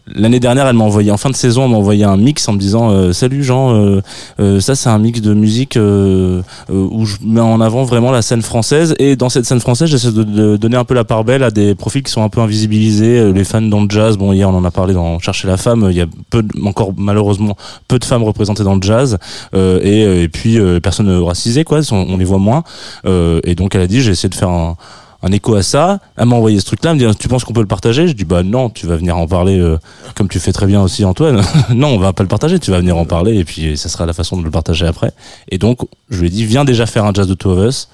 L'année 0.07 0.41
dernière, 0.41 0.67
elle 0.67 0.77
m'a 0.77 0.85
envoyé 0.85 1.11
en 1.11 1.17
fin 1.17 1.31
de 1.31 1.37
saison, 1.37 1.65
elle 1.65 1.71
m'a 1.71 1.77
envoyé 1.77 2.05
un 2.05 2.17
mix 2.17 2.49
en 2.49 2.53
me 2.53 2.59
disant 2.59 2.91
euh, 2.91 3.13
salut 3.13 3.43
Jean, 3.45 3.75
euh, 3.75 4.01
euh, 4.41 4.61
ça 4.61 4.75
c'est 4.75 4.89
un 4.89 4.99
mix 4.99 5.21
de 5.21 5.35
musique 5.35 5.77
euh, 5.77 6.43
euh, 6.71 6.89
où 6.91 7.05
je 7.07 7.17
mets 7.23 7.41
en 7.41 7.61
avant 7.61 7.85
vraiment 7.85 8.11
la 8.11 8.23
scène 8.23 8.43
française. 8.43 8.95
Et 8.99 9.17
dans 9.17 9.29
cette 9.29 9.45
scène 9.45 9.61
française, 9.61 9.89
j'essaie 9.89 10.13
de, 10.13 10.23
de 10.23 10.57
donner 10.57 10.77
un 10.77 10.85
peu 10.85 10.95
la 10.95 11.05
part 11.05 11.25
belle 11.25 11.43
à 11.43 11.51
des 11.51 11.75
profils 11.75 12.03
qui 12.03 12.11
sont 12.13 12.23
un 12.23 12.29
peu 12.29 12.41
invisibilisés, 12.41 13.19
euh, 13.19 13.33
les 13.33 13.45
fans 13.45 13.63
dans 13.63 13.83
le 13.83 13.89
jazz. 13.91 14.17
Bon, 14.17 14.33
hier 14.33 14.49
on 14.49 14.55
en 14.55 14.65
a 14.65 14.71
parlé 14.71 14.95
dans 14.95 15.19
Chercher 15.19 15.49
la 15.49 15.57
femme, 15.57 15.87
il 15.91 15.97
y 15.97 16.01
a 16.01 16.07
peu, 16.31 16.43
de- 16.43 16.67
encore 16.67 16.93
malheureusement 16.97 17.57
peu 17.89 17.99
de 17.99 18.05
femmes 18.05 18.25
représentées 18.25 18.65
dans 18.65 18.75
le 18.77 18.83
jazz. 18.83 19.19
Et, 19.55 20.23
et 20.23 20.29
puis 20.29 20.59
personnes 20.83 21.11
racisées 21.23 21.65
quoi, 21.65 21.81
on, 21.93 22.07
on 22.11 22.17
les 22.17 22.25
voit 22.25 22.39
moins. 22.39 22.63
Et 23.07 23.55
donc 23.55 23.75
elle 23.75 23.81
a 23.83 23.87
dit 23.87 24.01
j'ai 24.01 24.11
essayé 24.13 24.29
de 24.29 24.35
faire 24.35 24.49
un 24.49 24.77
un 25.25 25.33
écho 25.33 25.55
à 25.55 25.63
ça. 25.63 26.01
Elle 26.17 26.27
m'a 26.27 26.37
envoyé 26.37 26.61
ce 26.61 26.67
truc-là, 26.67 26.91
elle 26.91 26.99
me 26.99 27.11
dit 27.11 27.19
tu 27.19 27.29
penses 27.29 27.45
qu'on 27.45 27.55
peut 27.55 27.63
le 27.63 27.67
partager? 27.67 28.07
Je 28.07 28.13
dis 28.13 28.27
bah 28.27 28.43
non, 28.43 28.69
tu 28.69 28.87
vas 28.87 28.97
venir 28.97 29.17
en 29.17 29.27
parler 29.27 29.59
euh, 29.59 29.79
comme 30.15 30.29
tu 30.29 30.39
fais 30.39 30.53
très 30.53 30.67
bien 30.67 30.83
aussi 30.83 31.05
Antoine. 31.05 31.43
non, 31.75 31.89
on 31.89 31.99
va 31.99 32.13
pas 32.13 32.23
le 32.23 32.29
partager, 32.29 32.59
tu 32.59 32.71
vas 32.71 32.79
venir 32.79 32.97
en 32.97 33.07
parler 33.07 33.39
et 33.39 33.45
puis 33.45 33.77
ça 33.79 33.89
sera 33.89 34.05
la 34.05 34.13
façon 34.13 34.37
de 34.37 34.45
le 34.45 34.51
partager 34.51 34.87
après. 34.87 35.13
Et 35.49 35.57
donc 35.57 35.79
je 36.11 36.21
lui 36.21 36.27
ai 36.27 36.31
dit 36.31 36.45
viens 36.45 36.65
déjà 36.65 36.85
faire 36.85 37.07
un 37.07 37.13
jazz 37.15 37.27
de 37.27 37.35
Two 37.35 37.53
of 37.53 37.67
Us 37.67 37.89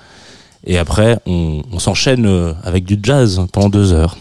et 0.66 0.76
après 0.76 1.20
on, 1.24 1.62
s'enchaîne 1.78 2.26
euh, 2.26 2.52
avec 2.64 2.84
du 2.84 2.98
jazz 3.00 3.46
pendant 3.52 3.68
deux 3.68 3.92
heures. 3.92 4.16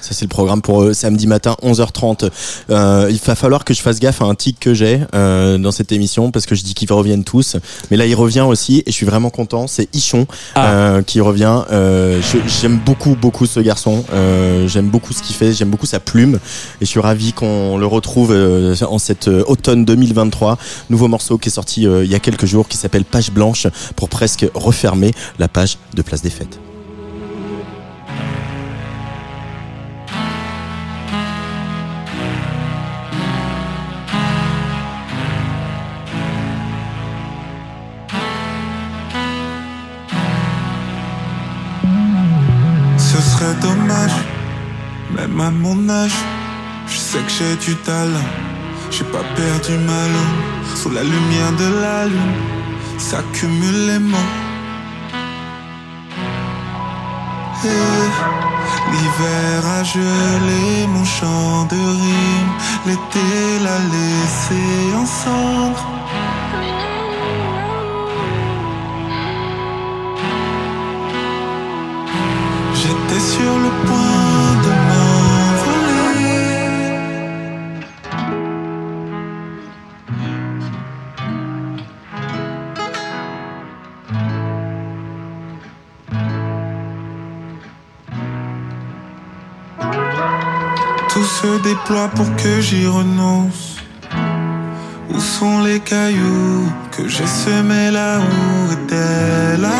Ça, 0.00 0.12
c'est 0.12 0.24
le 0.24 0.28
programme 0.28 0.62
pour 0.62 0.82
euh, 0.82 0.92
samedi 0.92 1.26
matin, 1.26 1.56
11h30. 1.62 2.30
Euh, 2.70 3.08
il 3.10 3.18
va 3.18 3.34
falloir 3.34 3.64
que 3.64 3.74
je 3.74 3.80
fasse 3.80 4.00
gaffe 4.00 4.22
à 4.22 4.26
un 4.26 4.34
tic 4.34 4.60
que 4.60 4.74
j'ai 4.74 5.00
euh, 5.14 5.58
dans 5.58 5.72
cette 5.72 5.92
émission 5.92 6.30
parce 6.30 6.46
que 6.46 6.54
je 6.54 6.62
dis 6.62 6.74
qu'ils 6.74 6.92
reviennent 6.92 7.24
tous. 7.24 7.56
Mais 7.90 7.96
là, 7.96 8.06
il 8.06 8.14
revient 8.14 8.42
aussi 8.42 8.78
et 8.86 8.90
je 8.90 8.92
suis 8.92 9.06
vraiment 9.06 9.30
content. 9.30 9.66
C'est 9.66 9.94
Ichon 9.94 10.26
euh, 10.56 11.02
qui 11.02 11.20
revient. 11.20 11.62
Euh, 11.72 12.20
j'aime 12.60 12.78
beaucoup, 12.84 13.16
beaucoup 13.16 13.46
ce 13.46 13.60
garçon. 13.60 14.04
Euh, 14.12 14.68
j'aime 14.68 14.88
beaucoup 14.88 15.12
ce 15.12 15.22
qu'il 15.22 15.34
fait. 15.34 15.52
J'aime 15.52 15.70
beaucoup 15.70 15.86
sa 15.86 16.00
plume. 16.00 16.38
Et 16.80 16.84
je 16.84 16.90
suis 16.90 17.00
ravi 17.00 17.32
qu'on 17.32 17.78
le 17.78 17.86
retrouve 17.86 18.32
euh, 18.32 18.74
en 18.88 18.98
euh, 19.28 19.44
automne 19.46 19.84
2023. 19.84 20.58
Nouveau 20.90 21.08
morceau 21.08 21.38
qui 21.38 21.48
est 21.48 21.52
sorti 21.52 21.86
euh, 21.86 22.04
il 22.04 22.10
y 22.10 22.14
a 22.14 22.20
quelques 22.20 22.46
jours 22.46 22.68
qui 22.68 22.76
s'appelle 22.76 23.04
Page 23.04 23.30
Blanche 23.30 23.66
pour 23.96 24.08
presque 24.08 24.46
refermer 24.54 25.12
la 25.38 25.48
page 25.48 25.78
de 25.94 26.02
Place 26.02 26.22
des 26.22 26.30
Fêtes. 26.30 26.58
À 45.44 45.50
mon 45.50 45.88
âge. 45.88 46.18
Je 46.86 46.98
sais 46.98 47.18
que 47.26 47.32
j'ai 47.36 47.56
du 47.66 47.74
talent, 47.76 48.30
j'ai 48.90 49.04
pas 49.04 49.24
perdu 49.36 49.72
ma 49.88 50.02
langue. 50.14 50.42
Sous 50.76 50.90
la 50.90 51.02
lumière 51.02 51.52
de 51.62 51.68
la 51.82 52.06
lune, 52.06 52.36
s'accumulent 52.98 53.86
les 53.90 53.98
mots. 53.98 54.30
Et 57.64 58.44
L'hiver 58.92 59.66
a 59.78 59.82
gelé 59.82 60.86
mon 60.86 61.04
chant 61.04 61.64
de 61.72 61.76
rime, 61.76 62.52
l'été 62.86 63.28
l'a 63.64 63.78
laissé 63.94 64.62
en 65.00 65.06
cendres. 65.06 65.86
J'étais 72.80 73.20
sur 73.34 73.54
le 73.64 73.70
point 73.86 73.93
déploie 91.62 92.08
pour 92.08 92.28
que 92.36 92.60
j'y 92.60 92.86
renonce. 92.86 93.76
Où 95.10 95.20
sont 95.20 95.62
les 95.62 95.80
cailloux 95.80 96.66
que 96.92 97.08
j'ai 97.08 97.26
semés 97.26 97.90
là 97.90 98.18
où 98.18 98.72
était 98.72 99.56
la 99.58 99.78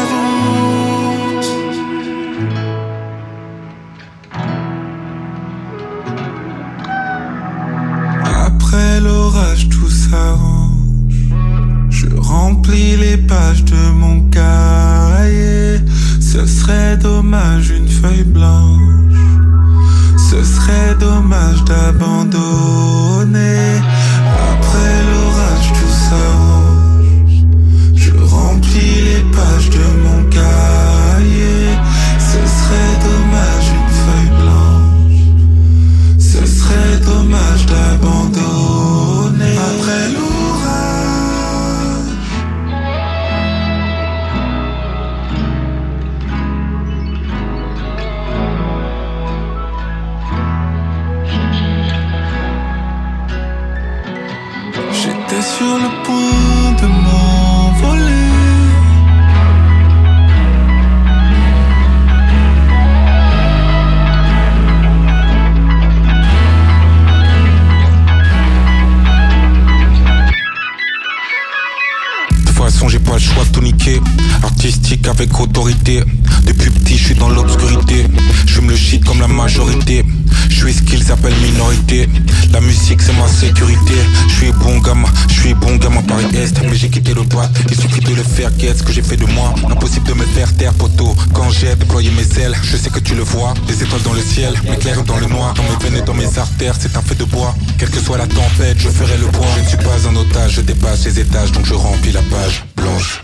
j'ai 72.89 72.99
pas 72.99 73.15
le 73.15 73.19
choix 73.19 73.45
de 73.45 73.51
tout 73.51 73.61
niquer. 73.61 74.01
Artistique 74.43 75.07
avec 75.09 75.39
autorité. 75.41 76.03
Depuis 76.45 76.71
petit, 76.71 76.97
je 76.97 77.05
suis 77.05 77.15
dans 77.15 77.29
l'obscurité. 77.29 78.05
Je 78.47 78.61
me 78.61 78.71
le 78.71 78.77
shit 78.77 79.05
comme 79.05 79.21
la 79.21 79.29
majorité. 79.29 80.05
Je 80.49 80.55
suis 80.55 80.75
ce 80.75 80.83
qu'ils 80.83 81.11
appellent 81.13 81.37
minorité. 81.37 82.09
La 82.53 82.61
musique, 82.61 83.03
c'est 83.03 83.13
ma 83.15 83.29
sécurité. 83.29 83.95
Je 84.29 84.35
suis 84.35 84.53
bon 84.53 84.79
gamin, 84.79 85.09
je 85.29 85.41
suis 85.41 85.55
bon 85.55 85.77
gamin 85.77 86.03
Paris 86.03 86.27
Est. 86.35 86.61
Mais 86.63 86.77
j'ai 86.77 86.89
quitté 86.89 87.15
le 87.15 87.23
bois, 87.23 87.49
il 87.71 87.77
suffit 87.77 88.01
de 88.01 88.15
le 88.15 88.23
faire. 88.23 88.51
Qu'est-ce 88.57 88.83
que 88.83 88.93
j'ai 88.93 89.03
fait 89.03 89.17
de 89.17 89.27
moi 89.27 89.55
Impossible 89.71 90.07
de 90.09 90.15
me 90.15 90.25
faire 90.25 90.53
taire, 90.57 90.75
poteau. 90.75 91.15
Quand 91.33 91.51
j'ai 91.51 91.75
déployé 91.75 92.11
mes 92.11 92.43
ailes, 92.43 92.55
je 92.63 92.77
sais 92.77 92.91
que 92.91 93.01
tu 93.01 93.15
le 93.15 93.23
vois. 93.23 93.55
Des 93.67 93.83
étoiles 93.83 94.03
dans 94.03 94.13
le 94.13 94.23
ciel, 94.23 94.55
m'éclairent 94.69 95.05
dans 95.05 95.19
le 95.19 95.27
noir. 95.27 95.55
Dans 95.55 95.63
mes 95.65 95.77
veines 95.83 96.03
et 96.03 96.07
dans 96.07 96.15
mes 96.15 96.39
artères, 96.39 96.75
c'est 96.79 96.97
un 96.97 97.03
fait 97.03 97.17
de 97.17 97.25
bois. 97.25 97.55
Quelle 97.79 97.91
que 97.91 98.01
soit 98.01 98.19
la 98.19 98.27
tempête, 98.27 98.79
je 98.79 98.89
ferai 98.89 99.17
le 99.19 99.27
poids. 99.27 99.47
Je 99.57 99.63
ne 99.63 99.69
suis 99.69 99.79
pas 99.79 100.09
un 100.09 100.17
otage, 100.17 100.53
je 100.55 100.61
dépasse 100.61 101.05
les 101.05 101.21
étages, 101.21 101.53
donc 101.53 101.67
je 101.67 101.75
remplis 101.75 102.13
la 102.13 102.23
page 102.23 102.65
blanche. 102.77 103.23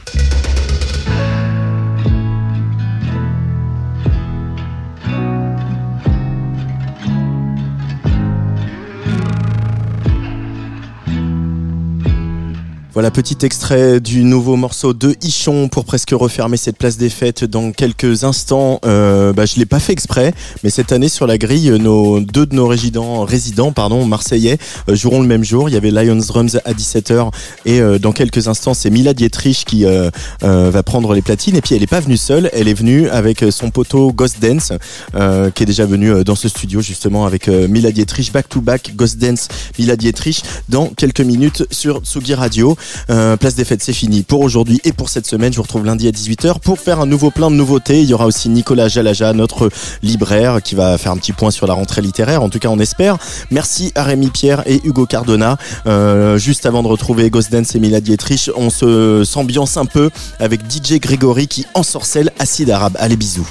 Voilà, 12.93 13.13
petit 13.13 13.37
extrait 13.43 14.01
du 14.01 14.25
nouveau 14.25 14.57
morceau 14.57 14.95
de 14.95 15.15
Ichon 15.23 15.69
pour 15.69 15.85
presque 15.85 16.11
refermer 16.11 16.57
cette 16.57 16.77
place 16.77 16.97
des 16.97 17.09
fêtes 17.09 17.45
dans 17.45 17.71
quelques 17.71 18.25
instants. 18.25 18.81
Euh, 18.85 19.33
bah, 19.33 19.47
je 19.47 19.61
l'ai 19.61 19.65
pas 19.65 19.79
fait 19.79 19.93
exprès, 19.93 20.35
mais 20.65 20.71
cette 20.71 20.91
année 20.91 21.09
sur 21.09 21.29
la 21.29 21.39
grille, 21.39 21.71
nos 21.79 22.19
deux 22.19 22.47
de 22.47 22.55
nos 22.57 22.67
résidents, 22.67 23.25
résidents 23.25 23.71
pardon, 23.71 24.05
marseillais 24.07 24.59
euh, 24.89 24.97
joueront 24.97 25.23
le 25.23 25.29
même 25.29 25.45
jour. 25.45 25.69
Il 25.69 25.73
y 25.73 25.77
avait 25.77 25.93
Lions 25.93 26.17
Drums 26.17 26.59
à 26.65 26.73
17h 26.73 27.31
et 27.65 27.81
euh, 27.81 28.01
dans 28.01 28.11
quelques 28.11 28.49
instants, 28.49 28.75
c'est 28.75 28.91
Mila 28.91 29.15
Dietrich 29.15 29.65
qui 29.65 29.85
euh, 29.87 30.11
va 30.41 30.83
prendre 30.83 31.15
les 31.15 31.23
platines. 31.23 31.55
Et 31.55 31.61
puis 31.61 31.77
elle 31.77 31.85
est 31.85 31.87
pas 31.87 32.01
venue 32.01 32.17
seule, 32.17 32.51
elle 32.53 32.67
est 32.67 32.75
venue 32.75 33.09
avec 33.09 33.45
son 33.53 33.71
poteau 33.71 34.13
Ghost 34.13 34.41
Dance 34.41 34.73
qui 35.13 35.63
est 35.63 35.67
déjà 35.67 35.87
venu 35.87 36.25
dans 36.25 36.35
ce 36.35 36.49
studio 36.49 36.81
justement 36.81 37.25
avec 37.25 37.47
Mila 37.47 37.93
Dietrich 37.93 38.33
back 38.33 38.49
to 38.49 38.61
back 38.61 38.95
Ghost 38.97 39.19
Dance 39.19 39.47
Mila 39.79 39.95
Dietrich 39.95 40.43
dans 40.69 40.89
quelques 40.89 41.21
minutes 41.21 41.65
sur 41.71 42.01
Tsugi 42.01 42.35
Radio. 42.35 42.77
Euh, 43.11 43.37
place 43.37 43.55
des 43.55 43.65
fêtes, 43.65 43.83
c'est 43.83 43.93
fini 43.93 44.23
pour 44.23 44.41
aujourd'hui 44.41 44.81
et 44.85 44.93
pour 44.93 45.09
cette 45.09 45.27
semaine. 45.27 45.53
Je 45.53 45.57
vous 45.57 45.63
retrouve 45.63 45.85
lundi 45.85 46.09
à 46.09 46.11
18h 46.11 46.61
pour 46.61 46.79
faire 46.79 47.01
un 47.01 47.07
nouveau 47.07 47.31
plein 47.31 47.51
de 47.51 47.57
nouveautés. 47.57 48.03
Il 48.03 48.09
y 48.09 48.15
aura 48.15 48.27
aussi 48.27 48.49
Nicolas 48.49 48.89
Jalaja, 48.89 49.33
notre 49.33 49.71
libraire, 50.03 50.63
qui 50.63 50.75
va 50.75 50.99
faire 50.99 51.13
un 51.13 51.17
petit 51.17 51.33
point 51.33 51.51
sur 51.51 51.67
la 51.67 51.75
rentrée 51.75 52.03
littéraire. 52.03 52.43
En 52.43 52.49
tout 52.49 52.59
cas, 52.59 52.69
on 52.69 52.79
espère. 52.79 53.19
Merci 53.51 53.93
à 53.95 54.05
Rémi 54.05 54.29
Pierre 54.29 54.63
et 54.67 54.81
Hugo 54.85 55.07
Cardona. 55.07 55.57
Euh, 55.87 56.39
juste 56.39 56.67
avant 56.67 56.83
de 56.83 56.89
retrouver 56.89 57.31
Ghost 57.31 57.53
Dance 57.53 57.75
et 57.75 57.81
Mila 57.81 58.01
Dietrich, 58.01 58.51
on 58.57 58.71
se 58.71 59.25
s'ambiance 59.25 59.77
un 59.77 59.87
peu 59.87 60.11
avec 60.39 60.61
DJ 60.71 61.01
Grégory 61.01 61.49
qui 61.49 61.67
ensorcelle 61.75 62.33
Acide 62.39 62.71
Arabe. 62.71 62.97
Allez, 62.99 63.17
bisous. 63.17 63.49